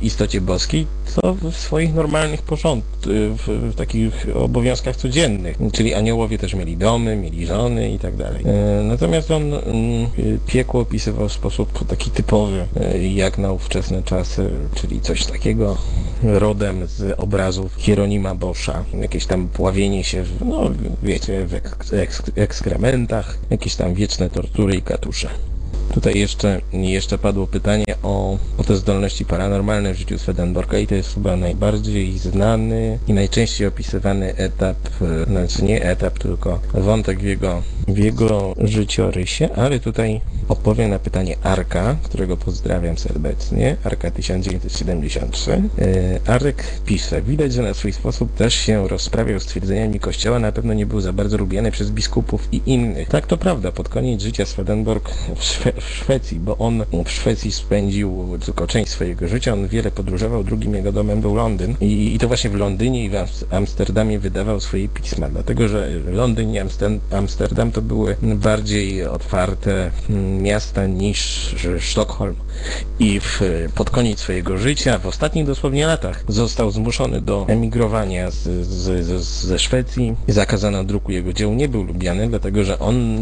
istocie 0.00 0.40
boskiej, 0.40 0.86
co 1.06 1.34
w 1.34 1.56
swoich 1.56 1.94
normalnych 1.94 2.42
porządkach, 2.42 2.92
w, 3.36 3.72
w 3.72 3.74
takich 3.74 4.26
obowiązkach 4.34 4.96
codziennych. 4.96 5.56
Czyli 5.72 5.94
aniołowie 5.94 6.38
też 6.38 6.54
mieli 6.54 6.76
domy, 6.92 7.16
mieli 7.16 7.46
żony 7.46 7.92
i 7.92 7.98
tak 7.98 8.16
dalej. 8.16 8.44
E, 8.44 8.82
natomiast 8.82 9.30
on 9.30 9.54
mm, 9.54 10.06
piekło 10.46 10.80
opisywał 10.80 11.28
w 11.28 11.32
sposób 11.32 11.88
taki 11.88 12.10
typowy, 12.10 12.66
e, 12.80 13.08
jak 13.08 13.38
na 13.38 13.52
ówczesne 13.52 14.02
czasy, 14.02 14.50
czyli 14.74 15.00
coś 15.00 15.26
takiego 15.26 15.76
rodem 16.22 16.86
z 16.86 17.20
obrazów 17.20 17.74
Hieronima 17.76 18.34
Boscha. 18.34 18.84
Jakieś 19.00 19.26
tam 19.26 19.48
pławienie 19.48 20.04
się, 20.04 20.22
w, 20.22 20.44
no 20.46 20.70
wiecie, 21.02 21.46
w 21.46 21.54
ekskrementach, 22.36 23.38
jakieś 23.50 23.74
tam 23.74 23.94
wieczne 23.94 24.30
tortury 24.30 24.76
i 24.76 24.82
katusze. 24.82 25.28
Tutaj 25.92 26.18
jeszcze, 26.18 26.60
jeszcze 26.72 27.18
padło 27.18 27.46
pytanie 27.46 27.84
o, 28.02 28.38
o 28.58 28.64
te 28.64 28.76
zdolności 28.76 29.24
paranormalne 29.24 29.94
w 29.94 29.96
życiu 29.96 30.18
Swedenborga 30.18 30.78
i 30.78 30.86
to 30.86 30.94
jest 30.94 31.14
chyba 31.14 31.36
najbardziej 31.36 32.18
znany 32.18 32.98
i 33.08 33.12
najczęściej 33.12 33.66
opisywany 33.66 34.36
etap, 34.36 34.76
e, 35.02 35.24
znaczy 35.24 35.64
nie 35.64 35.82
etap, 35.82 36.18
tylko 36.18 36.60
wątek 36.74 37.20
w 37.20 37.22
jego, 37.22 37.62
w 37.88 37.98
jego 37.98 38.54
życiorysie, 38.58 39.48
ale 39.56 39.80
tutaj 39.80 40.20
odpowiem 40.48 40.90
na 40.90 40.98
pytanie 40.98 41.36
Arka, 41.42 41.96
którego 42.02 42.36
pozdrawiam 42.36 42.98
serdecznie, 42.98 43.76
Arka 43.84 44.10
1973. 44.10 45.50
E, 45.50 46.30
Arek 46.30 46.64
pisze, 46.86 47.22
widać, 47.22 47.52
że 47.52 47.62
na 47.62 47.74
swój 47.74 47.92
sposób 47.92 48.34
też 48.34 48.54
się 48.54 48.88
rozprawiał 48.88 49.40
z 49.40 49.46
twierdzeniami 49.46 50.00
kościoła, 50.00 50.38
na 50.38 50.52
pewno 50.52 50.74
nie 50.74 50.86
był 50.86 51.00
za 51.00 51.12
bardzo 51.12 51.38
lubiany 51.38 51.70
przez 51.70 51.90
biskupów 51.90 52.48
i 52.52 52.60
innych. 52.66 53.08
Tak 53.08 53.26
to 53.26 53.36
prawda, 53.36 53.72
pod 53.72 53.88
koniec 53.88 54.22
życia 54.22 54.46
Swedenborg 54.46 55.10
w, 55.36 55.44
Szwe 55.44 55.72
w 55.80 55.84
Szwecji, 55.84 56.40
bo 56.40 56.58
on 56.58 56.84
w 57.04 57.10
Szwecji 57.10 57.52
spędził 57.52 58.38
tylko 58.44 58.66
część 58.66 58.90
swojego 58.90 59.28
życia, 59.28 59.52
on 59.52 59.68
wiele 59.68 59.90
podróżował, 59.90 60.44
drugim 60.44 60.74
jego 60.74 60.92
domem 60.92 61.20
był 61.20 61.34
Londyn 61.34 61.74
i, 61.80 62.14
i 62.14 62.18
to 62.18 62.28
właśnie 62.28 62.50
w 62.50 62.54
Londynie 62.54 63.04
i 63.04 63.10
w 63.10 63.14
Amsterdamie 63.50 64.18
wydawał 64.18 64.60
swoje 64.60 64.88
pisma, 64.88 65.28
dlatego 65.28 65.68
że 65.68 65.88
Londyn 66.12 66.54
i 66.54 66.58
Amsterdam 67.10 67.71
to 67.72 67.82
były 67.82 68.16
bardziej 68.22 69.06
otwarte 69.06 69.90
miasta 70.40 70.86
niż 70.86 71.54
Sztokholm 71.80 72.36
i 72.98 73.20
w, 73.20 73.40
pod 73.74 73.90
koniec 73.90 74.18
swojego 74.18 74.58
życia, 74.58 74.98
w 74.98 75.06
ostatnich 75.06 75.46
dosłownie 75.46 75.86
latach, 75.86 76.24
został 76.28 76.70
zmuszony 76.70 77.20
do 77.20 77.46
emigrowania 77.48 78.30
z, 78.30 78.66
z, 78.66 79.06
z, 79.06 79.44
ze 79.44 79.58
Szwecji. 79.58 80.14
Zakazano 80.28 80.84
druku 80.84 81.12
jego 81.12 81.32
dzieł, 81.32 81.54
nie 81.54 81.68
był 81.68 81.82
lubiany, 81.82 82.28
dlatego 82.28 82.64
że 82.64 82.78
on 82.78 83.18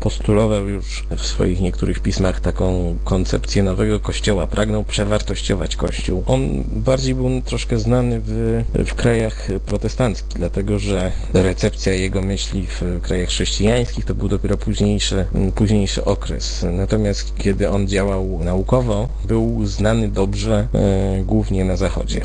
postulował 0.00 0.68
już 0.68 1.06
w 1.16 1.26
swoich 1.26 1.60
niektórych 1.60 2.00
pismach 2.00 2.40
taką 2.40 2.96
koncepcję 3.04 3.62
nowego 3.62 4.00
kościoła, 4.00 4.46
pragnął 4.46 4.84
przewartościować 4.84 5.76
kościół. 5.76 6.22
On 6.26 6.64
bardziej 6.66 7.14
był 7.14 7.42
troszkę 7.42 7.78
znany 7.78 8.20
w, 8.24 8.62
w 8.74 8.94
krajach 8.94 9.48
protestanckich, 9.66 10.38
dlatego 10.38 10.78
że 10.78 11.12
recepcja 11.34 11.92
jego 11.92 12.22
myśli 12.22 12.66
w 12.66 13.00
krajach 13.02 13.28
chrześcijańskich 13.28 13.79
to 14.06 14.14
był 14.14 14.28
dopiero 14.28 14.56
późniejszy, 14.56 15.26
późniejszy 15.54 16.04
okres. 16.04 16.66
Natomiast 16.72 17.36
kiedy 17.36 17.70
on 17.70 17.88
działał 17.88 18.40
naukowo, 18.44 19.08
był 19.24 19.66
znany 19.66 20.08
dobrze 20.08 20.68
e, 20.74 21.22
głównie 21.24 21.64
na 21.64 21.76
zachodzie. 21.76 22.20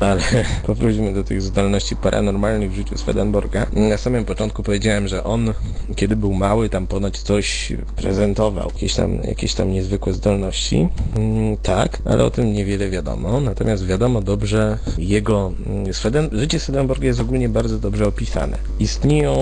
Ale 0.00 0.22
powróćmy 0.66 1.14
do 1.14 1.24
tych 1.24 1.42
zdolności 1.42 1.96
paranormalnych 1.96 2.72
w 2.72 2.74
życiu 2.74 2.98
Swedenborga. 2.98 3.66
Na 3.72 3.96
samym 3.96 4.24
początku 4.24 4.62
powiedziałem, 4.62 5.08
że 5.08 5.24
on, 5.24 5.52
kiedy 5.96 6.16
był 6.16 6.32
mały, 6.32 6.68
tam 6.68 6.86
ponoć 6.86 7.18
coś 7.18 7.72
prezentował, 7.96 8.70
jakieś 8.74 8.94
tam, 8.94 9.14
jakieś 9.14 9.54
tam 9.54 9.72
niezwykłe 9.72 10.12
zdolności. 10.12 10.88
Mm, 11.16 11.56
tak, 11.56 11.98
ale 12.04 12.24
o 12.24 12.30
tym 12.30 12.52
niewiele 12.52 12.90
wiadomo. 12.90 13.40
Natomiast 13.40 13.86
wiadomo 13.86 14.22
dobrze 14.22 14.78
jego 14.98 15.52
mm, 15.66 15.94
Sweden, 15.94 16.28
życie 16.32 16.60
Swedenborga 16.60 17.06
jest 17.06 17.20
ogólnie 17.20 17.48
bardzo 17.48 17.78
dobrze 17.78 18.06
opisane. 18.06 18.58
Istnieją 18.78 19.34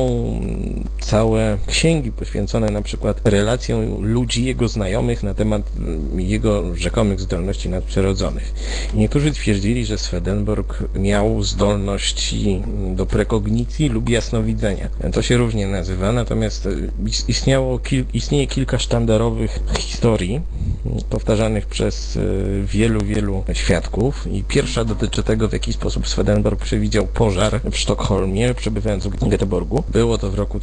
mm, 0.43 0.85
całe 1.01 1.56
księgi 1.67 2.13
poświęcone 2.13 2.71
na 2.71 2.83
przykład 2.83 3.21
relacjom 3.25 4.05
ludzi, 4.05 4.45
jego 4.45 4.69
znajomych 4.69 5.23
na 5.23 5.35
temat 5.35 5.73
jego 6.17 6.77
rzekomych 6.77 7.21
zdolności 7.21 7.69
nadprzyrodzonych. 7.69 8.55
Niektórzy 8.95 9.33
twierdzili, 9.33 9.87
że 9.87 9.99
Swedenborg 9.99 10.85
miał 10.95 11.43
zdolności 11.43 12.63
do 12.95 13.07
prekognicji 13.07 13.89
lub 13.89 14.09
jasnowidzenia. 14.09 14.89
To 15.13 15.23
się 15.23 15.37
różnie 15.37 15.67
nazywa, 15.67 16.13
natomiast 16.13 16.69
istniało, 17.29 17.81
istnieje 18.13 18.47
kilka 18.47 18.79
sztandarowych 18.79 19.61
historii 19.79 20.41
powtarzanych 21.11 21.67
przez 21.67 22.17
e, 22.17 22.21
wielu, 22.65 23.01
wielu 23.05 23.45
świadków 23.53 24.27
i 24.33 24.45
pierwsza 24.45 24.85
dotyczy 24.85 25.23
tego, 25.23 25.49
w 25.49 25.53
jaki 25.53 25.73
sposób 25.73 26.09
Swedenborg 26.09 26.63
przewidział 26.63 27.07
pożar 27.07 27.61
w 27.71 27.77
Sztokholmie, 27.77 28.55
przebywając 28.55 29.07
w 29.07 29.11
Göteborgu. 29.11 29.83
Było 29.89 30.19
to 30.19 30.31
w 30.31 30.35
roku 30.35 30.61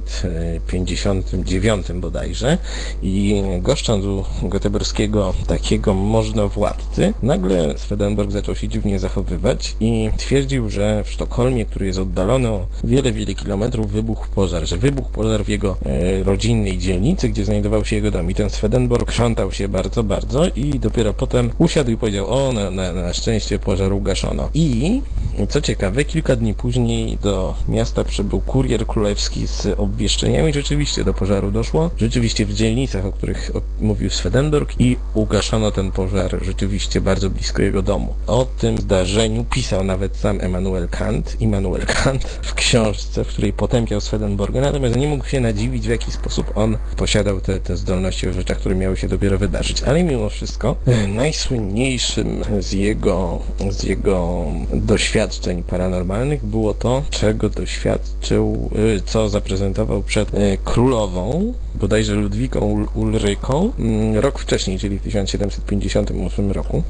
1759 0.00 1.92
bodajże 1.92 2.58
i 3.02 3.42
goszcząc 3.60 4.04
u 4.04 4.24
göteborskiego 4.42 5.32
takiego 5.46 5.94
możnowładcy, 5.94 7.14
nagle 7.22 7.78
Swedenborg 7.78 8.30
zaczął 8.30 8.54
się 8.54 8.68
dziwnie 8.68 8.98
zachowywać 8.98 9.76
i 9.80 10.10
twierdził, 10.16 10.70
że 10.70 11.04
w 11.04 11.10
Sztokholmie, 11.10 11.64
który 11.64 11.86
jest 11.86 11.98
oddalony 11.98 12.48
o 12.48 12.66
wiele, 12.84 13.12
wiele 13.12 13.34
kilometrów, 13.34 13.90
wybuchł 13.90 14.28
pożar, 14.34 14.66
że 14.66 14.76
wybuchł 14.76 15.10
pożar 15.10 15.44
w 15.44 15.48
jego 15.48 15.76
e, 15.86 16.22
rodzinnej 16.22 16.78
dzielnicy, 16.78 17.28
gdzie 17.28 17.44
znajdował 17.44 17.84
się 17.84 17.96
jego 17.96 18.10
dom 18.10 18.30
i 18.30 18.34
ten 18.34 18.50
Swedenborg 18.50 19.08
krzątał 19.08 19.52
się 19.52 19.68
bardzo, 19.68 20.04
bardzo 20.04 20.46
i 20.46 20.78
dopiero 20.78 21.14
potem 21.14 21.50
usiadł 21.58 21.90
i 21.90 21.96
powiedział, 21.96 22.26
o, 22.30 22.52
na, 22.52 22.70
na, 22.70 22.92
na 22.92 23.12
szczęście 23.12 23.58
pożar 23.58 23.92
ugaszono. 23.92 24.48
I 24.54 25.00
co 25.48 25.60
ciekawe, 25.60 26.04
kilka 26.04 26.36
dni 26.36 26.54
później 26.54 27.18
do 27.22 27.54
miasta 27.68 28.04
przybył 28.04 28.40
kurier 28.40 28.86
królewski 28.86 29.46
z 29.46 29.66
obwieszczeniami. 29.82 30.52
Rzeczywiście 30.52 31.04
do 31.04 31.14
pożaru 31.14 31.50
doszło. 31.50 31.90
Rzeczywiście 31.96 32.46
w 32.46 32.54
dzielnicach, 32.54 33.06
o 33.06 33.12
których 33.12 33.50
mówił 33.80 34.10
Swedenborg 34.10 34.74
i 34.78 34.96
ugaszono 35.14 35.70
ten 35.70 35.92
pożar 35.92 36.38
rzeczywiście 36.42 37.00
bardzo 37.00 37.30
blisko 37.30 37.62
jego 37.62 37.82
domu. 37.82 38.14
O 38.26 38.46
tym 38.58 38.78
zdarzeniu 38.78 39.44
pisał 39.44 39.84
nawet 39.84 40.16
sam 40.16 40.40
Emanuel 40.40 40.88
Kant, 40.88 41.40
Immanuel 41.40 41.86
Kant 41.86 42.24
w 42.24 42.54
książce, 42.54 43.24
w 43.24 43.28
której 43.28 43.52
potępiał 43.52 44.00
Swedenborga, 44.00 44.60
natomiast 44.60 44.96
nie 44.96 45.08
mógł 45.08 45.26
się 45.26 45.40
nadziwić 45.40 45.86
w 45.86 45.90
jaki 45.90 46.12
sposób 46.12 46.52
on 46.54 46.78
posiadał 46.96 47.40
te, 47.40 47.60
te 47.60 47.76
zdolności 47.76 48.28
w 48.28 48.32
rzeczach, 48.32 48.58
które 48.58 48.74
miały 48.74 48.96
się 48.96 49.08
dopiero 49.08 49.38
wydarzyć. 49.38 49.82
Ale 49.82 50.04
mimo 50.04 50.28
wszystko 50.28 50.76
najsłynniejszym 51.08 52.42
z 52.60 52.72
jego, 52.72 53.38
z 53.70 53.82
jego 53.82 54.46
doświadczeń 54.74 55.62
paranormalnych 55.62 56.44
było 56.44 56.74
to, 56.74 57.02
czego 57.10 57.48
doświadczył, 57.48 58.70
y, 58.96 59.00
co 59.06 59.28
zaprezentował 59.28 59.71
przed 60.06 60.34
y, 60.34 60.58
królową, 60.64 61.54
bodajże 61.74 62.14
Ludwiką 62.14 62.60
Ul- 62.60 62.88
Ulryką, 62.94 63.72
mm, 63.78 64.16
rok 64.16 64.38
wcześniej, 64.38 64.78
czyli 64.78 64.98
w 64.98 65.02
1758 65.02 66.52
roku. 66.52 66.82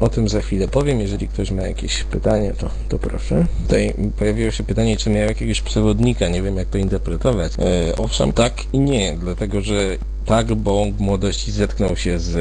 O 0.00 0.08
tym 0.08 0.28
za 0.28 0.40
chwilę 0.40 0.68
powiem. 0.68 1.00
Jeżeli 1.00 1.28
ktoś 1.28 1.50
ma 1.50 1.62
jakieś 1.62 2.04
pytanie, 2.04 2.52
to, 2.58 2.70
to 2.88 2.98
proszę. 2.98 3.46
Tutaj 3.62 3.94
pojawiło 4.18 4.50
się 4.50 4.64
pytanie, 4.64 4.96
czy 4.96 5.10
miał 5.10 5.28
jakiegoś 5.28 5.60
przewodnika. 5.60 6.28
Nie 6.28 6.42
wiem, 6.42 6.56
jak 6.56 6.68
to 6.68 6.78
interpretować. 6.78 7.52
E, 7.58 7.96
owszem, 7.96 8.32
tak 8.32 8.54
i 8.72 8.78
nie, 8.78 9.16
dlatego 9.20 9.60
że 9.60 9.96
tak, 10.24 10.54
bo 10.54 10.84
w 10.84 11.00
młodości 11.00 11.52
zetknął 11.52 11.96
się 11.96 12.18
z 12.18 12.34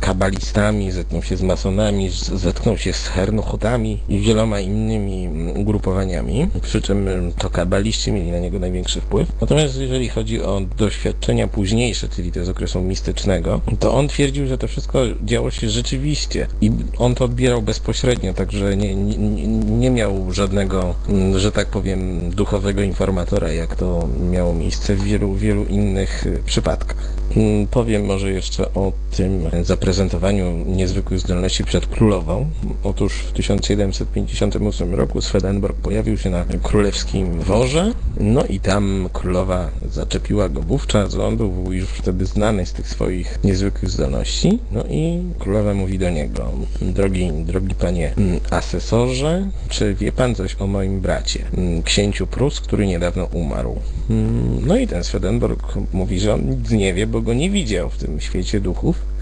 kabalistami, 0.00 0.90
zetknął 0.90 1.22
się 1.22 1.36
z 1.36 1.42
masonami, 1.42 2.10
zetknął 2.34 2.78
się 2.78 2.92
z 2.92 3.06
hernuchotami 3.06 3.98
i 4.08 4.18
wieloma 4.18 4.60
innymi 4.60 5.26
mm, 5.26 5.56
ugrupowaniami, 5.56 6.48
przy 6.62 6.82
czym 6.82 7.08
mm, 7.08 7.32
to 7.32 7.50
kabaliści 7.50 8.12
mieli 8.12 8.30
na 8.30 8.38
niego 8.38 8.58
największy 8.58 9.00
wpływ. 9.00 9.32
Natomiast 9.40 9.76
jeżeli 9.76 10.08
chodzi 10.08 10.42
o 10.42 10.60
doświadczenia 10.78 11.48
późniejsze, 11.48 12.08
czyli 12.08 12.32
te 12.32 12.44
z 12.44 12.48
okresu 12.48 12.80
mistycznego, 12.80 13.60
to 13.80 13.94
on 13.94 14.08
twierdził, 14.08 14.46
że 14.46 14.58
to 14.58 14.68
wszystko 14.68 14.98
działo 15.24 15.50
się 15.50 15.70
rzeczywiście 15.70 16.25
i 16.60 16.70
on 16.98 17.14
to 17.14 17.24
odbierał 17.24 17.62
bezpośrednio, 17.62 18.34
także 18.34 18.76
nie, 18.76 18.94
nie, 18.94 19.16
nie- 19.46 19.90
miał 19.90 20.32
żadnego, 20.32 20.94
że 21.36 21.52
tak 21.52 21.66
powiem, 21.66 22.30
duchowego 22.30 22.82
informatora, 22.82 23.52
jak 23.52 23.76
to 23.76 24.08
miało 24.30 24.54
miejsce 24.54 24.94
w 24.96 25.02
wielu, 25.04 25.34
wielu 25.34 25.64
innych 25.64 26.24
przypadkach. 26.46 26.96
Mm, 27.36 27.66
Powiem 27.66 28.04
może 28.04 28.32
jeszcze 28.32 28.74
o 28.74 28.92
tym 29.16 29.40
zaprezentowaniu 29.62 30.52
niezwykłych 30.66 31.20
zdolności 31.20 31.64
przed 31.64 31.86
królową. 31.86 32.46
Otóż 32.84 33.12
w 33.12 33.32
1758 33.32 34.94
roku 34.94 35.20
Swedenborg 35.20 35.76
pojawił 35.76 36.18
się 36.18 36.30
na 36.30 36.44
królewskim 36.62 37.38
dworze, 37.38 37.92
no 38.20 38.44
i 38.44 38.60
tam 38.60 39.08
królowa 39.12 39.70
zaczepiła 39.92 40.48
go 40.48 40.62
wówczas, 40.62 41.14
on 41.14 41.36
był 41.36 41.72
już 41.72 41.88
wtedy 41.88 42.26
znany 42.26 42.66
z 42.66 42.72
tych 42.72 42.88
swoich 42.88 43.38
niezwykłych 43.44 43.90
zdolności, 43.90 44.58
no 44.72 44.84
i 44.90 45.22
królowa 45.38 45.74
mówi 45.74 45.98
do 45.98 46.10
niego, 46.16 46.52
drogi, 46.82 47.32
drogi 47.32 47.74
panie 47.74 48.12
mm, 48.16 48.40
asesorze, 48.50 49.48
czy 49.68 49.94
wie 49.94 50.12
pan 50.12 50.34
coś 50.34 50.56
o 50.58 50.66
moim 50.66 51.00
bracie, 51.00 51.44
mm, 51.56 51.82
księciu 51.82 52.26
Prus, 52.26 52.60
który 52.60 52.86
niedawno 52.86 53.24
umarł? 53.24 53.76
Mm, 54.10 54.66
No 54.66 54.76
i 54.76 54.86
ten 54.86 55.04
Swedenborg 55.04 55.74
mówi, 55.92 56.20
że 56.20 56.34
on 56.34 56.50
nic 56.50 56.70
nie 56.70 56.94
wie, 56.94 57.06
bo 57.06 57.20
go 57.20 57.34
nie 57.34 57.50
widział 57.50 57.90
w 57.90 57.98
tym 57.98 58.20
świecie 58.20 58.60
duchów. 58.60 59.15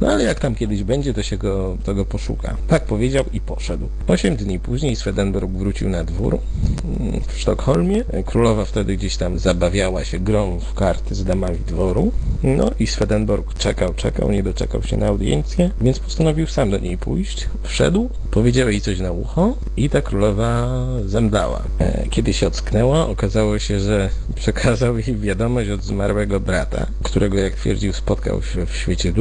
No 0.00 0.08
ale 0.08 0.24
jak 0.24 0.40
tam 0.40 0.54
kiedyś 0.54 0.82
będzie, 0.84 1.14
to 1.14 1.22
się 1.22 1.36
go, 1.36 1.76
to 1.84 1.94
go 1.94 2.04
poszuka. 2.04 2.56
Tak 2.68 2.84
powiedział 2.84 3.24
i 3.32 3.40
poszedł. 3.40 3.88
Osiem 4.08 4.36
dni 4.36 4.58
później 4.60 4.96
Swedenborg 4.96 5.50
wrócił 5.50 5.88
na 5.88 6.04
dwór 6.04 6.38
mm, 7.00 7.20
w 7.28 7.38
Sztokholmie. 7.38 8.04
Królowa 8.26 8.64
wtedy 8.64 8.96
gdzieś 8.96 9.16
tam 9.16 9.38
zabawiała 9.38 10.04
się 10.04 10.18
grą 10.18 10.58
w 10.58 10.74
karty 10.74 11.14
z 11.14 11.24
damami 11.24 11.58
dworu. 11.66 12.12
No 12.42 12.70
i 12.78 12.86
Swedenborg 12.86 13.54
czekał, 13.54 13.94
czekał, 13.94 14.32
nie 14.32 14.42
doczekał 14.42 14.82
się 14.82 14.96
na 14.96 15.06
audiencję, 15.06 15.70
więc 15.80 15.98
postanowił 15.98 16.46
sam 16.46 16.70
do 16.70 16.78
niej 16.78 16.98
pójść. 16.98 17.48
Wszedł, 17.62 18.10
powiedział 18.30 18.68
jej 18.70 18.80
coś 18.80 18.98
na 19.00 19.12
ucho 19.12 19.56
i 19.76 19.90
ta 19.90 20.02
królowa 20.02 20.68
zemdlała. 21.06 21.62
E, 21.78 22.04
Kiedy 22.10 22.32
się 22.32 22.46
ocknęła, 22.46 23.06
okazało 23.08 23.58
się, 23.58 23.80
że 23.80 24.10
przekazał 24.34 24.98
jej 24.98 25.16
wiadomość 25.16 25.70
od 25.70 25.82
zmarłego 25.82 26.40
brata, 26.40 26.86
którego 27.02 27.38
jak 27.38 27.54
twierdził 27.54 27.92
spotkał 27.92 28.42
się 28.42 28.66
w 28.66 28.76
świecie 28.76 29.12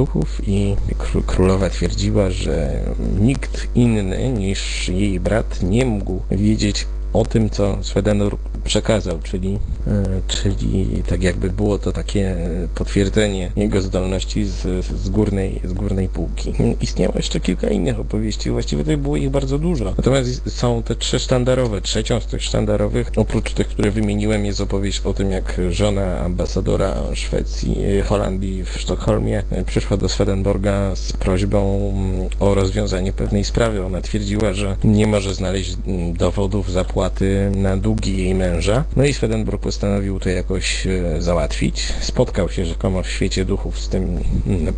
i 0.47 0.75
kró- 0.97 1.23
królowa 1.25 1.69
twierdziła, 1.69 2.29
że 2.31 2.79
nikt 3.19 3.67
inny 3.75 4.29
niż 4.29 4.89
jej 4.89 5.19
brat 5.19 5.63
nie 5.63 5.85
mógł 5.85 6.21
wiedzieć 6.31 6.87
o 7.13 7.25
tym, 7.25 7.49
co 7.49 7.77
Swedenborg 7.81 8.39
przekazał, 8.63 9.19
czyli, 9.23 9.59
e, 9.87 10.21
czyli 10.27 11.03
tak 11.07 11.23
jakby 11.23 11.49
było 11.49 11.79
to 11.79 11.91
takie 11.91 12.35
potwierdzenie 12.75 13.51
jego 13.55 13.81
zdolności 13.81 14.45
z, 14.45 14.85
z, 14.85 15.09
górnej, 15.09 15.61
z 15.63 15.73
górnej 15.73 16.09
półki. 16.09 16.53
Istniało 16.81 17.13
jeszcze 17.15 17.39
kilka 17.39 17.67
innych 17.67 17.99
opowieści, 17.99 18.51
właściwie 18.51 18.83
to 18.83 18.97
było 18.97 19.17
ich 19.17 19.29
bardzo 19.29 19.59
dużo. 19.59 19.93
Natomiast 19.97 20.57
są 20.57 20.83
te 20.83 20.95
trzy 20.95 21.19
sztandarowe. 21.19 21.81
Trzecią 21.81 22.19
z 22.19 22.25
tych 22.25 22.43
sztandarowych, 22.43 23.11
oprócz 23.15 23.53
tych, 23.53 23.67
które 23.67 23.91
wymieniłem, 23.91 24.45
jest 24.45 24.61
opowieść 24.61 25.01
o 25.05 25.13
tym, 25.13 25.31
jak 25.31 25.61
żona 25.69 26.19
ambasadora 26.19 26.95
Szwecji, 27.13 27.77
e, 27.99 28.01
Holandii 28.01 28.63
w 28.63 28.69
Sztokholmie 28.69 29.43
e, 29.51 29.65
przyszła 29.65 29.97
do 29.97 30.09
Swedenborga 30.09 30.95
z 30.95 31.13
prośbą 31.13 31.91
mm, 31.95 32.29
o 32.39 32.53
rozwiązanie 32.53 33.13
pewnej 33.13 33.43
sprawy. 33.43 33.85
Ona 33.85 34.01
twierdziła, 34.01 34.53
że 34.53 34.75
nie 34.83 35.07
może 35.07 35.33
znaleźć 35.33 35.77
mm, 35.87 36.13
dowodów 36.13 36.71
zapłaty 36.71 36.98
na 37.55 37.77
długi 37.77 38.17
jej 38.17 38.35
męża. 38.35 38.83
No 38.95 39.05
i 39.05 39.13
Swedenborg 39.13 39.61
postanowił 39.61 40.19
to 40.19 40.29
jakoś 40.29 40.87
e, 40.87 41.21
załatwić. 41.21 41.93
Spotkał 42.01 42.49
się 42.49 42.65
rzekomo 42.65 43.03
w 43.03 43.09
świecie 43.09 43.45
duchów 43.45 43.79
z 43.79 43.89
tym 43.89 44.19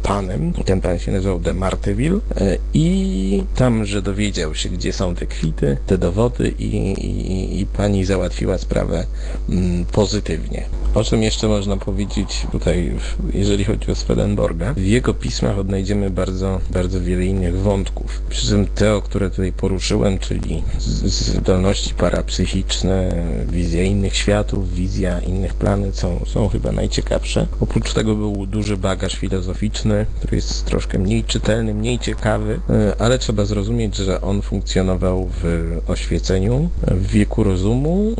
panem. 0.03 0.53
Ten 0.65 0.81
pan 0.81 0.99
się 0.99 1.11
nazywał 1.11 1.39
de 1.39 1.53
Marteville 1.53 2.19
e, 2.37 2.57
i 2.73 3.43
tam, 3.55 3.85
że 3.85 4.01
dowiedział 4.01 4.55
się, 4.55 4.69
gdzie 4.69 4.93
są 4.93 5.15
te 5.15 5.25
kwity, 5.25 5.77
te 5.87 5.97
dowody 5.97 6.53
i, 6.59 6.65
i, 6.65 7.61
i 7.61 7.65
pani 7.65 8.05
załatwiła 8.05 8.57
sprawę 8.57 9.05
mm, 9.49 9.85
pozytywnie. 9.85 10.65
O 10.93 11.03
czym 11.03 11.23
jeszcze 11.23 11.47
można 11.47 11.77
powiedzieć 11.77 12.47
tutaj, 12.51 12.91
jeżeli 13.33 13.65
chodzi 13.65 13.91
o 13.91 13.95
Swedenborga? 13.95 14.73
W 14.73 14.85
jego 14.85 15.13
pismach 15.13 15.57
odnajdziemy 15.57 16.09
bardzo, 16.09 16.59
bardzo 16.69 17.01
wiele 17.01 17.25
innych 17.25 17.59
wątków. 17.59 18.21
Przy 18.29 18.47
czym 18.47 18.67
te, 18.67 18.95
o 18.95 19.01
które 19.01 19.29
tutaj 19.29 19.51
poruszyłem, 19.51 20.19
czyli 20.19 20.63
zdolności 21.05 21.93
parapsychiczne, 22.11 23.11
wizja 23.49 23.83
innych 23.83 24.15
światów, 24.15 24.73
wizja 24.73 25.19
innych 25.19 25.53
planet 25.53 25.95
są, 25.95 26.19
są 26.25 26.47
chyba 26.49 26.71
najciekawsze. 26.71 27.47
Oprócz 27.59 27.93
tego 27.93 28.15
był 28.15 28.45
duży 28.45 28.77
bagaż 28.77 29.15
filozoficzny, 29.15 30.05
który 30.19 30.35
jest 30.35 30.65
troszkę 30.65 30.99
mniej 30.99 31.23
czytelny, 31.23 31.73
mniej 31.73 31.99
ciekawy, 31.99 32.59
e, 32.69 33.01
ale 33.01 33.19
trzeba 33.19 33.45
zrozumieć, 33.45 33.95
że 33.95 34.21
on 34.21 34.41
funkcjonował 34.41 35.29
w 35.43 35.77
oświeceniu, 35.87 36.69
w 36.87 37.07
wieku 37.07 37.43
rozumu, 37.43 38.15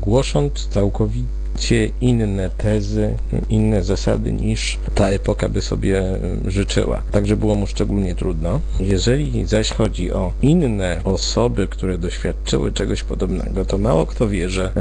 głosząc 0.00 0.68
całkowicie 0.68 1.45
całkowicie 1.56 1.90
inne 2.00 2.50
tezy, 2.50 3.16
inne 3.48 3.82
zasady 3.82 4.32
niż 4.32 4.78
ta 4.94 5.08
epoka 5.08 5.48
by 5.48 5.62
sobie 5.62 6.00
e, 6.00 6.18
życzyła. 6.50 7.02
Także 7.12 7.36
było 7.36 7.54
mu 7.54 7.66
szczególnie 7.66 8.14
trudno. 8.14 8.60
Jeżeli 8.80 9.46
zaś 9.46 9.70
chodzi 9.70 10.12
o 10.12 10.32
inne 10.42 11.00
osoby, 11.04 11.66
które 11.68 11.98
doświadczyły 11.98 12.72
czegoś 12.72 13.02
podobnego, 13.02 13.64
to 13.64 13.78
mało 13.78 14.06
kto 14.06 14.28
wie, 14.28 14.50
że 14.50 14.72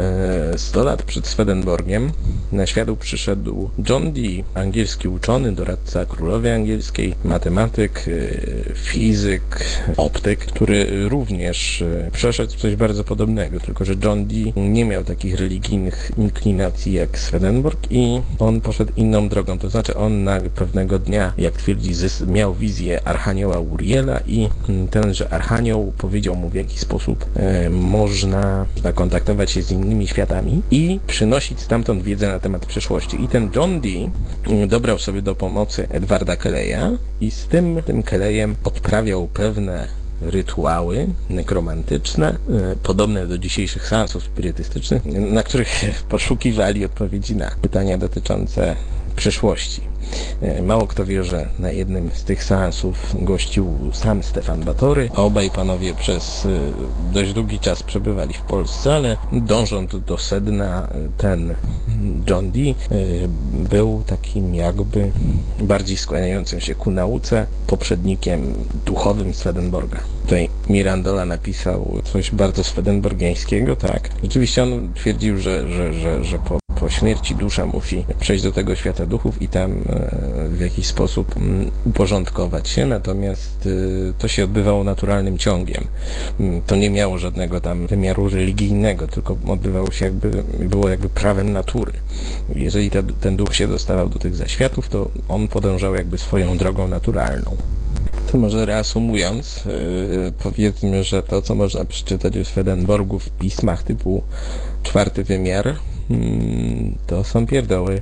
e, 0.54 0.58
100 0.58 0.84
lat 0.84 1.04
przed 1.04 1.28
Swedenborgiem 1.28 2.12
na 2.52 2.66
świat 2.66 2.90
przyszedł 3.00 3.70
John 3.90 4.14
Dee, 4.14 4.44
angielski 4.54 5.08
uczony, 5.08 5.52
doradca 5.52 6.06
królowej 6.06 6.52
angielskiej, 6.52 7.16
matematyk, 7.24 8.06
e, 8.08 8.74
fizyk, 8.74 9.66
optyk, 9.98 10.40
który 10.40 11.10
również 11.10 11.82
e, 11.82 12.10
przeszedł 12.12 12.54
coś 12.58 12.76
bardzo 12.76 13.04
podobnego, 13.04 13.60
tylko 13.60 13.86
że 13.86 13.94
John 14.04 14.26
Dee 14.26 14.54
nie 14.56 14.86
miał 14.86 15.04
takich 15.04 15.40
religijnych 15.40 16.12
inklinacji 16.18 16.65
jak 16.86 17.20
Swedenborg 17.20 17.80
i 17.90 18.22
on 18.40 18.62
poszedł 18.62 18.92
inną 18.96 19.30
drogą, 19.30 19.60
to 19.60 19.70
znaczy 19.70 19.96
on 19.96 20.24
na 20.24 20.40
pewnego 20.56 21.00
dnia, 21.00 21.34
jak 21.38 21.54
twierdzi, 21.54 21.94
miał 22.28 22.54
wizję 22.54 23.08
Archanioła 23.08 23.60
Uriela 23.60 24.20
i 24.28 24.50
mm, 24.70 24.88
tenże 24.88 25.34
Archanioł 25.34 25.94
powiedział 25.98 26.36
mu 26.36 26.50
w 26.50 26.54
jaki 26.54 26.80
sposób 26.80 27.26
e, 27.36 27.70
można 27.70 28.66
zakontaktować 28.84 29.52
się 29.52 29.62
z 29.62 29.72
innymi 29.72 30.08
światami 30.08 30.62
i 30.72 31.00
przynosić 31.08 31.60
stamtąd 31.60 32.04
wiedzę 32.04 32.28
na 32.28 32.40
temat 32.40 32.66
przyszłości. 32.66 33.24
I 33.24 33.28
ten 33.28 33.50
John 33.56 33.82
Dee 33.82 34.10
mm, 34.48 34.68
dobrał 34.68 35.00
sobie 35.00 35.22
do 35.22 35.36
pomocy 35.36 35.88
Edwarda 35.90 36.36
Kelleya 36.36 36.98
i 37.22 37.32
z 37.32 37.48
tym, 37.48 37.82
tym 37.86 38.04
Keleyem 38.04 38.56
odprawiał 38.64 39.28
pewne 39.28 40.05
rytuały 40.22 41.08
nekromantyczne, 41.30 42.30
e, 42.30 42.76
podobne 42.84 43.28
do 43.28 43.38
dzisiejszych 43.38 43.88
seansów 43.88 44.24
spirytystycznych, 44.24 45.06
na 45.06 45.44
których 45.44 45.84
poszukiwali 46.10 46.86
odpowiedzi 46.86 47.36
na 47.36 47.52
pytania 47.62 47.98
dotyczące 47.98 48.76
przyszłości. 49.16 49.82
E, 50.42 50.62
Mało 50.62 50.88
kto 50.88 51.06
wie, 51.06 51.24
że 51.24 51.48
na 51.60 51.72
jednym 51.72 52.10
z 52.14 52.24
tych 52.24 52.44
seansów 52.44 53.16
gościł 53.20 53.74
sam 53.94 54.24
Stefan 54.24 54.64
Batory. 54.64 55.10
Obaj 55.16 55.50
panowie 55.50 55.94
przez 55.94 56.46
e, 56.46 57.14
dość 57.14 57.34
długi 57.34 57.60
czas 57.60 57.84
przebywali 57.84 58.34
w 58.34 58.42
Polsce, 58.42 58.96
ale 58.96 59.18
dążąc 59.32 59.92
do 60.06 60.18
sedna, 60.18 60.88
e, 60.88 60.90
ten 61.18 61.56
John 62.30 62.52
Dee 62.52 62.76
był 63.70 64.04
takim 64.06 64.56
jakby 64.56 65.12
bardziej 65.60 65.98
skłaniającym 65.98 66.60
się 66.60 66.76
ku 66.76 66.92
nauce, 66.92 67.46
poprzednikiem 67.68 68.54
duchowym 68.86 69.34
Swedenborga. 69.34 70.00
Tutaj 70.24 70.50
Mirandola 70.70 71.26
napisał 71.26 72.02
coś 72.04 72.32
bardzo 72.32 72.64
swedenborgiańskiego, 72.64 73.76
tak. 73.76 74.10
Rzeczywiście 74.24 74.64
on 74.64 74.94
twierdził, 74.94 75.38
że, 75.38 75.72
że, 75.72 75.94
że, 75.94 76.24
że 76.24 76.40
po 76.40 76.60
po 76.80 76.90
śmierci 76.90 77.36
dusza 77.36 77.66
musi 77.66 78.06
przejść 78.20 78.44
do 78.44 78.52
tego 78.52 78.76
świata 78.76 79.06
duchów 79.06 79.42
i 79.42 79.48
tam 79.48 79.72
w 80.50 80.60
jakiś 80.60 80.88
sposób 80.88 81.38
mm, 81.38 81.72
uporządkować 81.86 82.70
się, 82.70 82.86
natomiast 82.86 83.70
e, 84.10 84.14
to 84.14 84.28
się 84.28 84.44
odbywało 84.44 84.84
naturalnym 84.84 85.38
ciągiem. 85.38 85.84
Mm, 86.40 86.62
To 86.62 86.76
nie 86.76 86.90
miało 86.90 87.18
żadnego 87.18 87.62
tam 87.62 87.88
wymiaru 87.88 88.30
religijnego, 88.30 89.08
tylko 89.08 89.38
odbywało 89.48 89.92
się 89.92 90.06
jakby, 90.06 90.44
było 90.60 90.90
jakby 90.90 91.10
prawem 91.10 91.54
natury. 91.54 91.94
Jeżeli 92.56 92.90
te, 92.90 93.04
ten 93.04 93.36
duch 93.36 93.56
się 93.56 93.68
dostawał 93.68 94.10
do 94.10 94.20
tych 94.20 94.36
zaświatów, 94.36 94.90
to 94.90 95.10
on 95.30 95.48
podążał 95.48 95.96
jakby 95.96 96.18
swoją 96.18 96.58
drogą 96.58 96.88
naturalną. 96.88 97.58
To 98.32 98.38
może 98.38 98.66
reasumując, 98.66 99.66
yy, 99.66 100.34
powiedzmy, 100.44 101.04
że 101.04 101.24
to, 101.24 101.42
co 101.42 101.56
można 101.56 101.86
przeczytać 101.86 102.38
o 102.38 102.46
Swedenborgu 102.46 103.20
w 103.20 103.30
pismach 103.30 103.84
typu 103.84 104.24
czwarty 104.84 105.24
wymiar, 105.24 105.76
to 107.08 107.24
są 107.24 107.48
pierdoły. 107.48 108.02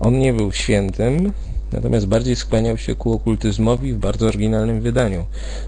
On 0.00 0.18
nie 0.18 0.32
był 0.32 0.52
świętym, 0.52 1.32
natomiast 1.72 2.06
bardziej 2.06 2.36
skłaniał 2.36 2.78
się 2.78 2.94
ku 2.94 3.12
okultyzmowi 3.12 3.92
w 3.92 3.98
bardzo 3.98 4.26
oryginalnym 4.26 4.80
wydaniu. 4.80 5.24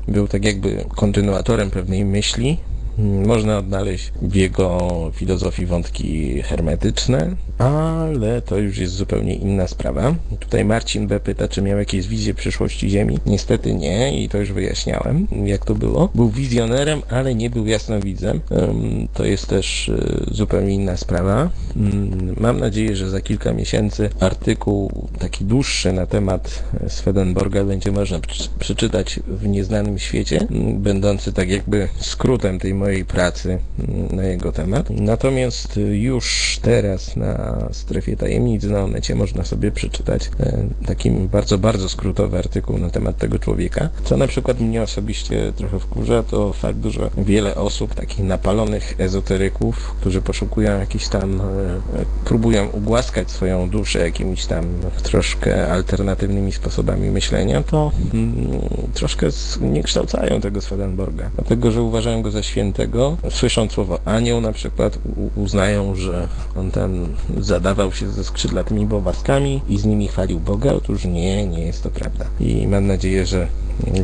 Był 0.08 0.28
tak 0.28 0.44
jakby 0.44 0.84
kontynuatorem 0.96 1.70
pewnej 1.70 2.04
myśli, 2.04 2.58
Mm, 2.58 2.77
Można 2.98 3.58
odnaleźć 3.58 4.12
w 4.22 4.34
jego 4.34 4.78
filozofii 5.14 5.66
wątki 5.66 6.42
hermetyczne, 6.42 7.36
ale 7.58 8.42
to 8.42 8.56
już 8.56 8.78
jest 8.78 8.92
zupełnie 8.92 9.34
inna 9.34 9.68
sprawa. 9.68 10.14
Tutaj 10.40 10.64
Marcin 10.64 11.06
B. 11.06 11.20
pyta, 11.20 11.48
czy 11.48 11.62
miał 11.62 11.78
jakieś 11.78 12.08
wizje 12.08 12.34
przyszłości 12.34 12.90
Ziemi. 12.90 13.18
Niestety 13.26 13.74
nie 13.74 14.22
i 14.22 14.28
to 14.28 14.38
już 14.38 14.52
wyjaśniałem, 14.52 15.26
jak 15.44 15.64
to 15.64 15.74
było. 15.74 16.08
Był 16.14 16.30
wizjonerem, 16.30 17.02
ale 17.10 17.34
nie 17.34 17.50
był 17.50 17.66
jasnowidzem. 17.66 18.40
Ym, 18.52 19.08
To 19.14 19.24
jest 19.24 19.46
też 19.46 19.88
y, 19.88 20.24
zupełnie 20.30 20.74
inna 20.74 20.96
sprawa. 20.96 21.50
Ym, 21.76 22.34
Mam 22.40 22.60
nadzieję, 22.60 22.96
że 22.96 23.10
za 23.10 23.20
kilka 23.20 23.52
miesięcy 23.52 24.10
artykuł 24.20 25.08
taki 25.18 25.44
dłuższy 25.44 25.92
na 25.92 26.06
temat 26.06 26.62
e, 26.84 26.90
Swedenborga 26.90 27.64
będzie 27.64 27.92
można 27.92 28.20
przeczytać 28.58 29.20
w 29.26 29.46
Nieznanym 29.48 29.98
Świecie, 29.98 30.46
będący 30.74 31.32
tak 31.32 31.50
jakby 31.50 31.88
skrótem 32.00 32.58
tej 32.58 32.74
mojej 32.74 32.87
pracy 33.04 33.58
ym, 33.78 34.16
na 34.16 34.24
jego 34.24 34.52
temat. 34.52 34.90
Natomiast 34.90 35.76
y, 35.76 35.80
już 35.80 36.58
teraz 36.62 37.16
na 37.16 37.68
strefie 37.72 38.16
tajemnic 38.16 38.64
na 38.64 38.84
Onecie 38.84 39.14
można 39.14 39.44
sobie 39.44 39.70
przeczytać 39.70 40.30
e, 40.40 40.68
taki 40.86 41.10
bardzo, 41.10 41.58
bardzo 41.58 41.88
skrótowy 41.88 42.38
artykuł 42.38 42.78
na 42.78 42.90
temat 42.90 43.16
tego 43.16 43.38
człowieka. 43.38 43.88
Co 44.04 44.16
na 44.16 44.26
przykład 44.26 44.60
mnie 44.60 44.82
osobiście 44.82 45.52
trochę 45.56 45.78
wkurza, 45.78 46.22
to 46.22 46.52
fakt, 46.52 46.84
że 46.84 47.10
wiele 47.18 47.54
osób, 47.54 47.94
takich 47.94 48.18
napalonych 48.18 48.94
ezoteryków, 48.98 49.94
którzy 50.00 50.22
poszukują 50.22 50.78
jakichś 50.78 51.08
tam, 51.08 51.40
e, 51.40 51.44
e, 51.44 52.04
próbują 52.24 52.68
ugłaskać 52.68 53.30
swoją 53.30 53.70
duszę 53.70 53.98
jakimiś 53.98 54.46
tam 54.46 54.64
troszkę 55.02 55.72
alternatywnymi 55.72 56.52
sposobami 56.52 57.10
myślenia, 57.10 57.62
to 57.62 57.92
mm, 58.14 58.60
troszkę 58.94 59.26
nie 59.60 59.82
kształcają 59.82 60.40
tego 60.40 60.60
Swedenborga. 60.60 61.30
Dlatego, 61.34 61.70
że 61.70 61.82
uważają 61.82 62.22
go 62.22 62.30
za 62.30 62.42
świętego, 62.78 63.16
słyszą 63.30 63.68
słowo 63.68 63.98
anioł 64.04 64.40
na 64.40 64.52
przykład, 64.52 64.98
uznają, 65.36 65.94
że 65.94 66.28
on 66.56 66.70
tam 66.70 67.06
zadawał 67.38 67.92
się 67.92 68.10
ze 68.10 68.24
skrzydlatymi 68.24 68.86
bobaskami 68.86 69.62
i 69.68 69.78
z 69.78 69.84
nimi 69.84 70.08
chwalił 70.08 70.40
Boga. 70.40 70.72
Otóż 70.72 71.04
nie, 71.04 71.46
nie 71.46 71.66
jest 71.66 71.82
to 71.82 71.90
prawda. 71.90 72.24
I 72.40 72.66
mam 72.66 72.86
nadzieję, 72.86 73.26
że 73.26 73.48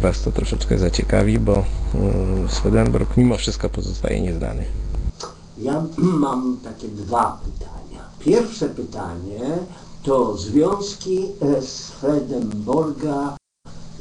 Was 0.01 0.22
to 0.22 0.33
troszeczkę 0.33 0.79
zaciekawi, 0.79 1.39
bo 1.39 1.64
mm, 1.95 2.49
Swedenborg 2.49 3.16
mimo 3.16 3.37
wszystko 3.37 3.68
pozostaje 3.68 4.20
nieznany. 4.20 4.64
Ja 5.59 5.85
mam 6.25 6.59
takie 6.64 6.89
dwa 6.89 7.41
pytania. 7.45 8.03
Pierwsze 8.18 8.68
pytanie 8.68 9.41
to 10.03 10.37
związki 10.37 11.18
e, 11.41 11.62
Swedenborga 11.62 13.37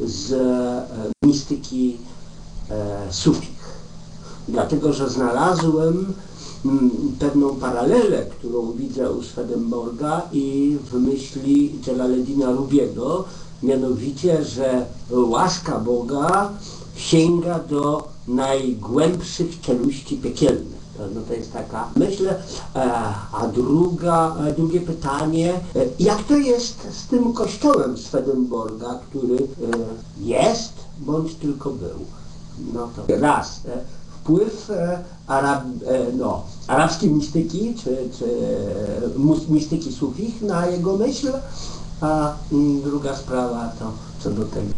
z 0.06 0.32
e, 0.34 1.28
mistyki 1.28 1.98
e, 2.70 3.14
sufich. 3.14 3.63
Dlatego, 4.48 4.94
że 4.94 5.10
znalazłem 5.10 6.14
mm, 6.66 6.92
pewną 7.20 7.56
paralelę, 7.56 8.26
którą 8.26 8.72
widzę 8.72 9.12
u 9.12 9.24
Swedenborga 9.24 10.22
i 10.32 10.78
w 10.92 10.94
myśli 10.94 11.76
Jalaleddina 11.88 12.52
Rubiego, 12.52 13.26
mianowicie, 13.64 14.44
że 14.44 14.86
łaska 15.12 15.80
Boga 15.80 16.50
sięga 16.96 17.60
do 17.60 18.08
najgłębszych 18.28 19.62
czeluści 19.62 20.18
piekielnych. 20.18 20.84
No 21.16 21.22
to 21.28 21.34
jest 21.34 21.54
taka 21.54 21.90
myśl. 21.96 22.28
E, 22.28 22.36
a 23.32 23.48
druga, 23.48 24.36
e, 24.48 24.54
drugie 24.54 24.82
pytanie, 24.82 25.54
e, 25.54 25.86
jak 26.00 26.24
to 26.24 26.38
jest 26.38 26.88
z 26.92 27.08
tym 27.08 27.34
kościołem 27.34 27.98
Swedenborga, 27.98 29.00
który 29.10 29.48
jest 30.22 30.74
bądź 31.00 31.36
tylko 31.36 31.70
był? 31.70 32.06
No 32.74 32.90
to 32.96 33.18
raz. 33.18 33.62
Wpływ 34.24 34.70
e, 34.70 35.00
Arab, 35.28 35.64
e, 35.64 36.14
no, 36.18 36.44
arabskiej 36.68 37.10
mistyki, 37.10 37.76
czy, 37.84 38.10
czy 38.20 38.26
mistyki 39.50 39.94
sufich 39.94 40.42
na 40.42 40.66
jego 40.68 40.98
myśl, 40.98 41.32
a 42.02 42.34
mm, 42.52 42.82
druga 42.82 43.16
sprawa 43.16 43.74
to 43.80 43.92
co 44.20 44.30
do 44.30 44.46
tego. 44.46 44.74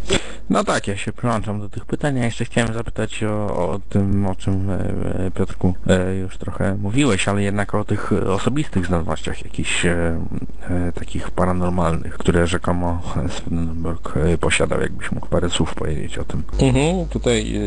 No 0.49 0.63
tak, 0.63 0.87
ja 0.87 0.97
się 0.97 1.13
przyłączam 1.13 1.59
do 1.59 1.69
tych 1.69 1.85
pytań. 1.85 2.17
Ja 2.17 2.25
jeszcze 2.25 2.45
chciałem 2.45 2.73
zapytać 2.73 3.23
o, 3.23 3.57
o 3.57 3.79
tym, 3.89 4.25
o 4.25 4.35
czym 4.35 4.69
e, 4.69 4.79
e, 5.25 5.31
Piotrku 5.31 5.73
e, 5.87 6.15
już 6.15 6.37
trochę 6.37 6.75
mówiłeś, 6.75 7.27
ale 7.27 7.43
jednak 7.43 7.75
o 7.75 7.85
tych 7.85 8.13
osobistych 8.13 8.85
zdolnościach 8.85 9.43
jakichś 9.43 9.85
e, 9.85 10.21
e, 10.69 10.91
takich 10.91 11.31
paranormalnych, 11.31 12.17
które 12.17 12.47
rzekomo 12.47 13.01
Swedenborg 13.37 14.13
e, 14.17 14.37
posiadał. 14.37 14.81
Jakbyś 14.81 15.11
mógł 15.11 15.27
parę 15.27 15.49
słów 15.49 15.75
powiedzieć 15.75 16.17
o 16.17 16.23
tym. 16.23 16.43
Mhm, 16.59 17.05
tutaj 17.05 17.61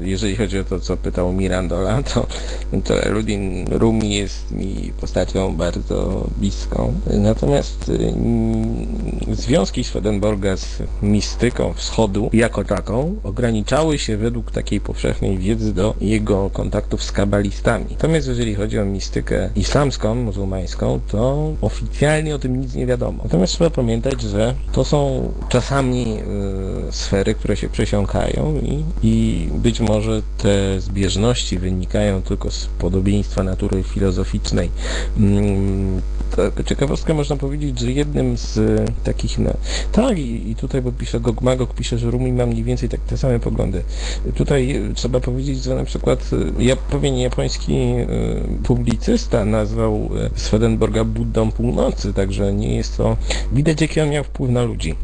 jeżeli 0.00 0.36
chodzi 0.36 0.58
o 0.58 0.64
to, 0.64 0.80
co 0.80 0.96
pytał 0.96 1.32
Mirandola, 1.32 2.02
to, 2.02 2.26
to 2.84 2.94
Rudin 3.04 3.66
Rumi 3.70 4.14
jest 4.14 4.50
mi 4.50 4.92
postacią 5.00 5.56
bardzo 5.56 6.26
bliską. 6.36 6.94
Natomiast 7.06 7.90
związki 9.32 9.84
Swedenborga 9.84 10.56
z 10.56 10.82
mistyką 11.02 11.72
wschodu 11.72 12.23
jako 12.32 12.64
taką 12.64 13.16
ograniczały 13.22 13.98
się 13.98 14.16
według 14.16 14.50
takiej 14.50 14.80
powszechnej 14.80 15.38
wiedzy 15.38 15.74
do 15.74 15.94
jego 16.00 16.50
kontaktów 16.50 17.02
z 17.02 17.12
kabalistami. 17.12 17.84
Natomiast 17.90 18.28
jeżeli 18.28 18.54
chodzi 18.54 18.78
o 18.78 18.84
mistykę 18.84 19.50
islamską, 19.56 20.14
muzułmańską, 20.14 21.00
to 21.08 21.52
oficjalnie 21.60 22.34
o 22.34 22.38
tym 22.38 22.60
nic 22.60 22.74
nie 22.74 22.86
wiadomo. 22.86 23.22
Natomiast 23.24 23.52
trzeba 23.52 23.70
pamiętać, 23.70 24.22
że 24.22 24.54
to 24.72 24.84
są 24.84 25.32
czasami 25.48 26.18
e, 26.88 26.92
sfery, 26.92 27.34
które 27.34 27.56
się 27.56 27.68
przesiąkają 27.68 28.60
i, 28.62 28.84
i 29.02 29.48
być 29.54 29.80
może 29.80 30.22
te 30.38 30.80
zbieżności 30.80 31.58
wynikają 31.58 32.22
tylko 32.22 32.50
z 32.50 32.66
podobieństwa 32.66 33.42
natury 33.42 33.82
filozoficznej. 33.82 34.70
Mm, 35.18 36.02
tak, 36.36 36.66
ciekawostkę 36.66 37.14
można 37.14 37.36
powiedzieć, 37.36 37.78
że 37.78 37.92
jednym 37.92 38.36
z 38.36 38.58
e, 38.58 38.84
takich... 39.04 39.38
Na... 39.38 39.54
Tak, 39.92 40.18
i, 40.18 40.50
i 40.50 40.56
tutaj, 40.56 40.82
bo 40.82 40.92
pisze 40.92 41.20
Gogmagog, 41.20 41.74
pisze, 41.74 41.98
że 41.98 42.10
Rumi 42.10 42.32
ma 42.32 42.46
mniej 42.46 42.64
więcej 42.64 42.88
tak, 42.88 43.00
te 43.00 43.16
same 43.16 43.40
poglądy. 43.40 43.82
Tutaj 44.34 44.76
e, 44.76 44.94
trzeba 44.94 45.20
powiedzieć, 45.20 45.62
że 45.62 45.74
na 45.74 45.84
przykład 45.84 46.30
e, 46.58 46.62
ja, 46.62 46.76
pewien 46.76 47.16
japoński 47.16 47.74
e, 47.74 48.06
publicysta 48.62 49.44
nazwał 49.44 49.94
e, 49.94 50.30
Swedenborga 50.34 51.04
Buddą 51.04 51.52
Północy, 51.52 52.12
także 52.12 52.52
nie 52.52 52.76
jest 52.76 52.96
to... 52.96 53.16
Widać, 53.52 53.80
jaki 53.80 54.00
on 54.00 54.10
miał 54.10 54.24
wpływ 54.24 54.50
na 54.50 54.62
ludzi. 54.62 54.94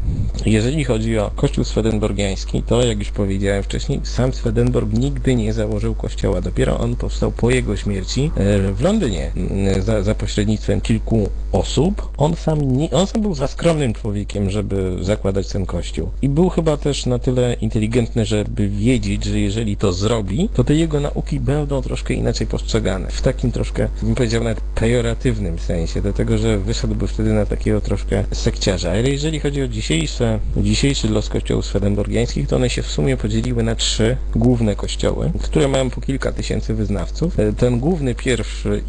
Jeżeli 0.45 0.83
chodzi 0.83 1.17
o 1.17 1.31
kościół 1.35 1.63
swedenborgiański, 1.63 2.63
to 2.63 2.83
jak 2.83 2.99
już 2.99 3.11
powiedziałem 3.11 3.63
wcześniej, 3.63 3.99
sam 4.03 4.33
Swedenborg 4.33 4.93
nigdy 4.93 5.35
nie 5.35 5.53
założył 5.53 5.95
kościoła. 5.95 6.41
Dopiero 6.41 6.79
on 6.79 6.95
powstał 6.95 7.31
po 7.31 7.51
jego 7.51 7.77
śmierci 7.77 8.31
e, 8.35 8.73
w 8.73 8.81
Londynie 8.81 9.31
za, 9.79 10.01
za 10.03 10.15
pośrednictwem 10.15 10.81
kilku 10.81 11.10
kilku 11.11 11.29
osób. 11.51 12.09
On 12.17 12.35
sam, 12.35 12.77
nie, 12.77 12.91
on 12.91 13.07
sam 13.07 13.21
był 13.21 13.35
za 13.35 13.47
skromnym 13.47 13.93
człowiekiem, 13.93 14.49
żeby 14.49 14.97
zakładać 15.01 15.47
ten 15.47 15.65
kościół. 15.65 16.09
I 16.21 16.29
był 16.29 16.49
chyba 16.49 16.77
też 16.77 17.05
na 17.05 17.19
tyle 17.19 17.53
inteligentny, 17.53 18.25
żeby 18.25 18.69
wiedzieć, 18.69 19.23
że 19.23 19.39
jeżeli 19.39 19.77
to 19.77 19.93
zrobi, 19.93 20.49
to 20.53 20.63
te 20.63 20.75
jego 20.75 20.99
nauki 20.99 21.39
będą 21.39 21.81
troszkę 21.81 22.13
inaczej 22.13 22.47
postrzegane. 22.47 23.07
W 23.11 23.21
takim 23.21 23.51
troszkę, 23.51 23.87
bym 24.03 24.15
powiedział, 24.15 24.43
nawet 24.43 24.61
pejoratywnym 24.61 25.59
sensie, 25.59 26.01
dlatego 26.01 26.37
że 26.37 26.57
wyszedłby 26.57 27.07
wtedy 27.07 27.33
na 27.33 27.45
takiego 27.45 27.81
troszkę 27.81 28.23
sekciarza. 28.31 28.91
Ale 28.91 29.09
jeżeli 29.09 29.39
chodzi 29.39 29.61
o 29.61 29.67
dzisiejsze, 29.67 30.39
dzisiejszy 30.57 31.09
los 31.09 31.29
kościołów 31.29 31.65
swedenborgiańskich, 31.65 32.47
to 32.47 32.55
one 32.55 32.69
się 32.69 32.81
w 32.81 32.87
sumie 32.87 33.17
podzieliły 33.17 33.63
na 33.63 33.75
trzy 33.75 34.17
główne 34.35 34.75
kościoły, 34.75 35.31
które 35.41 35.67
mają 35.67 35.89
po 35.89 36.01
kilka 36.01 36.31
tysięcy 36.31 36.73
wyznawców. 36.73 37.39
E, 37.39 37.53
Ten 37.53 37.79
główny 37.79 38.15
pierwszy 38.15 38.83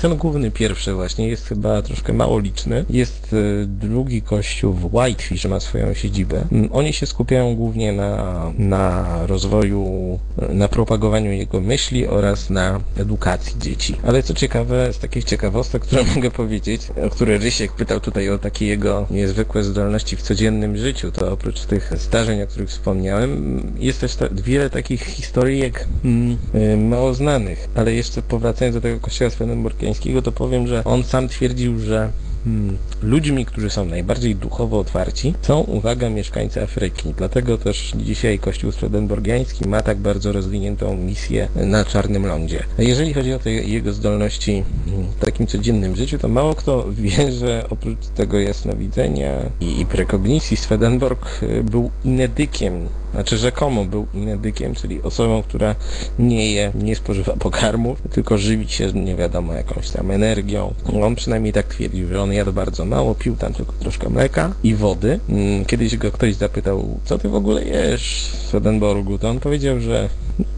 ten 0.00 0.16
główny 0.16 0.50
pierwszy 0.50 0.94
właśnie 0.94 1.28
jest 1.28 1.47
chyba 1.48 1.82
troszkę 1.82 2.12
mało 2.12 2.38
liczny. 2.38 2.84
Jest 2.90 3.32
e, 3.32 3.66
drugi 3.66 4.22
kościół 4.22 4.72
w 4.72 4.94
Whitefish, 4.94 5.44
ma 5.44 5.60
swoją 5.60 5.94
siedzibę. 5.94 6.44
Mm, 6.52 6.68
Oni 6.72 6.92
się 6.92 7.06
skupiają 7.06 7.56
głównie 7.56 7.92
na, 7.92 8.52
na 8.58 9.06
rozwoju, 9.26 10.18
na 10.48 10.68
propagowaniu 10.68 11.32
jego 11.32 11.60
myśli 11.60 12.06
oraz 12.06 12.50
na 12.50 12.80
edukacji 12.96 13.58
dzieci. 13.58 13.96
Ale 14.06 14.22
co 14.22 14.34
ciekawe, 14.34 14.92
z 14.92 14.98
takich 14.98 15.24
ciekawostek, 15.24 15.82
które 15.82 16.04
mogę 16.14 16.30
powiedzieć, 16.30 16.82
o 17.06 17.10
które 17.10 17.38
Rysiek 17.38 17.72
pytał 17.72 18.00
tutaj 18.00 18.30
o 18.30 18.38
takie 18.38 18.66
jego 18.66 19.06
niezwykłe 19.10 19.62
zdolności 19.62 20.16
w 20.16 20.22
codziennym 20.22 20.76
życiu, 20.76 21.12
to 21.12 21.32
oprócz 21.32 21.60
tych 21.60 21.92
zdarzeń, 21.98 22.42
o 22.42 22.46
których 22.46 22.68
wspomniałem, 22.68 23.62
jest 23.78 24.00
też 24.00 24.14
ta, 24.14 24.26
wiele 24.32 24.70
takich 24.70 25.04
historyjek 25.04 25.86
mm, 26.04 26.36
y, 26.54 26.76
mało 26.76 27.14
znanych. 27.14 27.68
Ale 27.74 27.94
jeszcze 27.94 28.22
powracając 28.22 28.74
do 28.74 28.80
tego 28.80 29.00
kościoła 29.00 29.30
swedenborgiańskiego, 29.30 30.22
to 30.22 30.32
powiem, 30.32 30.66
że 30.66 30.84
on 30.84 31.04
sam 31.04 31.28
twierdził, 31.38 31.78
że 31.78 32.12
Hmm. 32.44 32.76
Ludźmi, 33.02 33.46
którzy 33.46 33.70
są 33.70 33.84
najbardziej 33.84 34.36
duchowo 34.36 34.78
otwarci, 34.78 35.34
są, 35.42 35.60
uwaga, 35.60 36.10
mieszkańcy 36.10 36.62
Afryki. 36.62 37.14
Dlatego 37.16 37.58
też 37.58 37.92
dzisiaj 37.96 38.38
Kościół 38.38 38.72
Swedenborgiański 38.72 39.68
ma 39.68 39.82
tak 39.82 39.98
bardzo 39.98 40.32
rozwiniętą 40.32 40.96
misję 40.96 41.48
na 41.56 41.84
Czarnym 41.84 42.26
Lądzie. 42.26 42.64
Jeżeli 42.78 43.14
chodzi 43.14 43.32
o 43.32 43.38
te 43.38 43.50
jego 43.50 43.92
zdolności 43.92 44.64
hmm, 44.90 45.06
w 45.06 45.24
takim 45.24 45.46
codziennym 45.46 45.96
życiu, 45.96 46.18
to 46.18 46.28
mało 46.28 46.54
kto 46.54 46.86
wie, 46.92 47.32
że 47.32 47.64
oprócz 47.70 48.06
tego 48.06 48.40
jasnowidzenia 48.40 49.32
i, 49.60 49.80
i 49.80 49.86
prekognicji 49.86 50.56
Swedenborg 50.56 51.42
y, 51.42 51.64
był 51.64 51.90
inedykiem 52.04 52.88
znaczy 53.12 53.38
rzekomo 53.38 53.84
był 53.84 54.06
inedykiem, 54.14 54.74
czyli 54.74 55.02
osobą, 55.02 55.42
która 55.42 55.74
nie 56.18 56.52
je, 56.52 56.72
nie 56.74 56.96
spożywa 56.96 57.32
pokarmu, 57.32 57.96
tylko 58.10 58.38
żywi 58.38 58.68
się 58.68 58.92
nie 58.92 59.16
wiadomo 59.16 59.52
jakąś 59.52 59.90
tam 59.90 60.10
energią. 60.10 60.74
On 61.02 61.14
przynajmniej 61.14 61.52
tak 61.52 61.66
twierdził, 61.66 62.08
że 62.08 62.22
on 62.22 62.32
jadł 62.32 62.52
bardzo 62.52 62.84
mało, 62.84 63.14
pił 63.14 63.36
tam 63.36 63.52
tylko 63.54 63.72
troszkę 63.72 64.08
mleka 64.08 64.52
i 64.62 64.74
wody. 64.74 65.20
Mm, 65.28 65.64
Kiedyś 65.64 65.96
go 65.96 66.12
ktoś 66.12 66.34
zapytał, 66.34 66.98
co 67.04 67.18
ty 67.18 67.28
w 67.28 67.34
ogóle 67.34 67.64
jesz 67.64 68.30
w 68.32 68.46
Swedenborgu, 68.48 69.18
to 69.18 69.28
on 69.28 69.40
powiedział, 69.40 69.80
że 69.80 70.08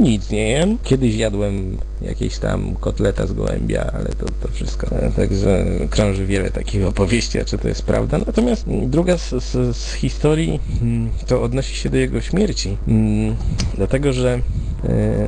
nic 0.00 0.30
nie 0.30 0.48
jem. 0.50 0.78
Kiedyś 0.82 1.16
jadłem 1.16 1.78
jakieś 2.02 2.38
tam 2.38 2.74
kotleta 2.80 3.26
z 3.26 3.32
gołębia, 3.32 3.90
ale 3.94 4.04
to, 4.08 4.26
to 4.42 4.48
wszystko. 4.52 4.96
E, 4.96 5.10
Także 5.10 5.64
krąży 5.90 6.26
wiele 6.26 6.50
takich 6.50 6.86
opowieści, 6.86 7.40
a 7.40 7.44
czy 7.44 7.58
to 7.58 7.68
jest 7.68 7.82
prawda. 7.82 8.18
Natomiast 8.26 8.64
druga 8.68 9.18
z, 9.18 9.30
z, 9.44 9.76
z 9.76 9.92
historii 9.92 10.60
mm, 10.82 11.10
to 11.26 11.42
odnosi 11.42 11.74
się 11.74 11.90
do 11.90 11.96
jego 11.96 12.20
śmierci. 12.20 12.76
Mm, 12.88 13.36
Dlatego, 13.76 14.12
że 14.12 14.40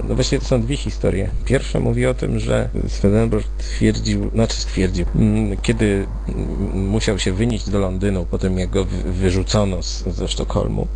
no 0.08 0.14
właściwie 0.14 0.40
to 0.40 0.46
są 0.48 0.62
dwie 0.62 0.76
historie. 0.76 1.28
Pierwsza 1.44 1.80
mówi 1.80 2.06
o 2.06 2.14
tym, 2.14 2.38
że 2.38 2.68
Swedenborg 2.88 3.46
twierdził, 3.58 4.30
znaczy 4.34 4.56
stwierdził, 4.56 5.06
mm, 5.16 5.56
kiedy 5.62 6.06
mm, 6.28 6.88
musiał 6.88 7.18
się 7.18 7.32
wynieść 7.32 7.70
do 7.70 7.78
Londynu 7.78 8.26
po 8.30 8.38
tym, 8.38 8.58
jak 8.58 8.70
go 8.70 8.84
wy- 8.84 9.12
wyrzucono 9.12 9.82
z, 9.82 10.04
ze 10.06 10.28
Sztokholmu. 10.28 10.86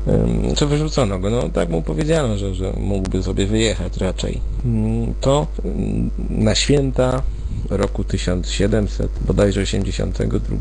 Czy 0.57 0.67
wyrzucono 0.67 1.19
go? 1.19 1.31
No 1.31 1.49
tak 1.49 1.69
mu 1.69 1.83
powiedziano, 1.83 2.39
że, 2.39 2.55
że 2.55 2.73
mógłby 2.77 3.23
sobie 3.23 3.47
wyjechać 3.47 3.97
raczej. 3.97 4.41
Mm, 4.65 5.15
To 5.21 5.47
ym, 5.65 6.11
na 6.31 6.55
święta 6.55 7.23
roku 7.71 8.05
1700, 8.05 9.11
bodajże 9.27 9.61
82 9.61 10.57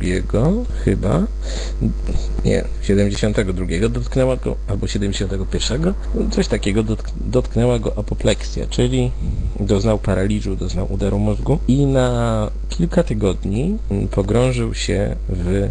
chyba, 0.84 1.24
nie, 2.46 2.64
72 2.82 3.90
dotknęła 3.90 4.36
go, 4.38 4.56
albo 4.68 4.88
71, 4.88 5.94
coś 6.32 6.48
takiego 6.48 6.84
dotk 6.84 7.10
dotknęła 7.26 7.80
go 7.80 7.98
apopleksja, 7.98 8.68
czyli 8.68 9.12
doznał 9.60 10.00
paraliżu, 10.00 10.56
doznał 10.56 10.94
udaru 10.94 11.20
mózgu 11.20 11.60
i 11.68 11.86
na 11.86 12.52
kilka 12.70 13.04
tygodni 13.04 13.78
mm, 13.92 14.08
pogrążył 14.08 14.74
się 14.74 15.16
w 15.30 15.48
e, 15.48 15.70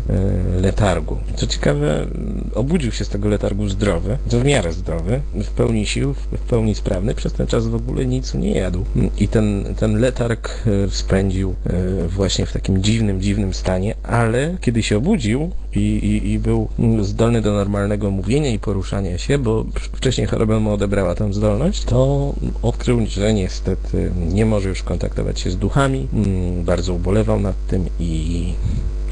letargu. 0.61 1.17
Co 1.37 1.47
ciekawe, 1.47 2.01
mm, 2.01 2.51
obudził 2.55 2.93
się 2.93 3.05
z 3.05 3.09
tego 3.09 3.29
letargu 3.29 3.69
zdrowy, 3.69 4.19
w 4.27 4.45
miarę 4.45 4.73
zdrowy, 4.73 5.21
w 5.35 5.49
pełni 5.49 5.87
sił, 5.87 6.15
w 6.15 6.39
pełni 6.39 6.75
sprawny, 6.75 7.15
przez 7.15 7.33
ten 7.33 7.47
czas 7.47 7.67
w 7.67 7.75
ogóle 7.75 8.07
nic 8.07 8.35
nie 8.35 8.51
jadł. 8.51 8.85
Mm, 8.97 9.11
I 9.19 9.29
ten, 9.29 9.75
ten 9.79 10.01
letarg 10.01 10.65
e, 10.67 10.89
spędził 11.25 11.55
e, 11.67 12.09
właśnie 12.09 12.47
w 12.47 12.53
takim 12.53 12.83
dziwnym, 12.83 13.21
dziwnym 13.21 13.55
stanie, 13.55 13.95
ale 14.03 14.57
kiedy 14.61 14.83
się 14.83 14.97
obudził 14.97 15.51
i, 15.75 15.79
i, 15.79 16.33
i 16.33 16.39
był 16.39 16.69
zdolny 17.01 17.41
do 17.41 17.53
normalnego 17.53 18.11
mówienia 18.11 18.51
i 18.51 18.59
poruszania 18.59 19.19
się, 19.19 19.39
bo 19.39 19.65
wcześniej 19.93 20.27
choroba 20.27 20.61
mu 20.61 20.73
odebrała 20.73 21.15
tę 21.15 21.33
zdolność, 21.33 21.85
to 21.85 22.35
odkrył, 22.63 23.07
że 23.07 23.35
niestety 23.35 24.13
nie 24.33 24.47
może 24.47 24.69
już 24.69 24.83
kontaktować 24.83 25.41
się 25.41 25.51
z 25.51 25.57
duchami, 25.57 26.09
mm, 26.13 26.65
bardzo 26.65 26.95
ubolewał 26.95 27.41
nad 27.41 27.67
tym 27.67 27.87
i 28.01 28.53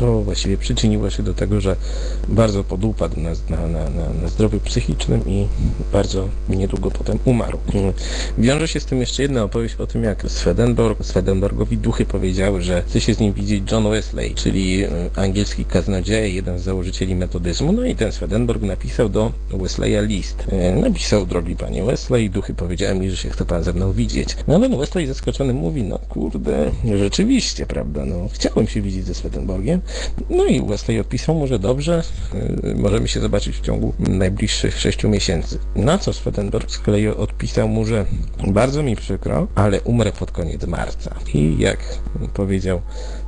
to 0.03 0.23
właściwie 0.23 0.57
przyczyniło 0.57 1.11
się 1.11 1.23
do 1.23 1.35
tego, 1.35 1.61
że 1.61 1.77
bardzo 2.29 2.65
podupadł 2.65 3.21
na, 3.21 3.31
na, 3.31 3.69
na, 3.69 3.91
na, 4.23 4.29
zdrowiu 4.29 4.61
psychicznym 4.61 5.21
i 5.27 5.47
bardzo 5.93 6.29
niedługo 6.49 6.91
potem 6.91 7.19
umarł. 7.25 7.59
Wiąże 8.39 8.69
się 8.69 8.81
z 8.81 8.85
tym 8.85 9.01
jeszcze 9.01 9.23
jedna 9.23 9.43
opowieść 9.43 9.75
o 9.77 9.87
tym, 9.87 10.05
jak 10.05 10.25
Swedenborg, 10.29 11.05
Swedenborgowi 11.05 11.79
duchy 11.79 12.05
powiedziały, 12.05 12.63
że 12.63 12.83
chce 12.83 13.01
się 13.01 13.15
z 13.15 13.21
nim 13.21 13.33
widzieć 13.33 13.73
John 13.73 13.91
Wesley, 13.91 14.35
czyli 14.35 14.85
e, 14.85 14.89
angielski 15.17 15.65
kaznodzieja, 15.65 16.27
jeden 16.27 16.59
z 16.59 16.63
założycieli 16.63 17.15
metodyzmu. 17.15 17.73
No 17.73 17.85
i 17.85 17.95
ten 17.95 18.13
Swedenborg 18.13 18.63
napisał 18.63 19.09
do 19.09 19.33
Wesleya 19.51 20.07
list. 20.07 20.45
E, 20.49 20.77
Napisał, 20.77 21.27
drogi 21.27 21.57
panie 21.57 21.85
Wesley, 21.85 22.31
duchy 22.31 22.55
powiedziały 22.55 22.95
mi, 22.95 23.11
że 23.11 23.17
się 23.17 23.31
chce 23.31 23.45
pan 23.45 23.65
ze 23.65 23.73
mną 23.73 23.93
widzieć. 23.93 24.37
No 24.49 24.55
ale 24.55 24.69
Wesley 24.69 25.07
zaskoczony 25.07 25.55
mówi, 25.55 25.83
no 25.83 25.99
kurde, 25.99 26.71
rzeczywiście, 26.99 27.67
prawda, 27.67 28.05
no 28.05 28.29
chciałem 28.33 28.67
się 28.67 28.81
widzieć 28.81 29.05
ze 29.05 29.15
Swedenborgiem. 29.15 29.81
No 30.31 30.45
i 30.45 30.63
Wesley 30.63 31.01
odpisał 31.01 31.35
mu, 31.35 31.47
że 31.47 31.59
dobrze, 31.59 32.03
yy, 32.65 32.75
możemy 32.75 33.09
się 33.09 33.21
zobaczyć 33.21 33.57
w 33.57 33.61
ciągu 33.61 33.93
najbliższych 33.99 34.79
sześciu 34.79 35.09
miesięcy. 35.09 35.59
Na 35.77 35.99
co 35.99 36.13
Swedenborg 36.13 36.71
z 36.71 36.79
kolei 36.79 37.09
odpisał 37.09 37.69
mu, 37.69 37.85
że 37.85 38.07
bardzo 38.47 38.83
mi 38.83 38.97
przykro, 38.97 39.47
ale 39.55 39.81
umrę 39.81 40.13
pod 40.13 40.31
koniec 40.31 40.67
marca. 40.67 41.15
I 41.35 41.59
jak 41.59 41.79
powiedział, 42.35 42.81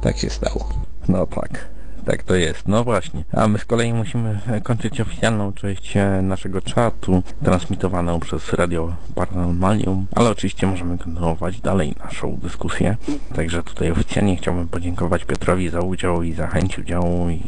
tak 0.03 0.19
się 0.19 0.31
stało. 0.31 0.69
No 1.09 1.27
tak. 1.27 1.74
Tak 2.05 2.23
to 2.23 2.35
jest, 2.35 2.69
no 2.69 2.85
właśnie. 2.85 3.25
A 3.33 3.49
my 3.49 3.59
z 3.59 3.65
kolei 3.65 3.93
musimy 3.93 4.41
e, 4.47 4.61
kończyć 4.61 5.01
oficjalną 5.01 5.53
część 5.53 5.97
e, 5.97 6.23
naszego 6.23 6.61
czatu, 6.61 7.23
transmitowaną 7.45 8.21
przez 8.21 8.53
Radio 8.53 8.97
Paranormalium, 9.15 10.07
ale 10.15 10.31
oczywiście 10.31 10.67
możemy 10.67 10.99
kontynuować 10.99 11.61
dalej 11.61 11.95
naszą 12.05 12.37
dyskusję. 12.37 12.97
Także 13.35 13.63
tutaj 13.63 13.91
oficjalnie 13.91 14.37
chciałbym 14.37 14.69
podziękować 14.69 15.25
Piotrowi 15.25 15.69
za 15.69 15.81
udział 15.81 16.23
i 16.23 16.33
za 16.33 16.47
chęć 16.47 16.79
udziału 16.79 17.31
i 17.31 17.41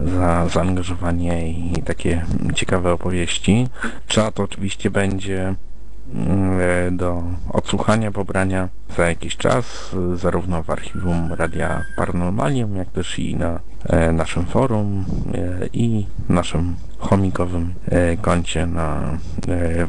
za 0.00 0.48
zaangażowanie 0.48 1.52
i 1.52 1.82
takie 1.82 2.24
ciekawe 2.54 2.92
opowieści. 2.92 3.68
Czat 4.06 4.40
oczywiście 4.40 4.90
będzie 4.90 5.54
do 6.90 7.22
odsłuchania, 7.52 8.10
pobrania 8.10 8.68
za 8.96 9.08
jakiś 9.08 9.36
czas, 9.36 9.96
zarówno 10.14 10.62
w 10.62 10.70
archiwum 10.70 11.32
Radia 11.32 11.84
Paranormalium, 11.96 12.76
jak 12.76 12.88
też 12.88 13.18
i 13.18 13.36
na 13.36 13.60
e, 13.86 14.12
naszym 14.12 14.46
forum 14.46 15.04
e, 15.34 15.66
i 15.72 16.06
naszym 16.28 16.76
chomikowym 16.98 17.74
e, 17.88 18.16
koncie 18.16 18.66
na 18.66 19.18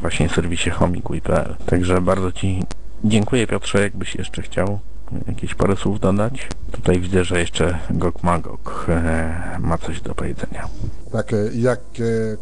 właśnie 0.00 0.28
serwisie 0.28 0.70
homikuj.pl. 0.70 1.56
Także 1.66 2.00
bardzo 2.00 2.32
Ci 2.32 2.62
dziękuję 3.04 3.46
Piotrze, 3.46 3.80
jakbyś 3.80 4.14
jeszcze 4.14 4.42
chciał 4.42 4.78
jakieś 5.26 5.54
parę 5.54 5.76
słów 5.76 6.00
dodać. 6.00 6.48
Tutaj 6.70 7.00
widzę, 7.00 7.24
że 7.24 7.40
jeszcze 7.40 7.78
Gok 7.90 8.22
Magok 8.22 8.86
e, 8.88 9.56
ma 9.60 9.78
coś 9.78 10.00
do 10.00 10.14
powiedzenia. 10.14 10.68
Tak 11.12 11.34
jak 11.54 11.80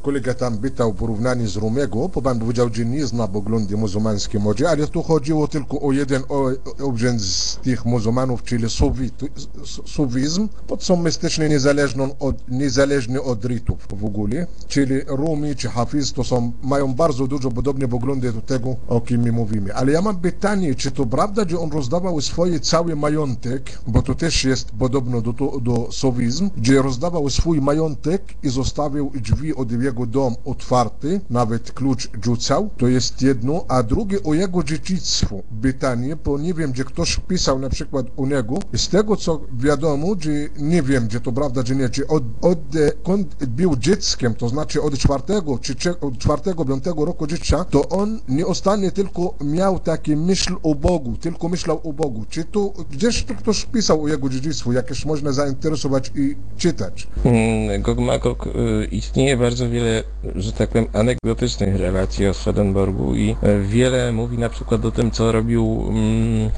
kolega 0.02 0.34
tam 0.34 0.58
pytał 0.58 0.94
porównanie 0.94 1.48
z 1.48 1.56
Rumego, 1.56 2.08
bo 2.08 2.22
pan 2.22 2.38
powiedział, 2.38 2.68
że 2.72 2.84
nie 2.84 3.06
zna 3.06 3.28
poglądy 3.28 3.76
muzułmańskie 3.76 4.38
może, 4.38 4.68
ale 4.68 4.86
tu 4.86 5.02
chodziło 5.02 5.48
tylko 5.48 5.80
o 5.80 5.92
jeden 5.92 6.22
obrzęd 6.82 7.22
z 7.22 7.56
tych 7.56 7.84
muzułmanów, 7.84 8.42
czyli 8.42 8.64
suwizm, 9.86 10.48
pod 10.66 10.84
są 10.84 10.96
mystyczny 10.96 11.48
niezależny 11.48 12.08
od, 12.18 12.50
niezależny 12.50 13.22
od 13.22 13.44
rytów 13.44 13.78
w 13.90 14.04
ogóle, 14.04 14.46
czyli 14.68 15.00
Rumi 15.06 15.56
czy 15.56 15.68
Hafiz 15.68 16.12
to 16.12 16.24
są, 16.24 16.52
mają 16.62 16.94
bardzo 16.94 17.26
dużo 17.26 17.50
podobne 17.50 17.88
poglądy 17.88 18.32
do 18.32 18.40
tego, 18.40 18.76
o 18.88 19.00
kim 19.00 19.22
my 19.22 19.32
mówimy. 19.32 19.74
Ale 19.74 19.92
ja 19.92 20.02
mam 20.02 20.16
pytanie, 20.16 20.74
czy 20.74 20.90
to 20.90 21.06
prawda, 21.06 21.42
że 21.48 21.58
on 21.58 21.70
rozdawał 21.70 22.20
swoje 22.20 22.60
cały 22.60 22.96
majątek, 22.96 23.78
bo 23.86 24.02
to 24.02 24.14
też 24.18 24.44
jest 24.44 24.70
podobno 24.70 25.20
do, 25.20 25.32
do, 25.60 25.88
sowizm, 25.90 26.50
że 26.62 26.82
rozdawał 26.82 27.30
swój 27.30 27.60
majątek 27.60 28.22
i 28.42 28.48
zostawił 28.48 29.12
drzwi 29.14 29.54
od 29.54 29.72
jego 29.72 30.06
dom 30.06 30.34
otwarte, 30.44 31.08
nawet 31.30 31.72
klucz 31.72 32.08
rzucał, 32.24 32.70
to 32.76 32.88
jest 32.88 33.22
jedno, 33.22 33.64
a 33.68 33.82
drugie 33.82 34.22
o 34.22 34.34
jego 34.34 34.64
dziedzictwo. 34.64 35.42
Pytanie, 35.62 36.16
bo 36.16 36.38
nie 36.38 36.54
wiem, 36.54 36.74
że 36.74 36.84
ktoś 36.84 37.20
pisał 37.28 37.58
na 37.58 37.68
przykład 37.68 38.06
o 38.16 38.26
niego, 38.26 38.58
z 38.76 38.88
tego 38.88 39.16
co 39.16 39.40
wiadomo, 39.52 40.06
że 40.20 40.30
nie 40.58 40.82
wiem, 40.82 41.08
czy 41.08 41.20
to 41.20 41.32
prawda, 41.32 41.64
czy 41.64 41.76
nie, 41.76 41.88
czy 41.88 42.06
od, 42.06 42.22
od, 42.40 42.58
od 43.04 43.44
był 43.44 43.76
dzieckiem, 43.76 44.34
to 44.34 44.48
znaczy 44.48 44.82
od 44.82 44.98
czwartego, 44.98 45.58
czy 45.58 45.74
od 46.00 46.18
czwartego, 46.18 46.64
piątego 46.64 47.04
roku 47.04 47.26
życia, 47.30 47.64
to 47.64 47.88
on 47.88 48.20
nie 48.28 48.46
ostatnio 48.46 48.90
tylko 48.90 49.34
miał 49.44 49.78
taki 49.78 50.16
myśl 50.16 50.56
o 50.62 50.74
Bogu, 50.74 51.16
tylko 51.16 51.48
myślał 51.48 51.80
o 51.84 51.92
Bogu. 51.92 52.24
Czy 52.28 52.44
tu, 52.44 52.72
gdzieś 52.90 53.24
tu 53.24 53.34
ktoś 53.34 53.64
pisał 53.66 54.07
jego 54.08 54.28
dziedzictwie, 54.28 54.72
jakieś 54.72 55.04
można 55.04 55.32
zainteresować 55.32 56.12
i 56.14 56.36
czytać? 56.56 57.06
Hmm, 57.22 57.82
Gog 57.82 57.98
Magog 57.98 58.46
y, 58.46 58.50
istnieje 58.90 59.36
bardzo 59.36 59.70
wiele, 59.70 60.02
że 60.34 60.52
tak 60.52 60.68
powiem, 60.68 60.86
anegdotycznych 60.92 61.76
relacji 61.76 62.26
o 62.26 62.34
Swedenborgu 62.34 63.14
i 63.14 63.30
y, 63.30 63.62
wiele 63.62 64.12
mówi 64.12 64.38
na 64.38 64.48
przykład 64.48 64.84
o 64.84 64.90
tym, 64.90 65.10
co 65.10 65.32
robił 65.32 65.84
mm, 65.88 66.50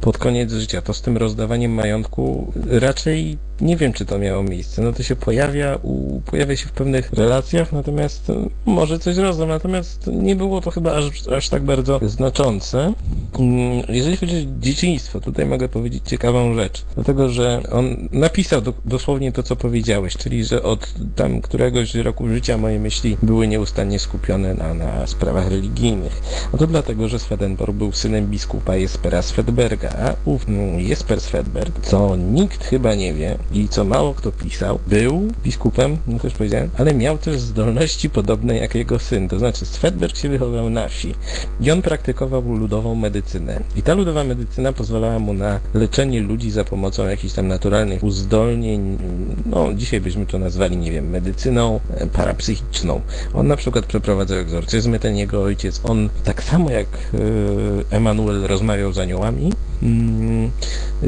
pod 0.00 0.18
koniec 0.18 0.52
życia. 0.52 0.82
To 0.82 0.94
z 0.94 1.02
tym 1.02 1.16
rozdawaniem 1.16 1.72
majątku 1.72 2.52
raczej 2.66 3.38
nie 3.60 3.76
wiem, 3.76 3.92
czy 3.92 4.06
to 4.06 4.18
miało 4.18 4.42
miejsce. 4.42 4.82
No 4.82 4.92
to 4.92 5.02
się 5.02 5.16
pojawia, 5.16 5.78
u, 5.82 6.20
pojawia 6.20 6.56
się 6.56 6.66
w 6.66 6.72
pewnych 6.72 7.12
relacjach, 7.12 7.72
natomiast 7.72 8.30
e, 8.30 8.48
może 8.66 8.98
coś 8.98 9.16
rozdam, 9.16 9.48
natomiast 9.48 10.06
nie 10.06 10.36
było 10.36 10.60
to 10.60 10.70
chyba 10.70 10.96
aż, 10.96 11.28
aż 11.28 11.48
tak 11.48 11.62
bardzo 11.62 12.00
znaczące. 12.02 12.92
Mm, 13.38 13.82
jeżeli 13.88 14.16
chodzi 14.16 14.36
o 14.36 14.60
dzieciństwo, 14.60 15.20
tutaj 15.20 15.46
mogę 15.46 15.68
powiedzieć 15.68 16.02
ciekawą 16.06 16.54
rzecz, 16.54 16.84
dlatego, 16.94 17.28
że 17.28 17.62
on 17.72 18.08
napisał 18.12 18.60
do, 18.60 18.72
dosłownie 18.84 19.32
to, 19.32 19.42
co 19.42 19.56
powiedziałeś, 19.56 20.16
czyli, 20.16 20.44
że 20.44 20.62
od 20.62 20.94
tam 21.16 21.40
któregoś 21.40 21.94
roku 21.94 22.28
życia 22.28 22.58
moje 22.58 22.80
myśli 22.80 23.16
były 23.22 23.48
nieustannie 23.48 23.98
skupione 23.98 24.54
na, 24.54 24.74
na 24.74 25.06
sprawach 25.06 25.48
religijnych. 25.48 26.22
No 26.52 26.58
to 26.58 26.66
dlatego, 26.66 27.08
że 27.08 27.18
Swedenborg 27.18 27.72
był 27.72 27.92
synem 27.92 28.26
biskupa 28.26 28.76
Jespera 28.76 29.22
Svedberga, 29.22 29.88
a 29.88 30.14
ów 30.24 30.48
mm, 30.48 30.80
Jesper 30.80 31.20
Svedberg, 31.20 31.80
co 31.86 32.16
nikt 32.16 32.64
chyba 32.64 32.94
nie 32.94 33.14
wie, 33.14 33.38
i 33.52 33.68
co 33.68 33.84
mało 33.84 34.14
kto 34.14 34.32
pisał, 34.32 34.78
był 34.86 35.28
biskupem, 35.44 35.96
no 36.06 36.18
już 36.24 36.32
powiedziałem, 36.32 36.70
ale 36.78 36.94
miał 36.94 37.18
też 37.18 37.40
zdolności 37.40 38.10
podobne 38.10 38.56
jak 38.56 38.74
jego 38.74 38.98
syn. 38.98 39.28
To 39.28 39.38
znaczy 39.38 39.66
Svedberg 39.66 40.16
się 40.16 40.28
wychował 40.28 40.70
na 40.70 40.88
wsi 40.88 41.14
i 41.60 41.70
on 41.70 41.82
praktykował 41.82 42.42
ludową 42.42 42.94
medycynę. 42.94 43.60
I 43.76 43.82
ta 43.82 43.94
ludowa 43.94 44.24
medycyna 44.24 44.72
pozwalała 44.72 45.18
mu 45.18 45.34
na 45.34 45.60
leczenie 45.74 46.20
ludzi 46.20 46.50
za 46.50 46.64
pomocą 46.64 47.08
jakichś 47.08 47.34
tam 47.34 47.48
naturalnych 47.48 48.02
uzdolnień. 48.02 48.98
No, 49.46 49.74
dzisiaj 49.74 50.00
byśmy 50.00 50.26
to 50.26 50.38
nazwali, 50.38 50.76
nie 50.76 50.92
wiem, 50.92 51.10
medycyną 51.10 51.80
e, 51.94 52.06
parapsychiczną. 52.06 53.00
On 53.34 53.46
na 53.46 53.56
przykład 53.56 53.86
przeprowadzał 53.86 54.38
egzorcyzmy, 54.38 54.98
ten 54.98 55.16
jego 55.16 55.42
ojciec. 55.42 55.80
On 55.84 56.08
tak 56.24 56.42
samo 56.42 56.70
jak 56.70 56.86
e, 56.86 57.96
Emanuel 57.96 58.42
rozmawiał 58.46 58.92
z 58.92 58.98
aniołami. 58.98 59.52
Mm, 59.82 60.50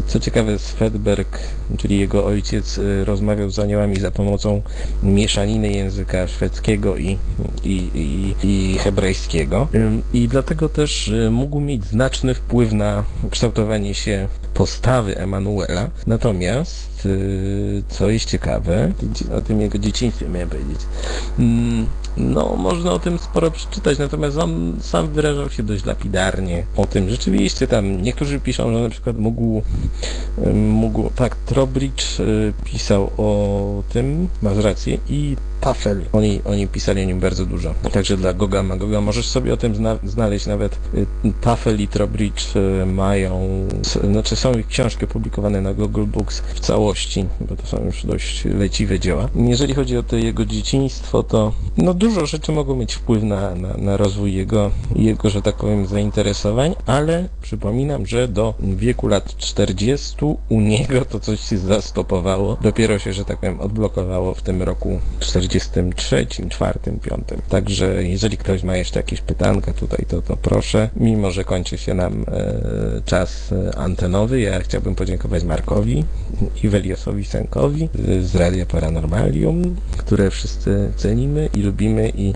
co 0.06 0.20
ciekawe, 0.20 0.58
Svedberg, 0.58 1.38
czyli 1.78 1.98
jego 1.98 2.26
ojciec, 2.26 2.78
y, 2.78 3.04
rozmawiał 3.04 3.50
z 3.50 3.58
aniołami 3.58 3.96
za 4.00 4.10
pomocą 4.10 4.62
mieszaniny 5.02 5.72
języka 5.72 6.28
szwedzkiego 6.28 6.96
i, 6.96 7.18
i, 7.64 7.90
i, 7.94 8.34
i 8.42 8.78
hebrajskiego. 8.78 9.68
I 10.14 10.28
dlatego 10.28 10.68
też 10.68 11.08
y, 11.08 11.30
mógł 11.30 11.60
mieć 11.60 11.84
znaczny 11.84 12.34
wpływ 12.34 12.72
na 12.72 13.04
kształtowanie 13.30 13.94
się 13.94 14.28
postawy 14.62 15.16
Emanuela. 15.18 15.90
Natomiast, 16.06 17.06
y, 17.06 17.82
co 17.88 18.10
jest 18.10 18.24
ciekawe, 18.24 18.92
o 19.36 19.40
tym 19.40 19.60
jego 19.60 19.78
dzieciństwie 19.78 20.28
miałem 20.28 20.48
powiedzieć, 20.48 20.80
mm, 21.38 21.86
no, 22.16 22.56
można 22.56 22.92
o 22.92 22.98
tym 22.98 23.18
sporo 23.18 23.50
przeczytać, 23.50 23.98
natomiast 23.98 24.38
on 24.38 24.76
sam 24.80 25.08
wyrażał 25.08 25.50
się 25.50 25.62
dość 25.62 25.84
lapidarnie 25.84 26.66
o 26.76 26.86
tym. 26.86 27.10
Rzeczywiście 27.10 27.66
tam 27.66 28.02
niektórzy 28.02 28.40
piszą, 28.40 28.72
że 28.72 28.80
na 28.80 28.90
przykład 28.90 29.18
mógł, 29.18 29.62
mógł 30.54 31.10
tak, 31.10 31.36
Trobridge 31.36 32.20
y, 32.20 32.52
pisał 32.64 33.10
o 33.16 33.82
tym, 33.92 34.28
masz 34.42 34.56
rację, 34.56 34.98
i 35.08 35.36
Tafel. 35.62 36.00
Oni, 36.12 36.40
oni 36.44 36.68
pisali 36.68 37.02
o 37.02 37.04
nim 37.04 37.20
bardzo 37.20 37.46
dużo. 37.46 37.74
Także 37.92 38.16
dla 38.16 38.32
Goga 38.32 38.62
Magoga 38.62 39.00
możesz 39.00 39.28
sobie 39.28 39.54
o 39.54 39.56
tym 39.56 39.74
zna 39.74 39.98
znaleźć 40.04 40.46
nawet 40.46 40.78
y, 40.94 41.06
Tafel 41.40 41.80
i 41.80 41.88
Trobridge 41.88 42.56
y, 42.56 42.86
mają, 42.86 43.48
znaczy 44.10 44.36
są 44.36 44.52
ich 44.52 44.66
książki 44.66 45.04
opublikowane 45.04 45.60
na 45.60 45.74
Google 45.74 46.04
Books 46.04 46.42
w 46.54 46.60
całości, 46.60 47.26
bo 47.40 47.56
to 47.56 47.66
są 47.66 47.84
już 47.84 48.06
dość 48.06 48.44
leciwe 48.44 49.00
dzieła. 49.00 49.28
Jeżeli 49.34 49.74
chodzi 49.74 49.96
o 49.96 50.02
to 50.02 50.16
jego 50.16 50.44
dzieciństwo, 50.44 51.22
to 51.22 51.52
no 51.76 51.94
dużo 51.94 52.26
rzeczy 52.26 52.52
mogą 52.52 52.76
mieć 52.76 52.94
wpływ 52.94 53.22
na, 53.22 53.54
na, 53.54 53.74
na 53.74 53.96
rozwój 53.96 54.34
jego, 54.34 54.70
jego, 54.96 55.30
że 55.30 55.42
tak 55.42 55.56
powiem, 55.56 55.86
zainteresowań, 55.86 56.74
ale 56.86 57.28
przypominam, 57.42 58.06
że 58.06 58.28
do 58.28 58.54
wieku 58.60 59.08
lat 59.08 59.36
40 59.36 60.16
u 60.48 60.60
niego 60.60 61.04
to 61.04 61.20
coś 61.20 61.40
się 61.40 61.58
zastopowało. 61.58 62.56
Dopiero 62.62 62.98
się, 62.98 63.12
że 63.12 63.24
tak 63.24 63.38
powiem, 63.38 63.60
odblokowało 63.60 64.34
w 64.34 64.42
tym 64.42 64.62
roku 64.62 65.00
43, 65.60 66.26
4, 66.48 66.78
5. 67.02 67.24
Także 67.48 68.04
jeżeli 68.04 68.36
ktoś 68.36 68.62
ma 68.62 68.76
jeszcze 68.76 68.98
jakieś 68.98 69.20
pytanka 69.20 69.72
tutaj, 69.72 70.04
to, 70.08 70.22
to 70.22 70.36
proszę. 70.36 70.88
Mimo, 70.96 71.30
że 71.30 71.44
kończy 71.44 71.78
się 71.78 71.94
nam 71.94 72.24
e, 72.28 73.02
czas 73.04 73.52
e, 73.52 73.78
antenowy, 73.78 74.40
ja 74.40 74.60
chciałbym 74.60 74.94
podziękować 74.94 75.44
Markowi 75.44 76.04
i 76.62 76.68
Weliosowi 76.68 77.24
Senkowi 77.24 77.88
z 78.22 78.34
Radia 78.34 78.66
Paranormalium, 78.66 79.76
które 79.96 80.30
wszyscy 80.30 80.92
cenimy 80.96 81.48
i 81.54 81.62
lubimy 81.62 82.12
i 82.16 82.32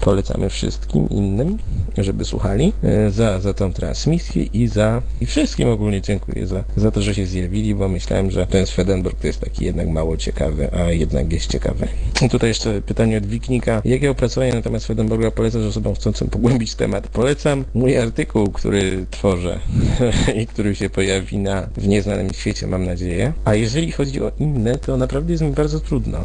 polecamy 0.00 0.50
wszystkim 0.50 1.08
innym, 1.08 1.58
żeby 1.98 2.24
słuchali 2.24 2.72
e, 2.82 3.10
za, 3.10 3.40
za 3.40 3.54
tą 3.54 3.72
transmisję 3.72 4.42
i 4.42 4.68
za 4.68 5.02
i 5.20 5.26
wszystkim 5.26 5.68
ogólnie 5.68 6.00
dziękuję 6.00 6.46
za, 6.46 6.64
za 6.76 6.90
to, 6.90 7.02
że 7.02 7.14
się 7.14 7.26
zjawili, 7.26 7.74
bo 7.74 7.88
myślałem, 7.88 8.30
że 8.30 8.46
ten 8.46 8.66
Swedenborg 8.66 9.20
to 9.20 9.26
jest 9.26 9.40
taki 9.40 9.64
jednak 9.64 9.88
mało 9.88 10.16
ciekawy, 10.16 10.68
a 10.72 10.90
jednak 10.90 11.32
jest 11.32 11.46
ciekawy. 11.46 11.88
I 12.22 12.28
tutaj 12.48 12.72
jeszcze 12.74 12.82
pytanie 12.82 13.18
od 13.18 13.26
Wiknika. 13.26 13.82
Jakie 13.84 14.10
opracowanie 14.10 14.52
na 14.52 14.62
temat 14.62 14.82
Swedenborga 14.82 15.30
polecasz 15.30 15.62
osobom 15.62 15.94
chcącym 15.94 16.28
pogłębić 16.28 16.74
temat? 16.74 17.08
Polecam 17.08 17.64
mój 17.74 17.96
artykuł, 17.96 18.50
który 18.50 19.06
tworzę 19.10 19.58
i 20.42 20.46
który 20.46 20.74
się 20.74 20.90
pojawi 20.90 21.38
na 21.38 21.68
w 21.76 21.88
nieznanym 21.88 22.30
świecie, 22.32 22.66
mam 22.66 22.84
nadzieję. 22.84 23.32
A 23.44 23.54
jeżeli 23.54 23.92
chodzi 23.92 24.22
o 24.22 24.32
inne, 24.38 24.78
to 24.78 24.96
naprawdę 24.96 25.32
jest 25.32 25.44
mi 25.44 25.50
bardzo 25.50 25.80
trudno 25.80 26.18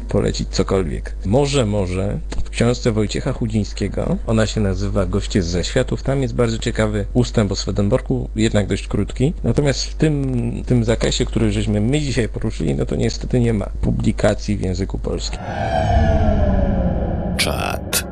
polecić 0.00 0.48
cokolwiek. 0.48 1.16
Może, 1.26 1.66
może 1.66 2.18
w 2.44 2.50
książce 2.50 2.92
Wojciecha 2.92 3.32
Chudzińskiego, 3.32 4.16
ona 4.26 4.46
się 4.46 4.60
nazywa 4.60 5.06
Goście 5.06 5.42
z 5.42 5.46
zaświatów, 5.46 6.02
tam 6.02 6.22
jest 6.22 6.34
bardzo 6.34 6.58
ciekawy 6.58 7.06
ustęp 7.12 7.52
o 7.52 7.56
Swedenborgu, 7.56 8.28
jednak 8.36 8.66
dość 8.66 8.88
krótki. 8.88 9.32
Natomiast 9.44 9.84
w 9.84 9.94
tym, 9.94 10.62
tym 10.66 10.84
zakresie, 10.84 11.24
który 11.24 11.52
żeśmy 11.52 11.80
my 11.80 12.00
dzisiaj 12.00 12.28
poruszyli, 12.28 12.74
no 12.74 12.86
to 12.86 12.96
niestety 12.96 13.40
nie 13.40 13.54
ma 13.54 13.66
publikacji 13.80 14.56
w 14.56 14.60
języku 14.60 14.98
polskim. 14.98 15.40
Czat. 17.36 18.03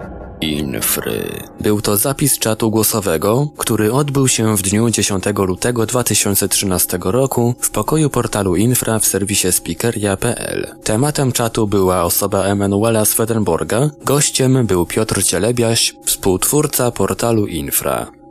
Infry. 0.43 1.43
Był 1.61 1.81
to 1.81 1.97
zapis 1.97 2.39
czatu 2.39 2.71
głosowego, 2.71 3.49
który 3.57 3.93
odbył 3.93 4.29
się 4.29 4.57
w 4.57 4.63
dniu 4.63 4.91
10 4.91 5.25
lutego 5.37 5.87
2013 5.87 6.99
roku 7.05 7.55
w 7.61 7.71
pokoju 7.71 8.11
portalu 8.11 8.57
Infra 8.57 8.99
w 8.99 9.07
serwisie 9.07 9.53
speakeria.pl. 9.53 10.67
Tematem 10.85 11.33
czatu 11.33 11.67
była 11.67 12.03
osoba 12.03 12.45
Emanuela 12.45 13.05
Swedenborga, 13.05 13.91
gościem 14.05 14.67
był 14.67 14.87
Piotr 14.87 15.25
Cielebiaś, 15.25 15.95
współtwórca 16.05 16.91
portalu 16.91 17.47
Infra. 17.47 18.22